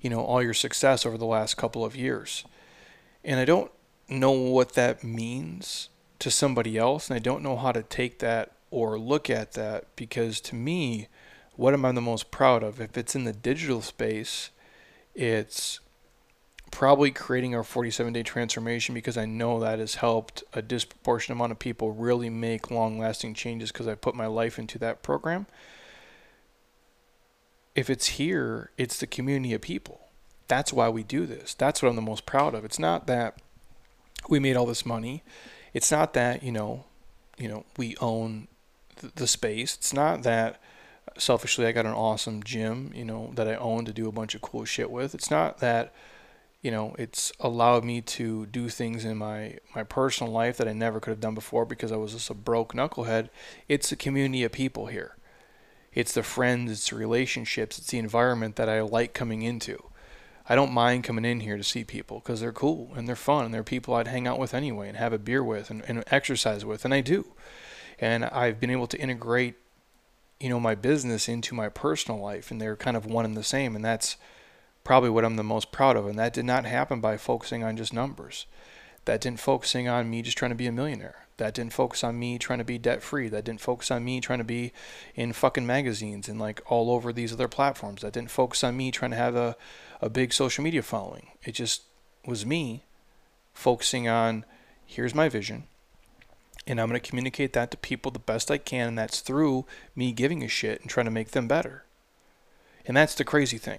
you 0.00 0.08
know, 0.08 0.20
all 0.20 0.42
your 0.42 0.54
success 0.54 1.04
over 1.04 1.18
the 1.18 1.26
last 1.26 1.56
couple 1.56 1.84
of 1.84 1.96
years. 1.96 2.44
And 3.24 3.40
I 3.40 3.44
don't 3.44 3.72
know 4.08 4.30
what 4.30 4.74
that 4.74 5.02
means 5.02 5.88
to 6.20 6.30
somebody 6.30 6.78
else, 6.78 7.10
and 7.10 7.16
I 7.16 7.18
don't 7.18 7.42
know 7.42 7.56
how 7.56 7.72
to 7.72 7.82
take 7.82 8.20
that 8.20 8.52
or 8.70 8.98
look 8.98 9.28
at 9.28 9.52
that 9.52 9.84
because 9.96 10.40
to 10.42 10.54
me, 10.54 11.08
what 11.56 11.74
am 11.74 11.84
I 11.84 11.92
the 11.92 12.00
most 12.00 12.30
proud 12.30 12.62
of? 12.62 12.80
If 12.80 12.96
it's 12.96 13.14
in 13.14 13.24
the 13.24 13.32
digital 13.32 13.82
space, 13.82 14.50
it's 15.14 15.80
probably 16.70 17.10
creating 17.10 17.54
our 17.54 17.62
47 17.62 18.12
day 18.12 18.22
transformation 18.22 18.94
because 18.94 19.16
I 19.16 19.24
know 19.24 19.60
that 19.60 19.78
has 19.78 19.96
helped 19.96 20.44
a 20.52 20.60
disproportionate 20.60 21.36
amount 21.36 21.52
of 21.52 21.58
people 21.58 21.92
really 21.92 22.28
make 22.28 22.70
long 22.70 22.98
lasting 22.98 23.34
changes 23.34 23.72
because 23.72 23.88
I 23.88 23.94
put 23.94 24.14
my 24.14 24.26
life 24.26 24.58
into 24.58 24.78
that 24.80 25.02
program. 25.02 25.46
If 27.74 27.88
it's 27.88 28.06
here, 28.06 28.70
it's 28.76 28.98
the 28.98 29.06
community 29.06 29.54
of 29.54 29.60
people. 29.60 30.00
That's 30.48 30.72
why 30.72 30.88
we 30.88 31.02
do 31.02 31.26
this. 31.26 31.54
That's 31.54 31.82
what 31.82 31.88
I'm 31.88 31.96
the 31.96 32.02
most 32.02 32.26
proud 32.26 32.54
of. 32.54 32.64
It's 32.64 32.78
not 32.78 33.06
that 33.06 33.40
we 34.28 34.38
made 34.38 34.56
all 34.56 34.66
this 34.66 34.86
money. 34.86 35.22
It's 35.72 35.90
not 35.90 36.14
that, 36.14 36.42
you 36.42 36.52
know, 36.52 36.84
you 37.38 37.48
know, 37.48 37.64
we 37.76 37.96
own 37.98 38.48
the 39.14 39.26
space. 39.26 39.74
It's 39.76 39.92
not 39.92 40.22
that 40.22 40.60
selfishly 41.18 41.66
I 41.66 41.72
got 41.72 41.86
an 41.86 41.92
awesome 41.92 42.42
gym, 42.42 42.92
you 42.94 43.04
know, 43.04 43.32
that 43.34 43.48
I 43.48 43.56
own 43.56 43.84
to 43.84 43.92
do 43.92 44.08
a 44.08 44.12
bunch 44.12 44.34
of 44.34 44.42
cool 44.42 44.64
shit 44.64 44.90
with. 44.90 45.14
It's 45.14 45.30
not 45.30 45.58
that 45.58 45.92
you 46.66 46.72
know, 46.72 46.96
it's 46.98 47.32
allowed 47.38 47.84
me 47.84 48.00
to 48.00 48.44
do 48.46 48.68
things 48.68 49.04
in 49.04 49.16
my, 49.16 49.56
my 49.76 49.84
personal 49.84 50.32
life 50.32 50.56
that 50.56 50.66
I 50.66 50.72
never 50.72 50.98
could 50.98 51.10
have 51.10 51.20
done 51.20 51.36
before 51.36 51.64
because 51.64 51.92
I 51.92 51.96
was 51.96 52.12
just 52.12 52.28
a 52.28 52.34
broke 52.34 52.74
knucklehead. 52.74 53.28
It's 53.68 53.92
a 53.92 53.96
community 53.96 54.42
of 54.42 54.50
people 54.50 54.86
here. 54.86 55.16
It's 55.92 56.12
the 56.12 56.24
friends, 56.24 56.72
it's 56.72 56.90
the 56.90 56.96
relationships, 56.96 57.78
it's 57.78 57.86
the 57.86 57.98
environment 57.98 58.56
that 58.56 58.68
I 58.68 58.80
like 58.80 59.14
coming 59.14 59.42
into. 59.42 59.80
I 60.48 60.56
don't 60.56 60.72
mind 60.72 61.04
coming 61.04 61.24
in 61.24 61.38
here 61.38 61.56
to 61.56 61.62
see 61.62 61.84
people 61.84 62.18
because 62.18 62.40
they're 62.40 62.50
cool 62.52 62.90
and 62.96 63.06
they're 63.06 63.14
fun 63.14 63.44
and 63.44 63.54
they're 63.54 63.62
people 63.62 63.94
I'd 63.94 64.08
hang 64.08 64.26
out 64.26 64.40
with 64.40 64.52
anyway 64.52 64.88
and 64.88 64.96
have 64.96 65.12
a 65.12 65.18
beer 65.18 65.44
with 65.44 65.70
and, 65.70 65.84
and 65.86 66.02
exercise 66.08 66.64
with, 66.64 66.84
and 66.84 66.92
I 66.92 67.00
do. 67.00 67.32
And 68.00 68.24
I've 68.24 68.58
been 68.58 68.70
able 68.70 68.88
to 68.88 68.98
integrate, 68.98 69.54
you 70.40 70.48
know, 70.48 70.60
my 70.60 70.74
business 70.74 71.28
into 71.28 71.54
my 71.54 71.68
personal 71.68 72.20
life, 72.20 72.50
and 72.50 72.60
they're 72.60 72.76
kind 72.76 72.96
of 72.96 73.06
one 73.06 73.24
and 73.24 73.36
the 73.36 73.42
same, 73.42 73.74
and 73.74 73.84
that's 73.84 74.16
probably 74.84 75.10
what 75.10 75.24
I'm 75.24 75.36
the 75.36 75.42
most 75.42 75.72
proud 75.72 75.96
of. 75.96 76.06
And 76.06 76.18
that 76.18 76.32
did 76.32 76.44
not 76.44 76.64
happen 76.64 77.00
by 77.00 77.16
focusing 77.16 77.64
on 77.64 77.76
just 77.76 77.92
numbers. 77.92 78.46
That 79.04 79.20
didn't 79.20 79.40
focusing 79.40 79.88
on 79.88 80.10
me 80.10 80.22
just 80.22 80.36
trying 80.36 80.50
to 80.50 80.56
be 80.56 80.66
a 80.66 80.72
millionaire. 80.72 81.26
That 81.38 81.54
didn't 81.54 81.72
focus 81.72 82.02
on 82.02 82.18
me 82.18 82.38
trying 82.38 82.58
to 82.60 82.64
be 82.64 82.78
debt 82.78 83.02
free. 83.02 83.28
That 83.28 83.44
didn't 83.44 83.60
focus 83.60 83.90
on 83.90 84.04
me 84.04 84.20
trying 84.20 84.38
to 84.38 84.44
be 84.44 84.72
in 85.14 85.32
fucking 85.32 85.66
magazines 85.66 86.28
and 86.28 86.40
like 86.40 86.60
all 86.66 86.90
over 86.90 87.12
these 87.12 87.32
other 87.32 87.48
platforms. 87.48 88.02
That 88.02 88.14
didn't 88.14 88.30
focus 88.30 88.64
on 88.64 88.76
me 88.76 88.90
trying 88.90 89.10
to 89.10 89.16
have 89.16 89.36
a, 89.36 89.56
a 90.00 90.08
big 90.08 90.32
social 90.32 90.64
media 90.64 90.82
following. 90.82 91.28
It 91.44 91.52
just 91.52 91.82
was 92.24 92.46
me 92.46 92.84
focusing 93.52 94.08
on 94.08 94.44
here's 94.86 95.14
my 95.14 95.28
vision 95.28 95.64
and 96.66 96.80
I'm 96.80 96.88
going 96.88 97.00
to 97.00 97.08
communicate 97.08 97.52
that 97.52 97.70
to 97.70 97.76
people 97.76 98.10
the 98.10 98.18
best 98.18 98.50
I 98.50 98.58
can 98.58 98.88
and 98.88 98.98
that's 98.98 99.20
through 99.20 99.66
me 99.94 100.12
giving 100.12 100.42
a 100.42 100.48
shit 100.48 100.80
and 100.80 100.90
trying 100.90 101.06
to 101.06 101.12
make 101.12 101.30
them 101.30 101.46
better. 101.46 101.84
And 102.86 102.96
that's 102.96 103.14
the 103.14 103.24
crazy 103.24 103.58
thing. 103.58 103.78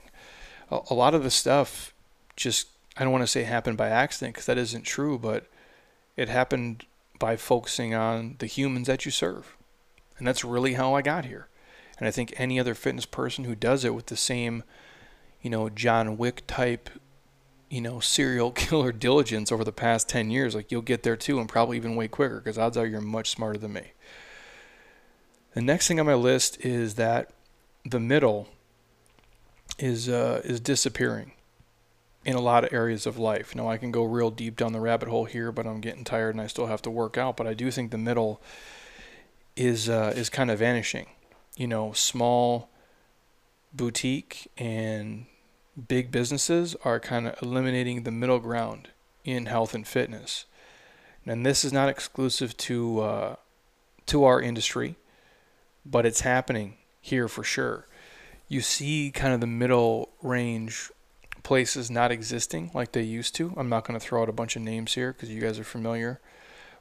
A, 0.72 0.80
a 0.90 0.94
lot 0.94 1.14
of 1.14 1.24
the 1.24 1.32
stuff 1.32 1.94
just 2.36 2.70
I 2.98 3.04
don't 3.04 3.12
want 3.12 3.24
to 3.24 3.28
say 3.28 3.44
happened 3.44 3.78
by 3.78 3.90
accident 3.90 4.34
because 4.34 4.48
that 4.48 4.58
isn't 4.58 4.84
true, 4.84 5.20
but 5.20 5.46
it 6.16 6.30
happened 6.30 6.86
by 7.20 7.36
focusing 7.36 7.94
on 7.94 8.36
the 8.40 8.48
humans 8.48 8.88
that 8.88 9.06
you 9.06 9.12
serve. 9.12 9.56
And 10.18 10.28
that's 10.28 10.44
really 10.44 10.74
how 10.74 10.96
I 10.96 11.02
got 11.02 11.26
here. 11.26 11.48
And 12.00 12.08
I 12.08 12.12
think 12.12 12.34
any 12.38 12.60
other 12.60 12.74
fitness 12.74 13.06
person 13.06 13.44
who 13.44 13.56
does 13.56 13.86
it 13.86 13.94
with 13.94 14.08
the 14.08 14.16
same, 14.16 14.64
you 15.42 15.50
know, 15.50 15.70
John 15.70 16.18
Wick 16.18 16.44
type, 16.48 16.90
you 17.70 17.82
know, 17.82 18.00
serial 18.00 18.52
killer 18.56 18.92
diligence 18.92 19.52
over 19.52 19.64
the 19.64 19.72
past 19.72 20.10
10 20.10 20.30
years, 20.30 20.56
like 20.56 20.72
you'll 20.72 20.82
get 20.82 21.04
there 21.04 21.18
too 21.18 21.40
and 21.40 21.50
probably 21.50 21.78
even 21.78 21.96
way 21.96 22.08
quicker 22.08 22.40
because 22.40 22.58
odds 22.58 22.78
are 22.78 22.86
you're 22.86 23.02
much 23.02 23.30
smarter 23.30 23.60
than 23.60 23.74
me. 23.74 23.92
The 25.54 25.62
next 25.62 25.88
thing 25.88 26.00
on 26.00 26.06
my 26.06 26.14
list 26.14 26.64
is 26.64 26.96
that 26.96 27.32
the 27.84 28.00
middle 28.00 28.48
is 29.80 30.10
uh, 30.10 30.42
is 30.44 30.60
disappearing 30.60 31.32
in 32.26 32.36
a 32.36 32.42
lot 32.42 32.64
of 32.64 32.74
areas 32.74 33.06
of 33.06 33.18
life. 33.18 33.56
Now 33.56 33.70
I 33.70 33.78
can 33.78 33.92
go 33.92 34.04
real 34.04 34.30
deep 34.30 34.58
down 34.58 34.74
the 34.74 34.82
rabbit 34.82 35.10
hole 35.10 35.26
here, 35.26 35.52
but 35.52 35.66
I'm 35.66 35.82
getting 35.82 36.04
tired 36.04 36.36
and 36.36 36.42
I 36.42 36.48
still 36.48 36.68
have 36.68 36.82
to 36.84 36.92
work 36.92 37.18
out. 37.18 37.38
But 37.38 37.48
I 37.48 37.54
do 37.54 37.72
think 37.72 37.92
the 37.92 37.98
middle 37.98 38.42
is 39.56 39.90
uh, 39.90 40.14
is 40.16 40.30
kind 40.30 40.52
of 40.52 40.60
vanishing. 40.60 41.08
You 41.56 41.68
know, 41.68 41.92
small 41.94 42.70
boutique 43.74 44.50
and 44.58 45.26
big 45.88 46.12
businesses 46.12 46.76
are 46.84 47.00
kind 47.00 47.28
of 47.28 47.42
eliminating 47.42 48.04
the 48.04 48.12
middle 48.12 48.40
ground 48.40 48.90
in 49.24 49.46
health 49.46 49.74
and 49.74 49.88
fitness. 49.88 50.46
And 51.26 51.46
this 51.46 51.66
is 51.66 51.74
not 51.74 51.90
exclusive 51.90 52.56
to 52.58 53.02
uh, 53.02 53.36
to 54.08 54.24
our 54.24 54.42
industry, 54.42 54.96
but 55.86 56.06
it's 56.06 56.22
happening 56.22 56.76
here 57.02 57.28
for 57.28 57.44
sure. 57.44 57.88
You 58.48 58.62
see 58.62 59.12
kind 59.12 59.34
of 59.34 59.42
the 59.42 59.48
middle 59.48 60.10
range 60.22 60.90
places 61.44 61.92
not 61.92 62.12
existing 62.12 62.72
like 62.74 62.94
they 62.94 63.02
used 63.02 63.36
to. 63.36 63.54
I'm 63.58 63.70
not 63.70 63.86
going 63.86 64.00
to 64.00 64.06
throw 64.06 64.22
out 64.22 64.30
a 64.30 64.34
bunch 64.34 64.56
of 64.56 64.62
names 64.62 64.94
here 64.94 65.12
because 65.12 65.30
you 65.30 65.42
guys 65.42 65.60
are 65.60 65.66
familiar. 65.66 66.22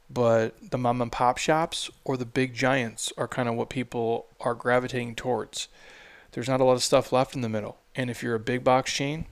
But 0.08 0.70
the 0.70 0.78
mom 0.78 1.02
and 1.02 1.10
pop 1.10 1.38
shops 1.38 1.90
or 2.04 2.16
the 2.16 2.24
big 2.24 2.54
giants 2.54 3.12
are 3.18 3.26
kind 3.26 3.48
of 3.48 3.56
what 3.56 3.68
people 3.68 4.26
are 4.40 4.54
gravitating 4.54 5.16
towards. 5.16 5.66
There's 6.32 6.48
not 6.48 6.60
a 6.60 6.64
lot 6.64 6.74
of 6.74 6.84
stuff 6.84 7.12
left 7.12 7.34
in 7.34 7.40
the 7.40 7.48
middle. 7.48 7.78
And 7.96 8.10
if 8.10 8.22
you're 8.22 8.34
a 8.34 8.40
big 8.40 8.62
box 8.62 8.92
chain, 8.92 9.26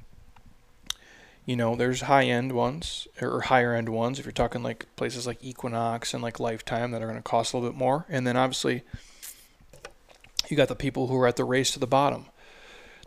you 1.44 1.56
know, 1.56 1.76
there's 1.76 2.02
high 2.02 2.24
end 2.24 2.52
ones 2.52 3.06
or 3.20 3.42
higher 3.42 3.74
end 3.74 3.90
ones. 3.90 4.18
If 4.18 4.24
you're 4.24 4.32
talking 4.32 4.62
like 4.62 4.86
places 4.96 5.26
like 5.26 5.44
Equinox 5.44 6.14
and 6.14 6.22
like 6.22 6.40
Lifetime 6.40 6.90
that 6.90 7.02
are 7.02 7.06
going 7.06 7.18
to 7.18 7.22
cost 7.22 7.52
a 7.52 7.56
little 7.56 7.70
bit 7.70 7.78
more. 7.78 8.06
And 8.08 8.26
then 8.26 8.36
obviously, 8.36 8.82
you 10.48 10.56
got 10.56 10.68
the 10.68 10.74
people 10.74 11.08
who 11.08 11.16
are 11.16 11.26
at 11.26 11.36
the 11.36 11.44
race 11.44 11.70
to 11.72 11.78
the 11.78 11.86
bottom 11.86 12.26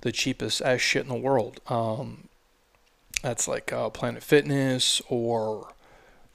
the 0.01 0.11
cheapest 0.11 0.61
ass 0.61 0.79
shit 0.81 1.03
in 1.03 1.09
the 1.09 1.15
world. 1.15 1.59
Um, 1.67 2.29
that's 3.21 3.47
like 3.47 3.73
uh, 3.73 3.89
Planet 3.89 4.23
Fitness 4.23 5.01
or 5.09 5.73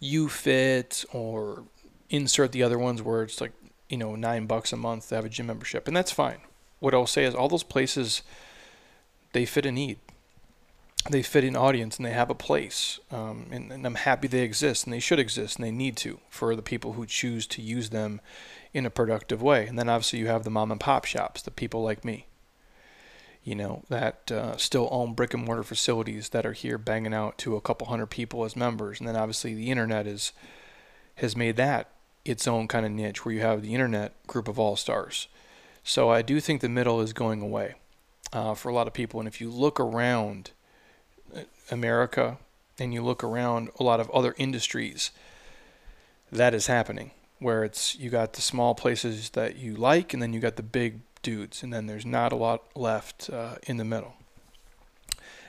YouFit 0.00 1.04
or 1.12 1.64
insert 2.10 2.52
the 2.52 2.62
other 2.62 2.78
ones 2.78 3.02
where 3.02 3.22
it's 3.22 3.40
like 3.40 3.52
you 3.88 3.96
know 3.96 4.16
nine 4.16 4.46
bucks 4.46 4.72
a 4.72 4.76
month 4.76 5.08
to 5.08 5.14
have 5.14 5.24
a 5.24 5.28
gym 5.28 5.46
membership, 5.46 5.86
and 5.86 5.96
that's 5.96 6.12
fine. 6.12 6.38
What 6.80 6.94
I'll 6.94 7.06
say 7.06 7.24
is 7.24 7.34
all 7.34 7.48
those 7.48 7.62
places 7.62 8.22
they 9.32 9.44
fit 9.44 9.66
a 9.66 9.72
need. 9.72 9.98
They 11.10 11.22
fit 11.22 11.42
an 11.42 11.56
audience 11.56 11.96
and 11.96 12.06
they 12.06 12.12
have 12.12 12.30
a 12.30 12.34
place, 12.34 13.00
um, 13.10 13.46
and, 13.50 13.72
and 13.72 13.84
I'm 13.84 13.96
happy 13.96 14.28
they 14.28 14.42
exist 14.42 14.84
and 14.84 14.92
they 14.92 15.00
should 15.00 15.18
exist 15.18 15.56
and 15.56 15.66
they 15.66 15.72
need 15.72 15.96
to 15.98 16.20
for 16.28 16.54
the 16.54 16.62
people 16.62 16.92
who 16.92 17.06
choose 17.06 17.44
to 17.48 17.62
use 17.62 17.90
them 17.90 18.20
in 18.72 18.86
a 18.86 18.90
productive 18.90 19.42
way. 19.42 19.66
And 19.66 19.76
then 19.76 19.88
obviously 19.88 20.20
you 20.20 20.28
have 20.28 20.44
the 20.44 20.50
mom 20.50 20.70
and 20.70 20.80
pop 20.80 21.04
shops, 21.04 21.42
the 21.42 21.50
people 21.50 21.82
like 21.82 22.04
me 22.04 22.26
you 23.44 23.54
know, 23.54 23.82
that 23.88 24.30
uh, 24.30 24.56
still 24.56 24.88
own 24.90 25.14
brick 25.14 25.34
and 25.34 25.44
mortar 25.44 25.64
facilities 25.64 26.28
that 26.28 26.46
are 26.46 26.52
here 26.52 26.78
banging 26.78 27.14
out 27.14 27.38
to 27.38 27.56
a 27.56 27.60
couple 27.60 27.88
hundred 27.88 28.06
people 28.06 28.44
as 28.44 28.54
members. 28.54 29.00
And 29.00 29.08
then 29.08 29.16
obviously 29.16 29.54
the 29.54 29.70
internet 29.70 30.06
is 30.06 30.32
has 31.16 31.36
made 31.36 31.56
that 31.56 31.90
its 32.24 32.46
own 32.48 32.66
kind 32.68 32.86
of 32.86 32.92
niche 32.92 33.24
where 33.24 33.34
you 33.34 33.40
have 33.40 33.60
the 33.60 33.74
internet 33.74 34.14
group 34.26 34.48
of 34.48 34.58
all 34.58 34.76
stars. 34.76 35.28
So 35.84 36.08
I 36.08 36.22
do 36.22 36.40
think 36.40 36.60
the 36.60 36.68
middle 36.68 37.00
is 37.00 37.12
going 37.12 37.42
away 37.42 37.74
uh, 38.32 38.54
for 38.54 38.68
a 38.68 38.74
lot 38.74 38.86
of 38.86 38.92
people. 38.92 39.20
And 39.20 39.28
if 39.28 39.40
you 39.40 39.50
look 39.50 39.78
around 39.78 40.50
uh, 41.34 41.40
America 41.70 42.38
and 42.78 42.92
you 42.92 43.02
look 43.02 43.22
around 43.22 43.70
a 43.78 43.82
lot 43.82 44.00
of 44.00 44.10
other 44.10 44.34
industries, 44.38 45.10
that 46.30 46.54
is 46.54 46.66
happening 46.66 47.10
where 47.38 47.64
it's 47.64 47.96
you 47.96 48.08
got 48.08 48.34
the 48.34 48.40
small 48.40 48.74
places 48.74 49.30
that 49.30 49.56
you 49.56 49.74
like 49.74 50.14
and 50.14 50.22
then 50.22 50.32
you 50.32 50.40
got 50.40 50.56
the 50.56 50.62
big 50.62 51.00
dudes, 51.22 51.62
and 51.62 51.72
then 51.72 51.86
there's 51.86 52.06
not 52.06 52.32
a 52.32 52.36
lot 52.36 52.64
left 52.76 53.30
uh, 53.30 53.56
in 53.64 53.76
the 53.76 53.84
middle. 53.84 54.14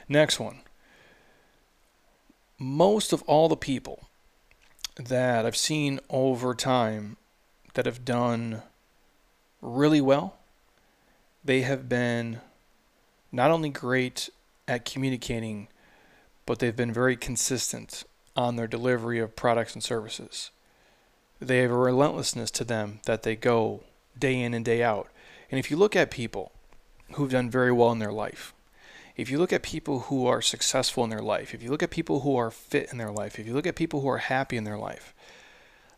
Next 0.08 0.40
one. 0.40 0.60
Most 2.60 3.12
of 3.12 3.22
all 3.24 3.50
the 3.50 3.58
people 3.58 4.08
that 4.96 5.46
I've 5.46 5.58
seen 5.58 6.00
over 6.10 6.54
time 6.54 7.18
that 7.74 7.86
have 7.86 8.06
done 8.06 8.62
really 9.62 10.02
well, 10.02 10.36
they 11.44 11.62
have 11.62 11.90
been 11.90 12.42
not 13.34 13.52
only 13.52 13.70
great 13.70 14.30
at 14.68 14.86
communicating, 14.86 15.68
but 16.46 16.60
they've 16.60 16.76
been 16.76 16.94
very 16.94 17.18
consistent 17.18 18.04
on 18.36 18.56
their 18.56 18.68
delivery 18.68 19.20
of 19.20 19.36
products 19.36 19.74
and 19.74 19.84
services. 19.84 20.52
They 21.40 21.58
have 21.58 21.72
a 21.72 21.78
relentlessness 21.78 22.52
to 22.52 22.64
them 22.64 23.00
that 23.06 23.24
they 23.24 23.36
go 23.36 23.82
day 24.18 24.40
in 24.40 24.54
and 24.54 24.64
day 24.64 24.84
out. 24.84 25.10
And 25.50 25.60
if 25.60 25.70
you 25.70 25.78
look 25.78 25.96
at 25.96 26.12
people 26.12 26.52
who've 27.14 27.32
done 27.32 27.50
very 27.50 27.72
well 27.72 27.92
in 27.92 28.00
their 28.00 28.12
life, 28.12 28.54
if 29.16 29.30
you 29.30 29.38
look 29.38 29.52
at 29.52 29.64
people 29.64 30.02
who 30.02 30.26
are 30.26 30.42
successful 30.42 31.04
in 31.04 31.10
their 31.10 31.22
life, 31.22 31.54
if 31.54 31.62
you 31.62 31.70
look 31.70 31.84
at 31.84 31.92
people 31.92 32.22
who 32.22 32.36
are 32.36 32.50
fit 32.50 32.92
in 32.92 32.98
their 32.98 33.12
life, 33.12 33.40
if 33.40 33.46
you 33.46 33.54
look 33.54 33.68
at 33.68 33.76
people 33.76 34.02
who 34.02 34.10
are 34.10 34.20
happy 34.20 34.58
in 34.58 34.64
their 34.64 34.78
life, 34.78 35.14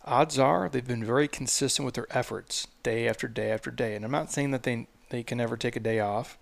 odds 0.04 0.40
are 0.40 0.70
they've 0.70 0.88
been 0.88 1.04
very 1.04 1.28
consistent 1.28 1.86
with 1.86 1.96
their 1.96 2.08
efforts 2.10 2.68
day 2.84 3.08
after 3.08 3.28
day 3.28 3.52
after 3.52 3.72
day. 3.72 3.96
And 3.96 4.06
I'm 4.06 4.12
not 4.12 4.32
saying 4.32 4.52
that 4.52 4.64
they 4.64 4.88
they 5.10 5.24
can 5.24 5.38
never 5.38 5.56
take 5.56 5.76
a 5.76 5.80
day 5.80 6.00
off. 6.00 6.38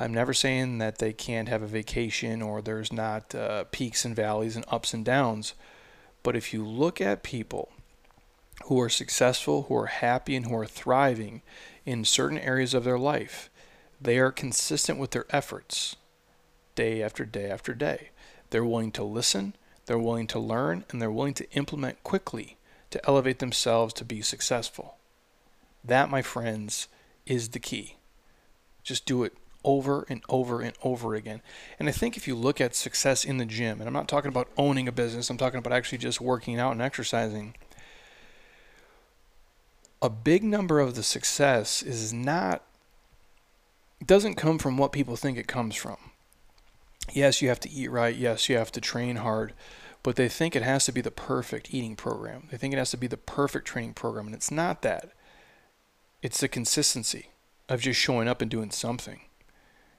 I'm 0.00 0.14
never 0.14 0.32
saying 0.32 0.78
that 0.78 0.98
they 0.98 1.12
can't 1.12 1.48
have 1.48 1.62
a 1.62 1.66
vacation 1.66 2.40
or 2.40 2.62
there's 2.62 2.92
not 2.92 3.34
uh, 3.34 3.64
peaks 3.64 4.04
and 4.04 4.14
valleys 4.14 4.54
and 4.54 4.64
ups 4.68 4.94
and 4.94 5.04
downs. 5.04 5.54
But 6.22 6.36
if 6.36 6.52
you 6.52 6.64
look 6.64 7.00
at 7.00 7.22
people 7.22 7.70
who 8.64 8.80
are 8.80 8.88
successful, 8.88 9.62
who 9.62 9.76
are 9.76 9.86
happy, 9.86 10.36
and 10.36 10.46
who 10.46 10.54
are 10.54 10.66
thriving 10.66 11.42
in 11.84 12.04
certain 12.04 12.38
areas 12.38 12.74
of 12.74 12.84
their 12.84 12.98
life, 12.98 13.50
they 14.00 14.18
are 14.18 14.30
consistent 14.30 14.98
with 14.98 15.10
their 15.10 15.26
efforts 15.30 15.96
day 16.74 17.02
after 17.02 17.24
day 17.24 17.50
after 17.50 17.74
day. 17.74 18.10
They're 18.50 18.64
willing 18.64 18.92
to 18.92 19.04
listen, 19.04 19.54
they're 19.86 19.98
willing 19.98 20.26
to 20.28 20.38
learn, 20.38 20.84
and 20.90 21.02
they're 21.02 21.10
willing 21.10 21.34
to 21.34 21.50
implement 21.52 22.04
quickly 22.04 22.56
to 22.90 23.04
elevate 23.06 23.40
themselves 23.40 23.94
to 23.94 24.04
be 24.04 24.22
successful. 24.22 24.96
That, 25.84 26.10
my 26.10 26.22
friends, 26.22 26.88
is 27.26 27.50
the 27.50 27.58
key. 27.58 27.96
Just 28.82 29.04
do 29.04 29.24
it 29.24 29.34
over 29.64 30.06
and 30.08 30.22
over 30.28 30.60
and 30.60 30.74
over 30.82 31.14
again. 31.14 31.42
And 31.78 31.88
I 31.88 31.92
think 31.92 32.16
if 32.16 32.28
you 32.28 32.34
look 32.34 32.60
at 32.60 32.74
success 32.74 33.24
in 33.24 33.38
the 33.38 33.44
gym, 33.44 33.80
and 33.80 33.88
I'm 33.88 33.94
not 33.94 34.08
talking 34.08 34.28
about 34.28 34.48
owning 34.56 34.88
a 34.88 34.92
business, 34.92 35.30
I'm 35.30 35.36
talking 35.36 35.58
about 35.58 35.72
actually 35.72 35.98
just 35.98 36.20
working 36.20 36.58
out 36.58 36.72
and 36.72 36.82
exercising 36.82 37.54
a 40.00 40.08
big 40.08 40.44
number 40.44 40.80
of 40.80 40.94
the 40.94 41.02
success 41.02 41.82
is 41.82 42.12
not 42.12 42.62
doesn't 44.04 44.36
come 44.36 44.58
from 44.58 44.78
what 44.78 44.92
people 44.92 45.16
think 45.16 45.36
it 45.36 45.48
comes 45.48 45.74
from. 45.74 45.96
Yes, 47.12 47.42
you 47.42 47.48
have 47.48 47.60
to 47.60 47.70
eat 47.70 47.90
right. 47.90 48.14
Yes, 48.14 48.48
you 48.48 48.56
have 48.56 48.70
to 48.72 48.80
train 48.80 49.16
hard, 49.16 49.54
but 50.04 50.14
they 50.16 50.28
think 50.28 50.54
it 50.54 50.62
has 50.62 50.84
to 50.84 50.92
be 50.92 51.00
the 51.00 51.10
perfect 51.10 51.74
eating 51.74 51.96
program. 51.96 52.46
They 52.50 52.56
think 52.56 52.72
it 52.72 52.78
has 52.78 52.92
to 52.92 52.96
be 52.96 53.08
the 53.08 53.16
perfect 53.16 53.66
training 53.66 53.94
program, 53.94 54.26
and 54.26 54.34
it's 54.36 54.52
not 54.52 54.82
that. 54.82 55.10
It's 56.22 56.40
the 56.40 56.48
consistency 56.48 57.30
of 57.68 57.80
just 57.80 57.98
showing 57.98 58.28
up 58.28 58.40
and 58.40 58.50
doing 58.50 58.70
something. 58.70 59.20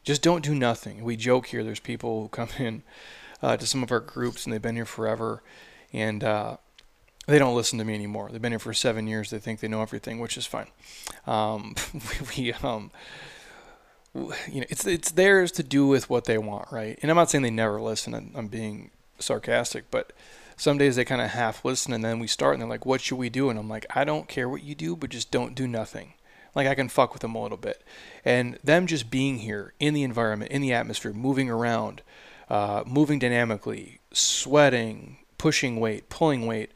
Just 0.03 0.21
don't 0.21 0.43
do 0.43 0.55
nothing. 0.55 1.03
We 1.03 1.15
joke 1.15 1.47
here. 1.47 1.63
There's 1.63 1.79
people 1.79 2.23
who 2.23 2.29
come 2.29 2.49
in 2.57 2.83
uh, 3.41 3.57
to 3.57 3.67
some 3.67 3.83
of 3.83 3.91
our 3.91 3.99
groups 3.99 4.45
and 4.45 4.53
they've 4.53 4.61
been 4.61 4.75
here 4.75 4.85
forever, 4.85 5.43
and 5.93 6.23
uh, 6.23 6.57
they 7.27 7.39
don't 7.39 7.55
listen 7.55 7.79
to 7.79 7.85
me 7.85 7.93
anymore. 7.93 8.29
They've 8.31 8.41
been 8.41 8.51
here 8.51 8.59
for 8.59 8.73
seven 8.73 9.07
years. 9.07 9.29
They 9.29 9.39
think 9.39 9.59
they 9.59 9.67
know 9.67 9.81
everything, 9.81 10.19
which 10.19 10.37
is 10.37 10.45
fine. 10.45 10.67
Um, 11.27 11.75
we, 12.37 12.53
um, 12.53 12.91
you 14.13 14.61
know, 14.61 14.67
it's 14.69 14.85
it's 14.85 15.11
theirs 15.11 15.51
to 15.53 15.63
do 15.63 15.87
with 15.87 16.09
what 16.09 16.25
they 16.25 16.37
want, 16.37 16.71
right? 16.71 16.97
And 17.01 17.11
I'm 17.11 17.17
not 17.17 17.29
saying 17.29 17.43
they 17.43 17.51
never 17.51 17.79
listen. 17.79 18.31
I'm 18.35 18.47
being 18.47 18.91
sarcastic, 19.19 19.91
but 19.91 20.13
some 20.59 20.77
days 20.77 20.95
they 20.95 21.05
kind 21.05 21.21
of 21.21 21.29
half 21.29 21.63
listen 21.63 21.93
and 21.93 22.03
then 22.03 22.19
we 22.19 22.27
start 22.27 22.53
and 22.53 22.61
they're 22.61 22.69
like, 22.69 22.85
what 22.85 23.01
should 23.01 23.17
we 23.17 23.29
do? 23.29 23.49
And 23.49 23.57
I'm 23.57 23.69
like, 23.69 23.85
I 23.95 24.03
don't 24.03 24.27
care 24.27 24.49
what 24.49 24.63
you 24.63 24.75
do, 24.75 24.95
but 24.95 25.09
just 25.09 25.31
don't 25.31 25.55
do 25.55 25.67
nothing. 25.67 26.13
Like 26.55 26.67
I 26.67 26.75
can 26.75 26.89
fuck 26.89 27.13
with 27.13 27.21
them 27.21 27.35
a 27.35 27.41
little 27.41 27.57
bit. 27.57 27.81
And 28.25 28.57
them 28.63 28.87
just 28.87 29.09
being 29.09 29.39
here 29.39 29.73
in 29.79 29.93
the 29.93 30.03
environment, 30.03 30.51
in 30.51 30.61
the 30.61 30.73
atmosphere, 30.73 31.13
moving 31.13 31.49
around, 31.49 32.01
uh, 32.49 32.83
moving 32.85 33.19
dynamically, 33.19 33.99
sweating, 34.11 35.17
pushing 35.37 35.79
weight, 35.79 36.09
pulling 36.09 36.45
weight, 36.45 36.71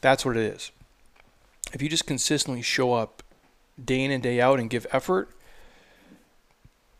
that's 0.00 0.24
what 0.24 0.36
it 0.36 0.42
is. 0.42 0.70
If 1.72 1.82
you 1.82 1.88
just 1.88 2.06
consistently 2.06 2.62
show 2.62 2.94
up 2.94 3.22
day 3.82 4.02
in 4.02 4.10
and 4.10 4.22
day 4.22 4.40
out 4.40 4.58
and 4.58 4.70
give 4.70 4.86
effort, 4.92 5.30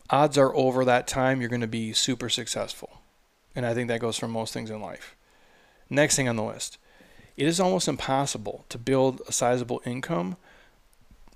odds 0.09 0.37
are 0.37 0.55
over 0.55 0.85
that 0.85 1.07
time 1.07 1.41
you're 1.41 1.49
going 1.49 1.61
to 1.61 1.67
be 1.67 1.93
super 1.93 2.29
successful. 2.29 3.01
And 3.55 3.65
I 3.65 3.73
think 3.73 3.87
that 3.89 3.99
goes 3.99 4.17
for 4.17 4.27
most 4.27 4.53
things 4.53 4.69
in 4.69 4.81
life. 4.81 5.15
Next 5.89 6.15
thing 6.15 6.29
on 6.29 6.35
the 6.35 6.43
list 6.43 6.77
it 7.37 7.47
is 7.47 7.59
almost 7.59 7.87
impossible 7.87 8.65
to 8.69 8.77
build 8.77 9.21
a 9.27 9.31
sizable 9.31 9.81
income 9.85 10.37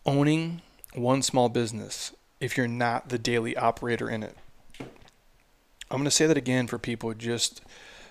owning 0.05 0.61
one 0.95 1.21
small 1.21 1.49
business 1.49 2.13
if 2.39 2.57
you're 2.57 2.67
not 2.67 3.09
the 3.09 3.17
daily 3.17 3.55
operator 3.55 4.09
in 4.09 4.23
it. 4.23 4.37
I'm 4.79 5.97
going 5.97 6.05
to 6.05 6.11
say 6.11 6.25
that 6.27 6.37
again 6.37 6.67
for 6.67 6.77
people 6.77 7.13
just 7.13 7.61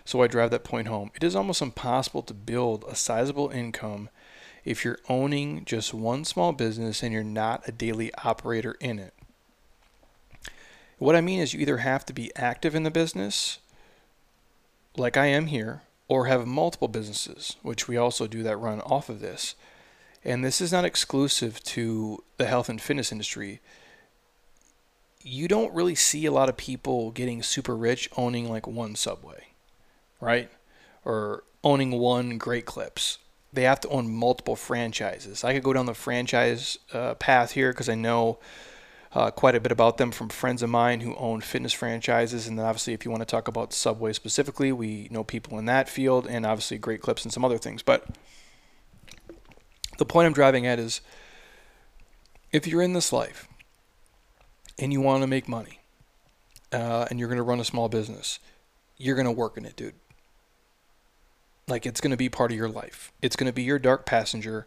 so 0.05 0.23
I 0.23 0.27
drive 0.27 0.51
that 0.51 0.65
point 0.65 0.89
home. 0.89 1.11
It 1.15 1.25
is 1.25 1.35
almost 1.35 1.63
impossible 1.63 2.23
to 2.23 2.35
build 2.35 2.85
a 2.89 2.95
sizable 2.95 3.51
income 3.51 4.11
if 4.65 4.85
you're 4.85 4.99
owning 5.09 5.65
just 5.65 5.93
one 5.93 6.25
small 6.25 6.53
business 6.53 7.03
and 7.03 7.13
you're 7.13 7.25
not 7.25 7.67
a 7.67 7.73
daily 7.73 8.13
operator 8.23 8.77
in 8.81 8.99
it. 8.99 9.15
What 10.99 11.17
I 11.17 11.21
mean 11.21 11.41
is, 11.41 11.53
you 11.53 11.61
either 11.61 11.79
have 11.79 12.07
to 12.07 12.13
be 12.13 12.35
active 12.37 12.75
in 12.75 12.85
the 12.85 12.91
business, 12.91 13.59
like 14.97 15.17
I 15.17 15.27
am 15.27 15.47
here, 15.47 15.83
or 16.09 16.27
have 16.27 16.47
multiple 16.47 16.89
businesses, 16.89 17.57
which 17.63 17.89
we 17.89 17.97
also 17.97 18.27
do 18.27 18.43
that 18.43 18.57
run 18.57 18.81
off 18.83 19.09
of 19.09 19.21
this. 19.21 19.55
And 20.25 20.45
this 20.45 20.61
is 20.61 20.73
not 20.73 20.85
exclusive 20.85 21.63
to 21.65 22.25
the 22.39 22.47
health 22.47 22.69
and 22.69 22.81
fitness 22.81 23.13
industry. 23.13 23.61
You 25.23 25.49
don't 25.49 25.75
really 25.75 25.95
see 25.95 26.25
a 26.27 26.33
lot 26.33 26.49
of 26.49 26.57
people 26.57 27.11
getting 27.11 27.43
super 27.43 27.77
rich 27.77 28.09
owning 28.17 28.49
like 28.49 28.67
one 28.67 28.95
Subway, 28.95 29.49
right? 30.21 30.51
Or 31.05 31.45
owning 31.63 31.93
one 31.93 32.39
Great 32.39 32.65
Clips. 32.65 33.19
They 33.53 33.63
have 33.63 33.81
to 33.81 33.89
own 33.89 34.13
multiple 34.13 34.57
franchises. 34.57 35.45
I 35.45 35.53
could 35.53 35.63
go 35.63 35.73
down 35.73 35.87
the 35.87 35.95
franchise 35.95 36.79
uh, 36.93 37.15
path 37.15 37.53
here 37.53 37.73
because 37.73 37.89
I 37.89 37.95
know 37.95 38.39
uh, 39.15 39.31
quite 39.31 39.55
a 39.55 39.61
bit 39.61 39.71
about 39.71 39.97
them 39.97 40.11
from 40.11 40.29
friends 40.29 40.63
of 40.63 40.71
mine 40.71 41.01
who 41.01 41.15
own 41.17 41.41
fitness 41.41 41.73
franchises. 41.73 42.49
And 42.49 42.59
then 42.59 42.67
obviously, 42.67 42.95
if 42.95 43.05
you 43.05 43.11
want 43.11 43.21
to 43.21 43.27
talk 43.27 43.47
about 43.47 43.73
Subway 43.73 44.13
specifically, 44.13 44.73
we 44.73 45.09
know 45.11 45.23
people 45.23 45.59
in 45.59 45.67
that 45.67 45.89
field 45.89 46.27
and 46.27 46.45
obviously 46.45 46.79
great 46.79 47.01
clips 47.01 47.25
and 47.25 47.33
some 47.33 47.45
other 47.45 47.59
things. 47.59 47.83
But 47.83 48.07
the 49.99 50.05
point 50.05 50.27
I'm 50.27 50.33
driving 50.33 50.67
at 50.67 50.79
is 50.79 51.01
if 52.53 52.67
you're 52.67 52.83
in 52.83 52.93
this 52.93 53.13
life 53.13 53.49
and 54.79 54.93
you 54.93 55.01
want 55.01 55.23
to 55.23 55.27
make 55.27 55.49
money 55.49 55.81
uh, 56.73 57.07
and 57.11 57.19
you're 57.19 57.29
going 57.29 57.39
to 57.39 57.45
run 57.45 57.61
a 57.61 57.65
small 57.65 57.89
business, 57.89 58.39
you're 58.97 59.17
going 59.17 59.27
to 59.27 59.33
work 59.33 59.57
in 59.57 59.65
it, 59.65 59.77
dude. 59.77 59.95
Like 61.67 61.87
it's 61.87 62.01
going 62.01 62.11
to 62.11 62.17
be 62.17 62.29
part 62.29 62.51
of 62.51 62.57
your 62.57 62.69
life. 62.69 63.13
It's 63.23 63.37
going 63.37 63.47
to 63.47 63.53
be 63.53 63.63
your 63.63 63.79
dark 63.79 64.05
passenger. 64.07 64.67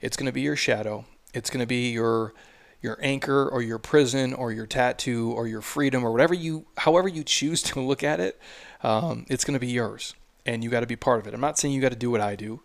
It's 0.00 0.16
going 0.16 0.26
to 0.26 0.32
be 0.32 0.40
your 0.40 0.56
shadow. 0.56 1.04
It's 1.34 1.50
going 1.50 1.60
to 1.60 1.66
be 1.66 1.90
your 1.90 2.32
your 2.80 2.98
anchor 3.02 3.48
or 3.48 3.60
your 3.60 3.78
prison 3.78 4.32
or 4.32 4.52
your 4.52 4.66
tattoo 4.66 5.32
or 5.32 5.48
your 5.48 5.60
freedom 5.60 6.04
or 6.04 6.12
whatever 6.12 6.34
you 6.34 6.66
however 6.76 7.08
you 7.08 7.24
choose 7.24 7.62
to 7.62 7.80
look 7.80 8.04
at 8.04 8.20
it 8.20 8.40
um, 8.82 9.26
it's 9.28 9.44
going 9.44 9.54
to 9.54 9.60
be 9.60 9.66
yours 9.66 10.14
and 10.46 10.62
you 10.62 10.70
got 10.70 10.80
to 10.80 10.86
be 10.86 10.96
part 10.96 11.18
of 11.18 11.26
it 11.26 11.34
i'm 11.34 11.40
not 11.40 11.58
saying 11.58 11.74
you 11.74 11.80
got 11.80 11.90
to 11.90 11.96
do 11.96 12.10
what 12.10 12.20
i 12.20 12.36
do 12.36 12.60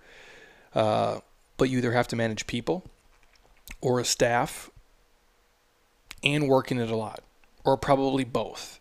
uh, 0.75 1.19
but 1.57 1.69
you 1.69 1.77
either 1.77 1.93
have 1.93 2.07
to 2.07 2.15
manage 2.15 2.47
people 2.47 2.83
or 3.81 3.99
a 3.99 4.05
staff 4.05 4.69
and 6.23 6.47
work 6.47 6.71
in 6.71 6.79
it 6.79 6.89
a 6.89 6.95
lot 6.95 7.21
or 7.63 7.77
probably 7.77 8.23
both 8.23 8.79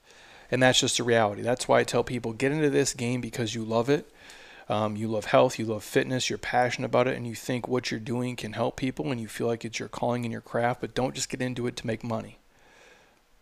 and 0.50 0.62
that's 0.62 0.80
just 0.80 0.98
a 0.98 1.04
reality 1.04 1.42
that's 1.42 1.66
why 1.68 1.80
i 1.80 1.84
tell 1.84 2.04
people 2.04 2.32
get 2.32 2.52
into 2.52 2.70
this 2.70 2.94
game 2.94 3.20
because 3.20 3.54
you 3.54 3.64
love 3.64 3.88
it 3.88 4.10
um, 4.68 4.96
you 4.96 5.08
love 5.08 5.26
health, 5.26 5.58
you 5.58 5.66
love 5.66 5.84
fitness, 5.84 6.30
you're 6.30 6.38
passionate 6.38 6.86
about 6.86 7.08
it, 7.08 7.16
and 7.16 7.26
you 7.26 7.34
think 7.34 7.68
what 7.68 7.90
you're 7.90 8.00
doing 8.00 8.36
can 8.36 8.52
help 8.52 8.76
people, 8.76 9.10
and 9.10 9.20
you 9.20 9.28
feel 9.28 9.46
like 9.46 9.64
it's 9.64 9.78
your 9.78 9.88
calling 9.88 10.24
and 10.24 10.32
your 10.32 10.40
craft, 10.40 10.80
but 10.80 10.94
don't 10.94 11.14
just 11.14 11.28
get 11.28 11.42
into 11.42 11.66
it 11.66 11.76
to 11.76 11.86
make 11.86 12.02
money. 12.02 12.38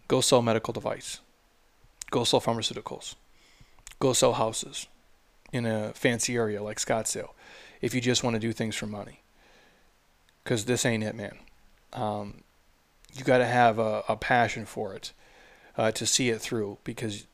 Go 0.08 0.20
sell 0.20 0.42
medical 0.42 0.72
device. 0.72 1.20
Go 2.10 2.24
sell 2.24 2.40
pharmaceuticals. 2.40 3.14
Go 4.00 4.12
sell 4.12 4.32
houses 4.32 4.88
in 5.52 5.66
a 5.66 5.92
fancy 5.92 6.36
area 6.36 6.62
like 6.62 6.78
Scottsdale 6.78 7.30
if 7.80 7.94
you 7.94 8.00
just 8.00 8.22
want 8.22 8.34
to 8.34 8.40
do 8.40 8.52
things 8.52 8.76
for 8.76 8.86
money. 8.86 9.20
Because 10.44 10.64
this 10.64 10.84
ain't 10.84 11.04
it, 11.04 11.14
man. 11.14 11.38
Um, 11.92 12.42
you 13.14 13.24
got 13.24 13.38
to 13.38 13.46
have 13.46 13.78
a, 13.78 14.04
a, 14.08 14.16
passion 14.16 14.64
for 14.64 14.94
it 14.94 15.12
uh, 15.76 15.90
to 15.92 16.06
see 16.06 16.30
it 16.30 16.40
through 16.40 16.78
because 16.84 17.26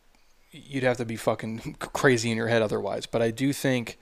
you'd 0.51 0.83
have 0.83 0.97
to 0.97 1.05
be 1.05 1.17
fucking 1.17 1.77
crazy 1.79 2.31
in 2.31 2.37
your 2.37 2.49
head 2.49 2.63
otherwise. 2.63 3.07
But 3.07 3.23
I 3.23 3.31
do 3.31 3.53
think 3.53 3.99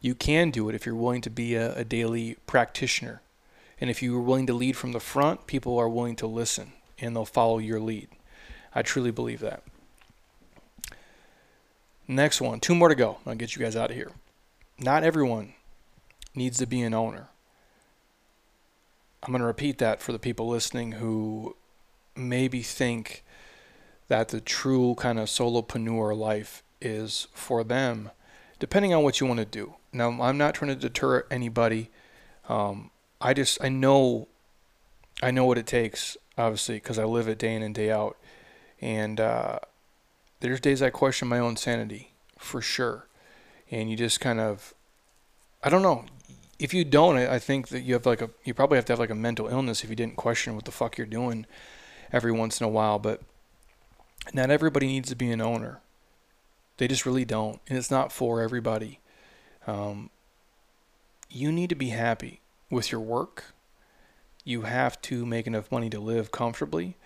you 0.00 0.14
can 0.14 0.50
do 0.50 0.68
it 0.68 0.74
if 0.74 0.84
you're 0.84 0.94
willing 0.94 1.22
to 1.22 1.30
be 1.30 1.54
a, 1.54 1.74
a 1.74 1.84
daily 1.84 2.36
practitioner. 2.46 3.22
And 3.80 3.88
if 3.88 4.02
you're 4.02 4.20
willing 4.20 4.46
to 4.46 4.54
lead 4.54 4.76
from 4.76 4.92
the 4.92 5.00
front, 5.00 5.46
people 5.46 5.78
are 5.78 5.88
willing 5.88 6.16
to 6.16 6.26
listen 6.26 6.72
and 6.98 7.16
they'll 7.16 7.24
follow 7.24 7.58
your 7.58 7.80
lead. 7.80 8.08
I 8.74 8.82
truly 8.82 9.10
believe 9.10 9.40
that. 9.40 9.62
Next 12.06 12.40
one, 12.40 12.60
two 12.60 12.74
more 12.74 12.88
to 12.88 12.94
go. 12.94 13.18
I'll 13.26 13.34
get 13.34 13.56
you 13.56 13.62
guys 13.62 13.76
out 13.76 13.90
of 13.90 13.96
here. 13.96 14.12
Not 14.78 15.04
everyone 15.04 15.54
needs 16.34 16.58
to 16.58 16.66
be 16.66 16.82
an 16.82 16.94
owner. 16.94 17.28
I'm 19.22 19.32
going 19.32 19.40
to 19.40 19.46
repeat 19.46 19.78
that 19.78 20.02
for 20.02 20.12
the 20.12 20.18
people 20.18 20.48
listening 20.48 20.92
who 20.92 21.56
maybe 22.14 22.62
think 22.62 23.24
that 24.08 24.28
the 24.28 24.40
true 24.40 24.94
kind 24.96 25.18
of 25.18 25.28
solopreneur 25.28 26.16
life 26.16 26.62
is 26.80 27.26
for 27.32 27.64
them, 27.64 28.10
depending 28.58 28.92
on 28.92 29.02
what 29.02 29.20
you 29.20 29.26
want 29.26 29.40
to 29.40 29.46
do. 29.46 29.74
Now, 29.92 30.10
I'm 30.20 30.36
not 30.36 30.54
trying 30.54 30.68
to 30.68 30.74
deter 30.76 31.24
anybody. 31.30 31.90
Um, 32.48 32.90
I 33.20 33.32
just 33.32 33.62
I 33.62 33.70
know, 33.70 34.28
I 35.22 35.30
know 35.30 35.46
what 35.46 35.56
it 35.56 35.66
takes, 35.66 36.16
obviously, 36.36 36.76
because 36.76 36.98
I 36.98 37.04
live 37.04 37.28
it 37.28 37.38
day 37.38 37.54
in 37.54 37.62
and 37.62 37.74
day 37.74 37.90
out, 37.90 38.18
and 38.80 39.18
uh, 39.18 39.60
there's 40.40 40.60
days 40.60 40.82
I 40.82 40.90
question 40.90 41.28
my 41.28 41.38
own 41.38 41.56
sanity 41.56 42.12
for 42.38 42.60
sure, 42.60 43.06
and 43.70 43.90
you 43.90 43.96
just 43.96 44.20
kind 44.20 44.40
of, 44.40 44.74
I 45.62 45.70
don't 45.70 45.82
know. 45.82 46.04
If 46.58 46.72
you 46.72 46.84
don't, 46.84 47.16
I 47.16 47.38
think 47.38 47.68
that 47.68 47.80
you 47.80 47.94
have 47.94 48.06
like 48.06 48.22
a, 48.22 48.30
you 48.44 48.54
probably 48.54 48.76
have 48.76 48.84
to 48.86 48.92
have 48.92 49.00
like 49.00 49.10
a 49.10 49.14
mental 49.14 49.48
illness 49.48 49.82
if 49.82 49.90
you 49.90 49.96
didn't 49.96 50.16
question 50.16 50.54
what 50.54 50.64
the 50.64 50.70
fuck 50.70 50.96
you're 50.96 51.06
doing 51.06 51.46
every 52.12 52.32
once 52.32 52.60
in 52.60 52.64
a 52.64 52.70
while. 52.70 52.98
But 52.98 53.22
not 54.32 54.50
everybody 54.50 54.86
needs 54.86 55.08
to 55.08 55.16
be 55.16 55.30
an 55.30 55.40
owner. 55.40 55.80
They 56.76 56.88
just 56.88 57.06
really 57.06 57.24
don't. 57.24 57.60
And 57.68 57.76
it's 57.76 57.90
not 57.90 58.12
for 58.12 58.40
everybody. 58.40 59.00
Um, 59.66 60.10
you 61.30 61.50
need 61.50 61.70
to 61.70 61.74
be 61.74 61.88
happy 61.88 62.40
with 62.70 62.92
your 62.92 63.00
work. 63.00 63.54
You 64.44 64.62
have 64.62 65.00
to 65.02 65.26
make 65.26 65.46
enough 65.46 65.72
money 65.72 65.90
to 65.90 66.00
live 66.00 66.30
comfortably 66.30 66.96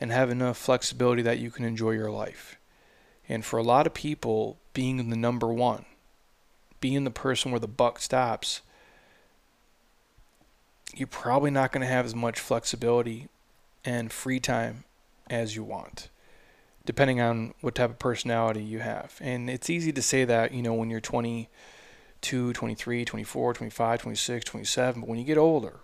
and 0.00 0.10
have 0.10 0.30
enough 0.30 0.56
flexibility 0.56 1.22
that 1.22 1.38
you 1.38 1.50
can 1.50 1.64
enjoy 1.64 1.90
your 1.90 2.10
life. 2.10 2.56
And 3.28 3.44
for 3.44 3.58
a 3.58 3.62
lot 3.62 3.86
of 3.86 3.94
people, 3.94 4.58
being 4.72 5.10
the 5.10 5.16
number 5.16 5.52
one, 5.52 5.84
being 6.80 7.04
the 7.04 7.10
person 7.10 7.50
where 7.50 7.60
the 7.60 7.68
buck 7.68 7.98
stops, 8.00 8.60
you're 10.96 11.06
probably 11.06 11.50
not 11.50 11.72
going 11.72 11.82
to 11.82 11.92
have 11.92 12.04
as 12.04 12.14
much 12.14 12.40
flexibility 12.40 13.28
and 13.84 14.12
free 14.12 14.40
time 14.40 14.84
as 15.28 15.56
you 15.56 15.64
want 15.64 16.08
depending 16.84 17.20
on 17.20 17.54
what 17.60 17.74
type 17.74 17.90
of 17.90 17.98
personality 17.98 18.62
you 18.62 18.80
have. 18.80 19.16
And 19.20 19.48
it's 19.48 19.70
easy 19.70 19.92
to 19.92 20.02
say 20.02 20.24
that, 20.24 20.52
you 20.52 20.62
know, 20.62 20.74
when 20.74 20.90
you're 20.90 21.00
22, 21.00 22.52
23, 22.52 23.04
24, 23.04 23.54
25, 23.54 24.02
26, 24.02 24.44
27, 24.44 25.00
but 25.00 25.08
when 25.08 25.18
you 25.18 25.24
get 25.24 25.38
older, 25.38 25.80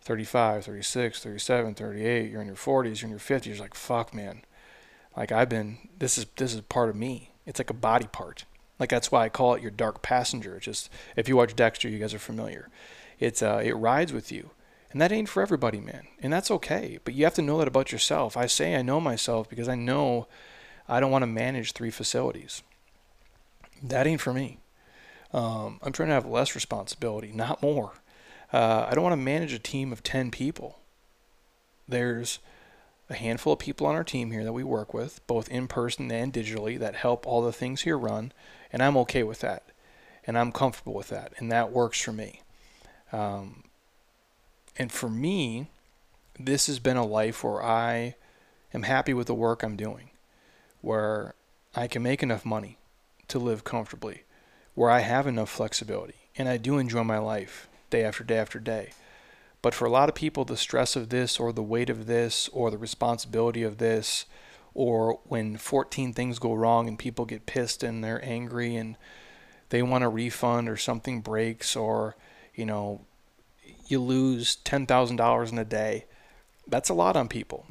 35, 0.00 0.64
36, 0.64 1.22
37, 1.22 1.74
38, 1.74 2.30
you're 2.30 2.40
in 2.40 2.46
your 2.46 2.56
40s, 2.56 3.02
you're 3.02 3.06
in 3.06 3.10
your 3.10 3.18
50s, 3.18 3.46
you're 3.46 3.56
like, 3.56 3.74
fuck, 3.74 4.14
man. 4.14 4.42
Like 5.16 5.32
I've 5.32 5.48
been, 5.48 5.78
this 5.98 6.16
is, 6.16 6.26
this 6.36 6.54
is 6.54 6.60
part 6.62 6.88
of 6.88 6.96
me. 6.96 7.32
It's 7.44 7.60
like 7.60 7.70
a 7.70 7.74
body 7.74 8.06
part. 8.06 8.44
Like 8.78 8.90
that's 8.90 9.10
why 9.10 9.24
I 9.24 9.28
call 9.28 9.54
it 9.54 9.62
your 9.62 9.70
dark 9.70 10.00
passenger. 10.00 10.56
It's 10.56 10.64
just, 10.64 10.90
if 11.16 11.28
you 11.28 11.36
watch 11.36 11.54
Dexter, 11.56 11.88
you 11.88 11.98
guys 11.98 12.14
are 12.14 12.18
familiar. 12.18 12.68
It's, 13.18 13.42
uh, 13.42 13.60
it 13.64 13.72
rides 13.72 14.12
with 14.12 14.30
you. 14.32 14.50
And 14.90 15.00
that 15.00 15.12
ain't 15.12 15.28
for 15.28 15.42
everybody, 15.42 15.80
man. 15.80 16.06
And 16.22 16.32
that's 16.32 16.50
okay. 16.50 16.98
But 17.04 17.14
you 17.14 17.24
have 17.24 17.34
to 17.34 17.42
know 17.42 17.58
that 17.58 17.68
about 17.68 17.92
yourself. 17.92 18.36
I 18.36 18.46
say 18.46 18.74
I 18.74 18.82
know 18.82 19.00
myself 19.00 19.48
because 19.48 19.68
I 19.68 19.74
know 19.74 20.26
I 20.88 21.00
don't 21.00 21.10
want 21.10 21.22
to 21.22 21.26
manage 21.26 21.72
three 21.72 21.90
facilities. 21.90 22.62
That 23.82 24.06
ain't 24.06 24.20
for 24.20 24.32
me. 24.32 24.58
Um, 25.32 25.78
I'm 25.82 25.92
trying 25.92 26.08
to 26.08 26.14
have 26.14 26.24
less 26.24 26.54
responsibility, 26.54 27.32
not 27.32 27.62
more. 27.62 27.92
Uh, 28.50 28.86
I 28.88 28.94
don't 28.94 29.04
want 29.04 29.12
to 29.12 29.18
manage 29.18 29.52
a 29.52 29.58
team 29.58 29.92
of 29.92 30.02
10 30.02 30.30
people. 30.30 30.78
There's 31.86 32.38
a 33.10 33.14
handful 33.14 33.52
of 33.52 33.58
people 33.58 33.86
on 33.86 33.94
our 33.94 34.04
team 34.04 34.30
here 34.30 34.44
that 34.44 34.54
we 34.54 34.64
work 34.64 34.94
with, 34.94 35.26
both 35.26 35.48
in 35.50 35.68
person 35.68 36.10
and 36.10 36.32
digitally, 36.32 36.78
that 36.78 36.96
help 36.96 37.26
all 37.26 37.42
the 37.42 37.52
things 37.52 37.82
here 37.82 37.98
run, 37.98 38.32
and 38.72 38.82
I'm 38.82 38.96
okay 38.96 39.22
with 39.22 39.40
that. 39.40 39.64
and 40.28 40.38
I'm 40.38 40.52
comfortable 40.52 40.92
with 40.92 41.08
that, 41.08 41.32
and 41.38 41.50
that 41.50 41.72
works 41.72 42.02
for 42.02 42.12
me. 42.12 42.42
Um, 43.12 43.64
and 44.76 44.92
for 44.92 45.08
me, 45.08 45.70
this 46.38 46.66
has 46.66 46.78
been 46.78 46.96
a 46.96 47.06
life 47.06 47.42
where 47.42 47.62
I 47.62 48.14
am 48.72 48.84
happy 48.84 49.14
with 49.14 49.26
the 49.26 49.34
work 49.34 49.62
I'm 49.62 49.76
doing, 49.76 50.10
where 50.80 51.34
I 51.74 51.86
can 51.86 52.02
make 52.02 52.22
enough 52.22 52.44
money 52.44 52.78
to 53.28 53.38
live 53.38 53.64
comfortably, 53.64 54.22
where 54.74 54.90
I 54.90 55.00
have 55.00 55.26
enough 55.26 55.50
flexibility, 55.50 56.14
and 56.36 56.48
I 56.48 56.56
do 56.56 56.78
enjoy 56.78 57.04
my 57.04 57.18
life 57.18 57.68
day 57.90 58.04
after 58.04 58.24
day 58.24 58.38
after 58.38 58.58
day. 58.58 58.92
But 59.60 59.74
for 59.74 59.86
a 59.86 59.90
lot 59.90 60.08
of 60.08 60.14
people, 60.14 60.44
the 60.44 60.56
stress 60.56 60.94
of 60.94 61.08
this, 61.08 61.40
or 61.40 61.52
the 61.52 61.62
weight 61.62 61.90
of 61.90 62.06
this, 62.06 62.48
or 62.52 62.70
the 62.70 62.78
responsibility 62.78 63.64
of 63.64 63.78
this, 63.78 64.24
or 64.74 65.18
when 65.24 65.56
14 65.56 66.12
things 66.12 66.38
go 66.38 66.54
wrong 66.54 66.86
and 66.86 66.98
people 66.98 67.24
get 67.24 67.46
pissed 67.46 67.82
and 67.82 68.04
they're 68.04 68.24
angry 68.24 68.76
and 68.76 68.96
they 69.70 69.82
want 69.82 70.04
a 70.04 70.08
refund 70.08 70.68
or 70.68 70.76
something 70.76 71.20
breaks 71.20 71.74
or 71.74 72.14
you 72.58 72.66
know 72.66 73.00
you 73.86 74.00
lose 74.00 74.58
$10,000 74.64 75.52
in 75.52 75.58
a 75.58 75.64
day 75.64 76.04
that's 76.66 76.90
a 76.90 76.94
lot 76.94 77.16
on 77.16 77.28
people. 77.28 77.66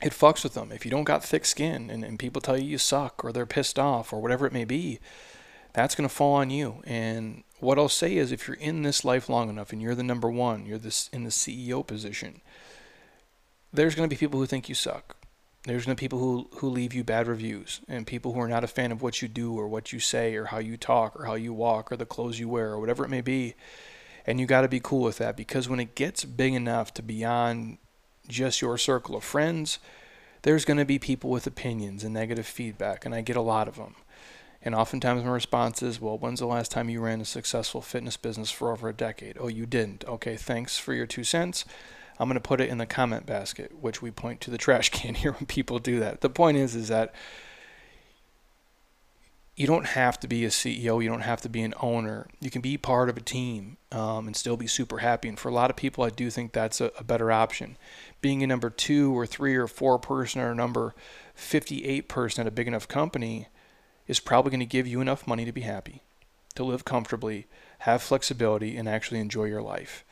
It 0.00 0.12
fucks 0.12 0.42
with 0.42 0.54
them. 0.54 0.72
If 0.72 0.84
you 0.84 0.90
don't 0.90 1.04
got 1.04 1.24
thick 1.24 1.44
skin 1.44 1.90
and, 1.90 2.04
and 2.04 2.18
people 2.18 2.40
tell 2.40 2.56
you 2.56 2.64
you 2.64 2.78
suck 2.78 3.24
or 3.24 3.32
they're 3.32 3.46
pissed 3.46 3.78
off 3.78 4.12
or 4.12 4.20
whatever 4.20 4.46
it 4.46 4.52
may 4.52 4.64
be 4.64 4.98
that's 5.74 5.94
going 5.94 6.08
to 6.08 6.14
fall 6.14 6.34
on 6.34 6.50
you. 6.50 6.82
And 6.84 7.44
what 7.60 7.78
I'll 7.78 7.88
say 7.88 8.16
is 8.16 8.32
if 8.32 8.48
you're 8.48 8.56
in 8.56 8.82
this 8.82 9.04
life 9.04 9.28
long 9.28 9.48
enough 9.48 9.72
and 9.72 9.82
you're 9.82 9.94
the 9.94 10.02
number 10.02 10.30
one 10.30 10.66
you're 10.66 10.78
this 10.78 11.08
in 11.12 11.24
the 11.24 11.30
CEO 11.30 11.86
position 11.86 12.40
there's 13.72 13.94
going 13.94 14.08
to 14.08 14.14
be 14.14 14.18
people 14.18 14.40
who 14.40 14.46
think 14.46 14.68
you 14.68 14.74
suck. 14.74 15.16
There's 15.64 15.84
going 15.84 15.94
to 15.94 16.00
be 16.00 16.04
people 16.04 16.20
who, 16.20 16.48
who 16.56 16.70
leave 16.70 16.94
you 16.94 17.04
bad 17.04 17.26
reviews 17.26 17.80
and 17.86 18.06
people 18.06 18.32
who 18.32 18.40
are 18.40 18.48
not 18.48 18.64
a 18.64 18.68
fan 18.68 18.92
of 18.92 19.02
what 19.02 19.20
you 19.20 19.28
do 19.28 19.58
or 19.58 19.68
what 19.68 19.92
you 19.92 20.00
say 20.00 20.34
or 20.36 20.46
how 20.46 20.58
you 20.58 20.76
talk 20.76 21.18
or 21.18 21.26
how 21.26 21.34
you 21.34 21.52
walk 21.52 21.92
or 21.92 21.96
the 21.96 22.06
clothes 22.06 22.38
you 22.38 22.48
wear 22.48 22.70
or 22.70 22.80
whatever 22.80 23.04
it 23.04 23.10
may 23.10 23.20
be. 23.20 23.54
And 24.28 24.38
you 24.38 24.44
got 24.44 24.60
to 24.60 24.68
be 24.68 24.78
cool 24.78 25.00
with 25.00 25.16
that 25.16 25.38
because 25.38 25.70
when 25.70 25.80
it 25.80 25.94
gets 25.94 26.26
big 26.26 26.52
enough 26.52 26.92
to 26.94 27.02
beyond 27.02 27.78
just 28.28 28.60
your 28.60 28.76
circle 28.76 29.16
of 29.16 29.24
friends, 29.24 29.78
there's 30.42 30.66
going 30.66 30.76
to 30.76 30.84
be 30.84 30.98
people 30.98 31.30
with 31.30 31.46
opinions 31.46 32.04
and 32.04 32.12
negative 32.12 32.46
feedback, 32.46 33.06
and 33.06 33.14
I 33.14 33.22
get 33.22 33.36
a 33.36 33.40
lot 33.40 33.68
of 33.68 33.76
them. 33.76 33.94
And 34.60 34.74
oftentimes 34.74 35.24
my 35.24 35.30
response 35.30 35.82
is, 35.82 35.98
well, 35.98 36.18
when's 36.18 36.40
the 36.40 36.46
last 36.46 36.70
time 36.70 36.90
you 36.90 37.00
ran 37.00 37.22
a 37.22 37.24
successful 37.24 37.80
fitness 37.80 38.18
business 38.18 38.50
for 38.50 38.70
over 38.70 38.90
a 38.90 38.92
decade? 38.92 39.38
Oh, 39.40 39.48
you 39.48 39.64
didn't. 39.64 40.04
Okay, 40.06 40.36
thanks 40.36 40.76
for 40.76 40.92
your 40.92 41.06
two 41.06 41.24
cents. 41.24 41.64
I'm 42.18 42.28
going 42.28 42.34
to 42.34 42.46
put 42.46 42.60
it 42.60 42.68
in 42.68 42.76
the 42.76 42.84
comment 42.84 43.24
basket, 43.24 43.80
which 43.80 44.02
we 44.02 44.10
point 44.10 44.42
to 44.42 44.50
the 44.50 44.58
trash 44.58 44.90
can 44.90 45.14
here 45.14 45.32
when 45.32 45.46
people 45.46 45.78
do 45.78 46.00
that. 46.00 46.20
The 46.20 46.28
point 46.28 46.58
is, 46.58 46.74
is 46.74 46.88
that 46.88 47.14
you 49.58 49.66
don't 49.66 49.86
have 49.86 50.20
to 50.20 50.28
be 50.28 50.44
a 50.44 50.50
CEO. 50.50 51.02
You 51.02 51.08
don't 51.08 51.22
have 51.22 51.40
to 51.40 51.48
be 51.48 51.62
an 51.62 51.74
owner. 51.80 52.28
You 52.38 52.48
can 52.48 52.62
be 52.62 52.78
part 52.78 53.08
of 53.08 53.16
a 53.16 53.20
team 53.20 53.76
um, 53.90 54.28
and 54.28 54.36
still 54.36 54.56
be 54.56 54.68
super 54.68 54.98
happy. 54.98 55.28
And 55.28 55.36
for 55.36 55.48
a 55.48 55.52
lot 55.52 55.68
of 55.68 55.74
people, 55.74 56.04
I 56.04 56.10
do 56.10 56.30
think 56.30 56.52
that's 56.52 56.80
a, 56.80 56.92
a 56.96 57.02
better 57.02 57.32
option. 57.32 57.76
Being 58.20 58.44
a 58.44 58.46
number 58.46 58.70
two 58.70 59.18
or 59.18 59.26
three 59.26 59.56
or 59.56 59.66
four 59.66 59.98
person 59.98 60.40
or 60.40 60.54
number 60.54 60.94
58 61.34 62.08
person 62.08 62.42
at 62.42 62.46
a 62.46 62.52
big 62.52 62.68
enough 62.68 62.86
company 62.86 63.48
is 64.06 64.20
probably 64.20 64.50
going 64.50 64.60
to 64.60 64.66
give 64.66 64.86
you 64.86 65.00
enough 65.00 65.26
money 65.26 65.44
to 65.44 65.50
be 65.50 65.62
happy, 65.62 66.02
to 66.54 66.62
live 66.62 66.84
comfortably, 66.84 67.48
have 67.80 68.00
flexibility, 68.00 68.76
and 68.76 68.88
actually 68.88 69.18
enjoy 69.18 69.46
your 69.46 69.62
life 69.62 70.04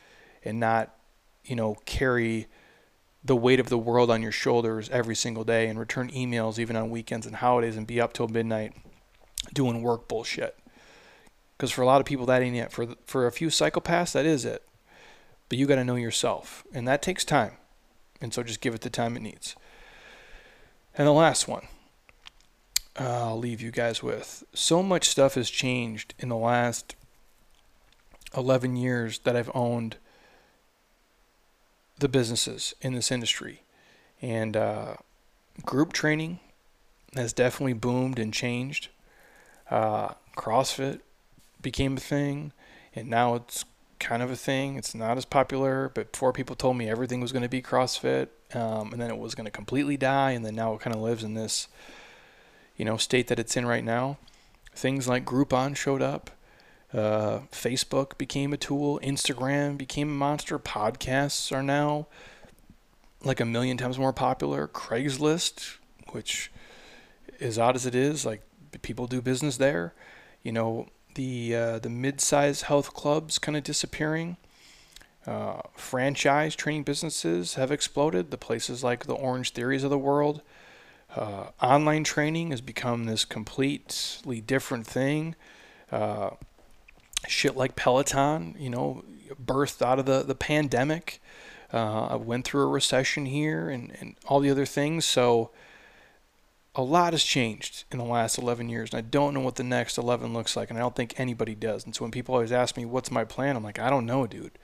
and 0.43 0.59
not 0.59 0.93
you 1.45 1.55
know, 1.55 1.77
carry 1.85 2.47
the 3.23 3.35
weight 3.35 3.61
of 3.61 3.69
the 3.69 3.77
world 3.77 4.11
on 4.11 4.21
your 4.21 4.31
shoulders 4.33 4.89
every 4.89 5.15
single 5.15 5.45
day 5.45 5.69
and 5.69 5.79
return 5.79 6.09
emails 6.09 6.59
even 6.59 6.75
on 6.75 6.89
weekends 6.89 7.25
and 7.25 7.37
holidays 7.37 7.77
and 7.77 7.87
be 7.87 8.01
up 8.01 8.11
till 8.11 8.27
midnight 8.27 8.73
doing 9.53 9.81
work 9.81 10.07
bullshit. 10.07 10.57
Because 11.57 11.71
for 11.71 11.81
a 11.81 11.85
lot 11.85 11.99
of 11.99 12.05
people, 12.05 12.25
that 12.27 12.41
ain't 12.41 12.55
it. 12.55 12.71
For 12.71 12.87
for 13.05 13.25
a 13.25 13.31
few 13.31 13.47
psychopaths, 13.47 14.13
that 14.13 14.25
is 14.25 14.45
it. 14.45 14.63
But 15.49 15.57
you 15.57 15.65
got 15.65 15.75
to 15.75 15.83
know 15.83 15.95
yourself, 15.95 16.63
and 16.73 16.87
that 16.87 17.01
takes 17.01 17.23
time. 17.23 17.53
And 18.21 18.33
so 18.33 18.43
just 18.43 18.61
give 18.61 18.73
it 18.73 18.81
the 18.81 18.89
time 18.89 19.15
it 19.15 19.21
needs. 19.21 19.55
And 20.97 21.07
the 21.07 21.13
last 21.13 21.47
one, 21.47 21.67
I'll 22.95 23.37
leave 23.37 23.61
you 23.61 23.71
guys 23.71 24.01
with. 24.01 24.43
So 24.53 24.81
much 24.81 25.07
stuff 25.07 25.35
has 25.35 25.49
changed 25.49 26.13
in 26.17 26.29
the 26.29 26.35
last 26.35 26.95
11 28.35 28.75
years 28.75 29.19
that 29.19 29.35
I've 29.35 29.51
owned 29.53 29.97
the 31.99 32.09
businesses 32.09 32.73
in 32.81 32.93
this 32.93 33.11
industry. 33.11 33.61
And 34.21 34.57
uh, 34.57 34.95
group 35.63 35.93
training 35.93 36.39
has 37.13 37.33
definitely 37.33 37.73
boomed 37.73 38.19
and 38.19 38.33
changed. 38.33 38.89
Uh, 39.69 40.13
CrossFit 40.35 41.01
became 41.61 41.97
a 41.97 41.99
thing, 41.99 42.53
and 42.95 43.09
now 43.09 43.35
it's 43.35 43.65
kind 43.99 44.21
of 44.21 44.31
a 44.31 44.35
thing. 44.35 44.75
It's 44.75 44.95
not 44.95 45.17
as 45.17 45.25
popular, 45.25 45.91
but 45.93 46.11
before 46.11 46.33
people 46.33 46.55
told 46.55 46.77
me 46.77 46.89
everything 46.89 47.19
was 47.19 47.31
going 47.31 47.43
to 47.43 47.49
be 47.49 47.61
CrossFit, 47.61 48.27
um, 48.53 48.93
and 48.93 49.01
then 49.01 49.09
it 49.09 49.17
was 49.17 49.35
going 49.35 49.45
to 49.45 49.51
completely 49.51 49.97
die, 49.97 50.31
and 50.31 50.45
then 50.45 50.55
now 50.55 50.73
it 50.73 50.81
kind 50.81 50.95
of 50.95 51.01
lives 51.01 51.23
in 51.23 51.33
this, 51.33 51.67
you 52.75 52.85
know, 52.85 52.97
state 52.97 53.27
that 53.27 53.39
it's 53.39 53.57
in 53.57 53.65
right 53.65 53.83
now. 53.83 54.17
Things 54.73 55.07
like 55.07 55.25
Groupon 55.25 55.75
showed 55.75 56.01
up. 56.01 56.31
Uh, 56.93 57.39
Facebook 57.51 58.17
became 58.17 58.53
a 58.53 58.57
tool. 58.57 58.99
Instagram 59.03 59.77
became 59.77 60.09
a 60.09 60.13
monster. 60.13 60.57
Podcasts 60.57 61.51
are 61.51 61.63
now 61.63 62.07
like 63.23 63.39
a 63.39 63.45
million 63.45 63.77
times 63.77 63.97
more 63.97 64.13
popular. 64.13 64.67
Craigslist, 64.67 65.77
which 66.11 66.51
as 67.41 67.57
odd 67.59 67.75
as 67.75 67.85
it 67.85 67.95
is, 67.95 68.25
like 68.25 68.41
people 68.81 69.07
do 69.07 69.21
business 69.21 69.57
there. 69.57 69.93
You 70.43 70.51
know, 70.51 70.87
the 71.15 71.55
uh, 71.55 71.79
the 71.79 71.89
mid-sized 71.89 72.63
health 72.63 72.93
clubs 72.93 73.39
kind 73.39 73.57
of 73.57 73.63
disappearing. 73.63 74.37
Uh, 75.25 75.61
franchise 75.75 76.55
training 76.55 76.83
businesses 76.83 77.55
have 77.55 77.71
exploded. 77.71 78.31
The 78.31 78.37
places 78.37 78.83
like 78.83 79.05
the 79.05 79.15
Orange 79.15 79.51
Theories 79.51 79.83
of 79.83 79.89
the 79.89 79.97
world. 79.97 80.41
Uh, 81.15 81.47
online 81.61 82.03
training 82.03 82.51
has 82.51 82.61
become 82.61 83.05
this 83.05 83.25
completely 83.25 84.41
different 84.41 84.85
thing. 84.85 85.35
Uh, 85.91 86.31
shit 87.27 87.57
like 87.57 87.75
Peloton, 87.75 88.55
you 88.59 88.69
know, 88.69 89.03
birthed 89.43 89.81
out 89.81 89.99
of 89.99 90.05
the, 90.05 90.23
the 90.23 90.35
pandemic. 90.35 91.21
Uh, 91.73 92.07
I 92.07 92.15
went 92.15 92.45
through 92.45 92.63
a 92.63 92.67
recession 92.67 93.25
here 93.25 93.69
and, 93.69 93.91
and 93.99 94.15
all 94.25 94.39
the 94.39 94.49
other 94.49 94.65
things. 94.65 95.05
So 95.05 95.49
a 96.77 96.83
lot 96.83 97.13
has 97.13 97.23
changed 97.23 97.85
in 97.91 97.97
the 97.97 98.05
last 98.05 98.37
11 98.37 98.69
years. 98.69 98.91
And 98.91 98.99
I 98.99 99.01
don't 99.01 99.33
know 99.33 99.39
what 99.41 99.55
the 99.55 99.63
next 99.63 99.97
11 99.97 100.31
looks 100.31 100.55
like. 100.55 100.69
And 100.69 100.77
I 100.77 100.81
don't 100.81 100.95
think 100.95 101.19
anybody 101.19 101.55
does. 101.55 101.83
And 101.83 101.95
so 101.95 102.05
when 102.05 102.11
people 102.11 102.35
always 102.35 102.51
ask 102.51 102.77
me, 102.77 102.85
what's 102.85 103.09
my 103.09 103.23
plan? 103.23 103.55
I'm 103.55 103.63
like, 103.63 103.79
I 103.79 103.89
don't 103.89 104.05
know, 104.05 104.27
dude. 104.27 104.59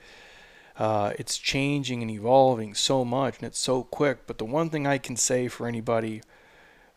Uh, 0.78 1.12
it's 1.18 1.38
changing 1.38 2.02
and 2.02 2.10
evolving 2.10 2.74
so 2.74 3.04
much 3.04 3.38
and 3.38 3.46
it's 3.46 3.58
so 3.58 3.82
quick. 3.82 4.28
But 4.28 4.38
the 4.38 4.44
one 4.44 4.70
thing 4.70 4.86
I 4.86 4.98
can 4.98 5.16
say 5.16 5.48
for 5.48 5.66
anybody 5.66 6.22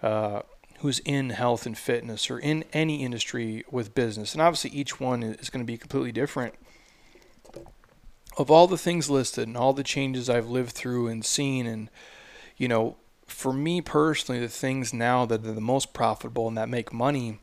uh, 0.04 0.44
who's 0.80 1.00
in 1.00 1.32
health 1.32 1.66
and 1.66 1.76
fitness 1.76 2.30
or 2.30 2.38
in 2.38 2.64
any 2.72 3.04
industry 3.04 3.66
with 3.72 3.96
business, 3.96 4.34
and 4.34 4.42
obviously 4.42 4.70
each 4.72 5.00
one 5.00 5.24
is 5.24 5.50
going 5.50 5.66
to 5.66 5.72
be 5.72 5.78
completely 5.78 6.12
different. 6.12 6.54
Of 8.38 8.52
all 8.52 8.68
the 8.68 8.78
things 8.78 9.10
listed 9.10 9.48
and 9.48 9.58
all 9.58 9.74
the 9.74 9.84
changes 9.84 10.30
I've 10.30 10.48
lived 10.48 10.72
through 10.72 11.08
and 11.08 11.26
seen, 11.26 11.66
and 11.66 11.90
you 12.56 12.68
know, 12.68 12.98
for 13.28 13.54
me 13.54 13.82
personally, 13.82 14.42
the 14.42 14.48
things 14.48 14.94
now 14.94 15.26
that 15.26 15.46
are 15.46 15.52
the 15.52 15.62
most 15.62 15.94
profitable 15.94 16.48
and 16.48 16.58
that 16.58 16.70
make 16.70 16.94
money 16.94 17.40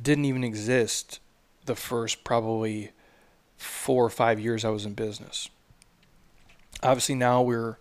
didn't 0.00 0.24
even 0.24 0.44
exist 0.44 1.20
the 1.66 1.74
first 1.74 2.24
probably 2.24 2.92
four 3.56 4.04
or 4.04 4.10
five 4.10 4.38
years 4.38 4.64
I 4.64 4.70
was 4.70 4.86
in 4.86 4.94
business. 4.94 5.48
Obviously, 6.82 7.16
now 7.16 7.42
we're 7.42 7.78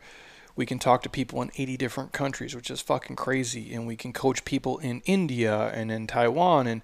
we 0.56 0.66
can 0.66 0.80
talk 0.80 1.04
to 1.04 1.10
people 1.10 1.42
in 1.42 1.52
80 1.58 1.78
different 1.78 2.12
countries, 2.14 2.56
which 2.56 2.72
is 2.72 2.80
fucking 2.80 3.18
crazy. 3.18 3.74
And 3.74 3.86
we 3.86 3.98
can 3.98 4.14
coach 4.14 4.46
people 4.46 4.78
in 4.78 5.02
India 5.06 5.70
and 5.74 5.92
in 5.92 6.08
Taiwan 6.08 6.66
and 6.66 6.82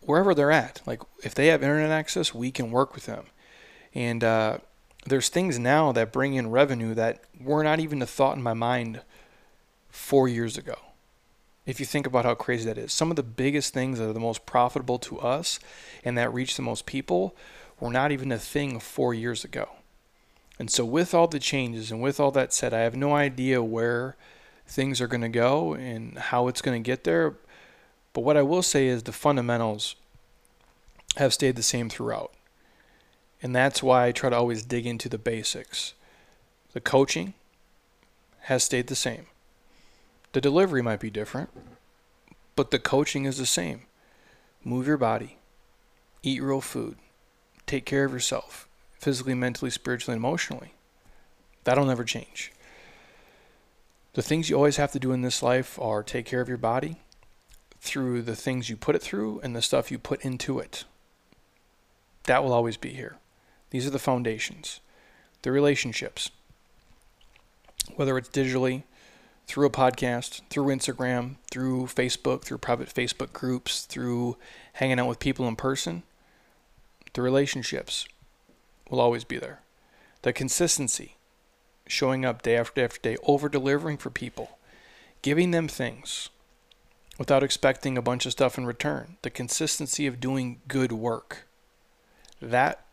wherever 0.00 0.32
they're 0.32 0.52
at. 0.52 0.80
Like, 0.86 1.02
if 1.24 1.34
they 1.34 1.48
have 1.48 1.62
internet 1.62 1.90
access, 1.90 2.32
we 2.32 2.52
can 2.52 2.70
work 2.70 2.94
with 2.94 3.06
them. 3.06 3.24
And 3.94 4.22
uh, 4.22 4.58
there's 5.06 5.28
things 5.28 5.58
now 5.58 5.90
that 5.90 6.12
bring 6.12 6.34
in 6.34 6.50
revenue 6.50 6.94
that 6.94 7.24
were 7.40 7.64
not 7.64 7.80
even 7.80 8.00
a 8.00 8.06
thought 8.06 8.36
in 8.36 8.42
my 8.44 8.54
mind 8.54 9.00
four 9.90 10.28
years 10.28 10.56
ago. 10.56 10.76
If 11.66 11.78
you 11.78 11.86
think 11.86 12.06
about 12.06 12.24
how 12.24 12.34
crazy 12.34 12.64
that 12.64 12.78
is, 12.78 12.92
some 12.92 13.10
of 13.10 13.16
the 13.16 13.22
biggest 13.22 13.74
things 13.74 13.98
that 13.98 14.08
are 14.08 14.14
the 14.14 14.20
most 14.20 14.46
profitable 14.46 14.98
to 15.00 15.20
us 15.20 15.60
and 16.04 16.16
that 16.16 16.32
reach 16.32 16.56
the 16.56 16.62
most 16.62 16.86
people 16.86 17.36
were 17.78 17.92
not 17.92 18.12
even 18.12 18.32
a 18.32 18.38
thing 18.38 18.80
four 18.80 19.14
years 19.14 19.44
ago. 19.44 19.68
And 20.58 20.70
so, 20.70 20.84
with 20.84 21.14
all 21.14 21.26
the 21.26 21.38
changes 21.38 21.90
and 21.90 22.02
with 22.02 22.20
all 22.20 22.30
that 22.32 22.52
said, 22.52 22.74
I 22.74 22.80
have 22.80 22.94
no 22.94 23.14
idea 23.14 23.62
where 23.62 24.16
things 24.66 25.00
are 25.00 25.06
going 25.06 25.22
to 25.22 25.28
go 25.28 25.74
and 25.74 26.18
how 26.18 26.48
it's 26.48 26.62
going 26.62 26.82
to 26.82 26.86
get 26.86 27.04
there. 27.04 27.34
But 28.12 28.22
what 28.22 28.36
I 28.36 28.42
will 28.42 28.62
say 28.62 28.86
is 28.86 29.02
the 29.02 29.12
fundamentals 29.12 29.96
have 31.16 31.32
stayed 31.34 31.56
the 31.56 31.62
same 31.62 31.88
throughout. 31.88 32.32
And 33.42 33.56
that's 33.56 33.82
why 33.82 34.06
I 34.06 34.12
try 34.12 34.30
to 34.30 34.36
always 34.36 34.64
dig 34.64 34.86
into 34.86 35.08
the 35.08 35.18
basics. 35.18 35.94
The 36.72 36.80
coaching 36.80 37.34
has 38.42 38.64
stayed 38.64 38.88
the 38.88 38.94
same. 38.94 39.26
The 40.32 40.40
delivery 40.40 40.82
might 40.82 41.00
be 41.00 41.10
different, 41.10 41.50
but 42.54 42.70
the 42.70 42.78
coaching 42.78 43.24
is 43.24 43.38
the 43.38 43.46
same. 43.46 43.82
Move 44.62 44.86
your 44.86 44.96
body, 44.96 45.38
eat 46.22 46.42
real 46.42 46.60
food, 46.60 46.96
take 47.66 47.84
care 47.84 48.04
of 48.04 48.12
yourself, 48.12 48.68
physically, 48.98 49.34
mentally, 49.34 49.70
spiritually, 49.70 50.14
and 50.14 50.24
emotionally. 50.24 50.74
That'll 51.64 51.86
never 51.86 52.04
change. 52.04 52.52
The 54.12 54.22
things 54.22 54.50
you 54.50 54.56
always 54.56 54.76
have 54.76 54.92
to 54.92 54.98
do 54.98 55.12
in 55.12 55.22
this 55.22 55.42
life 55.42 55.78
are 55.80 56.02
take 56.02 56.26
care 56.26 56.40
of 56.40 56.48
your 56.48 56.58
body 56.58 56.96
through 57.80 58.22
the 58.22 58.36
things 58.36 58.68
you 58.68 58.76
put 58.76 58.94
it 58.94 59.02
through 59.02 59.40
and 59.42 59.56
the 59.56 59.62
stuff 59.62 59.90
you 59.90 59.98
put 59.98 60.24
into 60.24 60.58
it. 60.58 60.84
That 62.24 62.44
will 62.44 62.52
always 62.52 62.76
be 62.76 62.90
here. 62.90 63.16
These 63.70 63.86
are 63.86 63.90
the 63.90 63.98
foundations. 63.98 64.80
The 65.42 65.52
relationships, 65.52 66.30
whether 67.96 68.18
it's 68.18 68.28
digitally, 68.28 68.82
through 69.46 69.66
a 69.66 69.70
podcast, 69.70 70.42
through 70.48 70.66
Instagram, 70.66 71.36
through 71.50 71.86
Facebook, 71.86 72.42
through 72.42 72.58
private 72.58 72.88
Facebook 72.88 73.32
groups, 73.32 73.84
through 73.84 74.36
hanging 74.74 75.00
out 75.00 75.08
with 75.08 75.18
people 75.18 75.48
in 75.48 75.56
person, 75.56 76.02
the 77.14 77.22
relationships 77.22 78.06
will 78.88 79.00
always 79.00 79.24
be 79.24 79.38
there. 79.38 79.60
The 80.22 80.32
consistency, 80.32 81.16
showing 81.86 82.24
up 82.24 82.42
day 82.42 82.56
after 82.56 82.74
day 82.74 82.84
after 82.84 83.00
day, 83.00 83.16
over 83.24 83.48
delivering 83.48 83.96
for 83.96 84.10
people, 84.10 84.58
giving 85.22 85.50
them 85.50 85.66
things 85.66 86.28
without 87.18 87.42
expecting 87.42 87.98
a 87.98 88.02
bunch 88.02 88.24
of 88.24 88.32
stuff 88.32 88.56
in 88.56 88.64
return. 88.64 89.16
The 89.22 89.30
consistency 89.30 90.06
of 90.06 90.20
doing 90.20 90.60
good 90.68 90.92
work. 90.92 91.46
That 92.40 92.84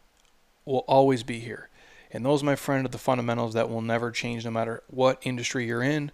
will 0.65 0.83
always 0.87 1.23
be 1.23 1.39
here. 1.39 1.69
And 2.11 2.25
those, 2.25 2.43
my 2.43 2.55
friend, 2.55 2.85
are 2.85 2.89
the 2.89 2.97
fundamentals 2.97 3.53
that 3.53 3.69
will 3.69 3.81
never 3.81 4.11
change 4.11 4.45
no 4.45 4.51
matter 4.51 4.83
what 4.87 5.19
industry 5.23 5.65
you're 5.65 5.83
in 5.83 6.11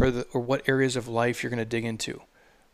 or, 0.00 0.10
the, 0.10 0.26
or 0.32 0.40
what 0.40 0.68
areas 0.68 0.96
of 0.96 1.06
life 1.06 1.42
you're 1.42 1.50
going 1.50 1.58
to 1.58 1.64
dig 1.64 1.84
into. 1.84 2.22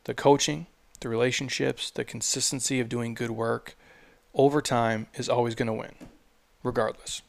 The 0.04 0.14
coaching, 0.14 0.66
the 1.00 1.08
relationships, 1.08 1.90
the 1.90 2.04
consistency 2.04 2.80
of 2.80 2.88
doing 2.88 3.14
good 3.14 3.32
work 3.32 3.76
over 4.34 4.62
time 4.62 5.08
is 5.14 5.28
always 5.28 5.54
going 5.54 5.66
to 5.66 5.72
win, 5.72 5.94
regardless. 6.62 7.22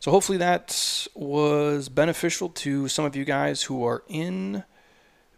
So 0.00 0.10
hopefully 0.10 0.38
that 0.38 1.06
was 1.14 1.88
beneficial 1.88 2.48
to 2.48 2.88
some 2.88 3.04
of 3.04 3.16
you 3.16 3.24
guys 3.24 3.64
who 3.64 3.84
are 3.84 4.02
in 4.08 4.64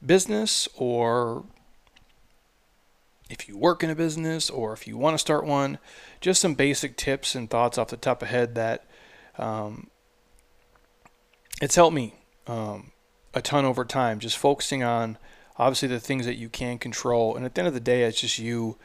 business 0.04 0.68
or 0.76 1.44
if 3.32 3.48
you 3.48 3.56
work 3.56 3.82
in 3.82 3.88
a 3.88 3.94
business 3.94 4.50
or 4.50 4.74
if 4.74 4.86
you 4.86 4.98
want 4.98 5.14
to 5.14 5.18
start 5.18 5.46
one, 5.46 5.78
just 6.20 6.40
some 6.40 6.52
basic 6.52 6.98
tips 6.98 7.34
and 7.34 7.48
thoughts 7.48 7.78
off 7.78 7.88
the 7.88 7.96
top 7.96 8.20
of 8.20 8.28
head 8.28 8.54
that 8.54 8.84
um, 9.38 9.88
it's 11.62 11.74
helped 11.74 11.94
me 11.94 12.14
um, 12.46 12.92
a 13.32 13.40
ton 13.40 13.64
over 13.64 13.86
time. 13.86 14.18
Just 14.18 14.36
focusing 14.36 14.82
on 14.82 15.16
obviously 15.56 15.88
the 15.88 15.98
things 15.98 16.26
that 16.26 16.36
you 16.36 16.50
can 16.50 16.76
control, 16.76 17.34
and 17.34 17.46
at 17.46 17.54
the 17.54 17.62
end 17.62 17.68
of 17.68 17.74
the 17.74 17.80
day, 17.80 18.02
it's 18.02 18.20
just 18.20 18.38
you 18.38 18.76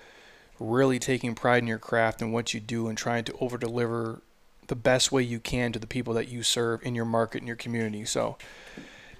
really 0.60 0.98
taking 0.98 1.36
pride 1.36 1.62
in 1.62 1.68
your 1.68 1.78
craft 1.78 2.22
and 2.22 2.32
what 2.32 2.54
you 2.54 2.62
do 2.62 2.88
and 2.88 2.98
trying 2.98 3.26
to 3.26 3.34
over 3.39 3.58
deliver 3.58 4.22
the 4.68 4.76
best 4.76 5.12
way 5.12 5.22
you 5.22 5.39
can 5.39 5.74
to 5.74 5.80
the 5.80 5.88
people 5.88 6.14
that 6.14 6.30
you 6.30 6.41
serve 6.41 6.82
in 6.84 6.95
your 6.95 7.06
market 7.06 7.39
and 7.39 7.48
your 7.48 7.58
community. 7.58 8.06
So 8.06 8.38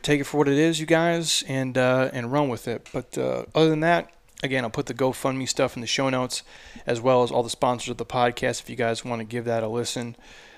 take 0.02 0.22
it 0.22 0.24
for 0.24 0.38
what 0.38 0.48
it 0.48 0.58
is, 0.58 0.80
you 0.80 0.86
guys, 0.86 1.44
and 1.50 1.78
uh, 1.78 2.12
and 2.14 2.32
run 2.32 2.48
with 2.48 2.66
it. 2.66 2.90
But 2.94 3.18
uh, 3.18 3.44
other 3.54 3.70
than 3.70 3.82
that, 3.82 4.14
again, 4.44 4.64
I'll 4.64 4.70
put 4.70 4.86
the 4.86 4.94
GoFundMe 4.94 5.48
stuff 5.48 5.76
in 5.76 5.82
the 5.82 5.88
show 5.88 6.10
notes, 6.10 6.44
as 6.86 7.02
well 7.02 7.24
as 7.24 7.32
all 7.32 7.44
the 7.44 7.50
sponsors 7.50 7.90
of 7.90 7.98
the 7.98 8.06
podcast. 8.06 8.62
If 8.62 8.70
you 8.70 8.76
guys 8.76 9.04
want 9.04 9.20
to 9.20 9.26
give 9.26 9.46
that 9.46 9.64
a 9.64 9.68
listen 9.68 10.16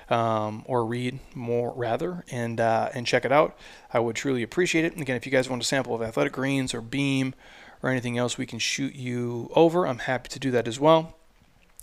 um, 0.10 0.64
or 0.66 0.86
read 0.86 1.20
more, 1.34 1.74
rather, 1.74 2.24
and 2.32 2.60
uh, 2.60 2.90
and 2.94 3.06
check 3.06 3.26
it 3.26 3.32
out, 3.32 3.58
I 3.94 4.00
would 4.00 4.16
truly 4.16 4.44
appreciate 4.44 4.86
it. 4.86 4.94
And 4.94 5.02
again, 5.02 5.16
if 5.16 5.26
you 5.26 5.32
guys 5.32 5.50
want 5.50 5.62
a 5.62 5.66
sample 5.66 5.96
of 5.96 6.02
Athletic 6.02 6.34
Greens 6.34 6.74
or 6.74 6.82
Beam 6.82 7.34
or 7.82 7.90
anything 7.90 8.18
else, 8.18 8.38
we 8.38 8.46
can 8.46 8.60
shoot 8.60 8.96
you 8.96 9.52
over. 9.56 9.88
I'm 9.88 10.00
happy 10.00 10.30
to 10.30 10.40
do 10.40 10.52
that 10.52 10.68
as 10.68 10.80
well. 10.80 11.16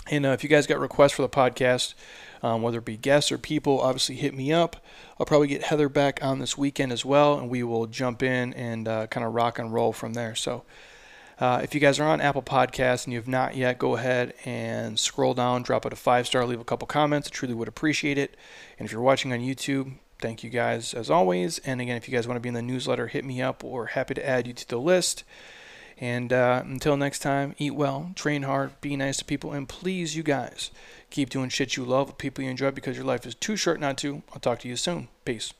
And 0.08 0.24
uh, 0.24 0.30
if 0.30 0.44
you 0.44 0.48
guys 0.48 0.66
got 0.66 0.78
requests 0.78 1.12
for 1.12 1.22
the 1.22 1.28
podcast, 1.28 1.94
um, 2.42 2.62
whether 2.62 2.78
it 2.78 2.84
be 2.84 2.96
guests 2.96 3.32
or 3.32 3.38
people, 3.38 3.80
obviously 3.80 4.14
hit 4.14 4.34
me 4.34 4.52
up. 4.52 4.76
I'll 5.18 5.26
probably 5.26 5.48
get 5.48 5.64
Heather 5.64 5.88
back 5.88 6.22
on 6.22 6.38
this 6.38 6.56
weekend 6.56 6.92
as 6.92 7.04
well, 7.04 7.38
and 7.38 7.48
we 7.48 7.62
will 7.62 7.86
jump 7.86 8.22
in 8.22 8.52
and 8.54 8.86
uh, 8.86 9.06
kind 9.08 9.26
of 9.26 9.34
rock 9.34 9.58
and 9.58 9.72
roll 9.72 9.92
from 9.92 10.12
there. 10.12 10.34
So, 10.34 10.62
uh, 11.38 11.60
if 11.62 11.74
you 11.74 11.80
guys 11.80 12.00
are 12.00 12.08
on 12.08 12.20
Apple 12.20 12.42
Podcasts 12.42 13.04
and 13.04 13.12
you 13.12 13.18
have 13.18 13.28
not 13.28 13.56
yet, 13.56 13.78
go 13.78 13.96
ahead 13.96 14.32
and 14.44 14.98
scroll 14.98 15.34
down, 15.34 15.62
drop 15.62 15.84
it 15.84 15.92
a 15.92 15.96
five 15.96 16.26
star, 16.26 16.46
leave 16.46 16.60
a 16.60 16.64
couple 16.64 16.86
comments. 16.86 17.28
I 17.28 17.30
truly 17.30 17.54
would 17.54 17.68
appreciate 17.68 18.16
it. 18.16 18.36
And 18.78 18.86
if 18.86 18.92
you're 18.92 19.02
watching 19.02 19.32
on 19.32 19.40
YouTube, 19.40 19.94
thank 20.18 20.42
you 20.42 20.50
guys 20.50 20.94
as 20.94 21.10
always. 21.10 21.58
And 21.60 21.80
again, 21.80 21.96
if 21.96 22.08
you 22.08 22.14
guys 22.14 22.26
want 22.26 22.36
to 22.36 22.40
be 22.40 22.48
in 22.48 22.54
the 22.54 22.62
newsletter, 22.62 23.08
hit 23.08 23.24
me 23.24 23.42
up. 23.42 23.62
We're 23.62 23.86
happy 23.86 24.14
to 24.14 24.26
add 24.26 24.46
you 24.46 24.54
to 24.54 24.68
the 24.68 24.78
list. 24.78 25.24
And 25.98 26.32
uh, 26.32 26.62
until 26.64 26.96
next 26.96 27.20
time, 27.20 27.54
eat 27.58 27.74
well, 27.74 28.12
train 28.14 28.42
hard, 28.42 28.80
be 28.80 28.96
nice 28.96 29.16
to 29.18 29.24
people, 29.24 29.52
and 29.52 29.66
please, 29.66 30.14
you 30.14 30.22
guys, 30.22 30.70
keep 31.08 31.30
doing 31.30 31.48
shit 31.48 31.76
you 31.76 31.84
love 31.84 32.08
with 32.08 32.18
people 32.18 32.44
you 32.44 32.50
enjoy 32.50 32.70
because 32.70 32.96
your 32.96 33.06
life 33.06 33.24
is 33.26 33.34
too 33.34 33.56
short 33.56 33.80
not 33.80 33.96
to. 33.98 34.22
I'll 34.32 34.40
talk 34.40 34.58
to 34.60 34.68
you 34.68 34.76
soon. 34.76 35.08
Peace. 35.24 35.54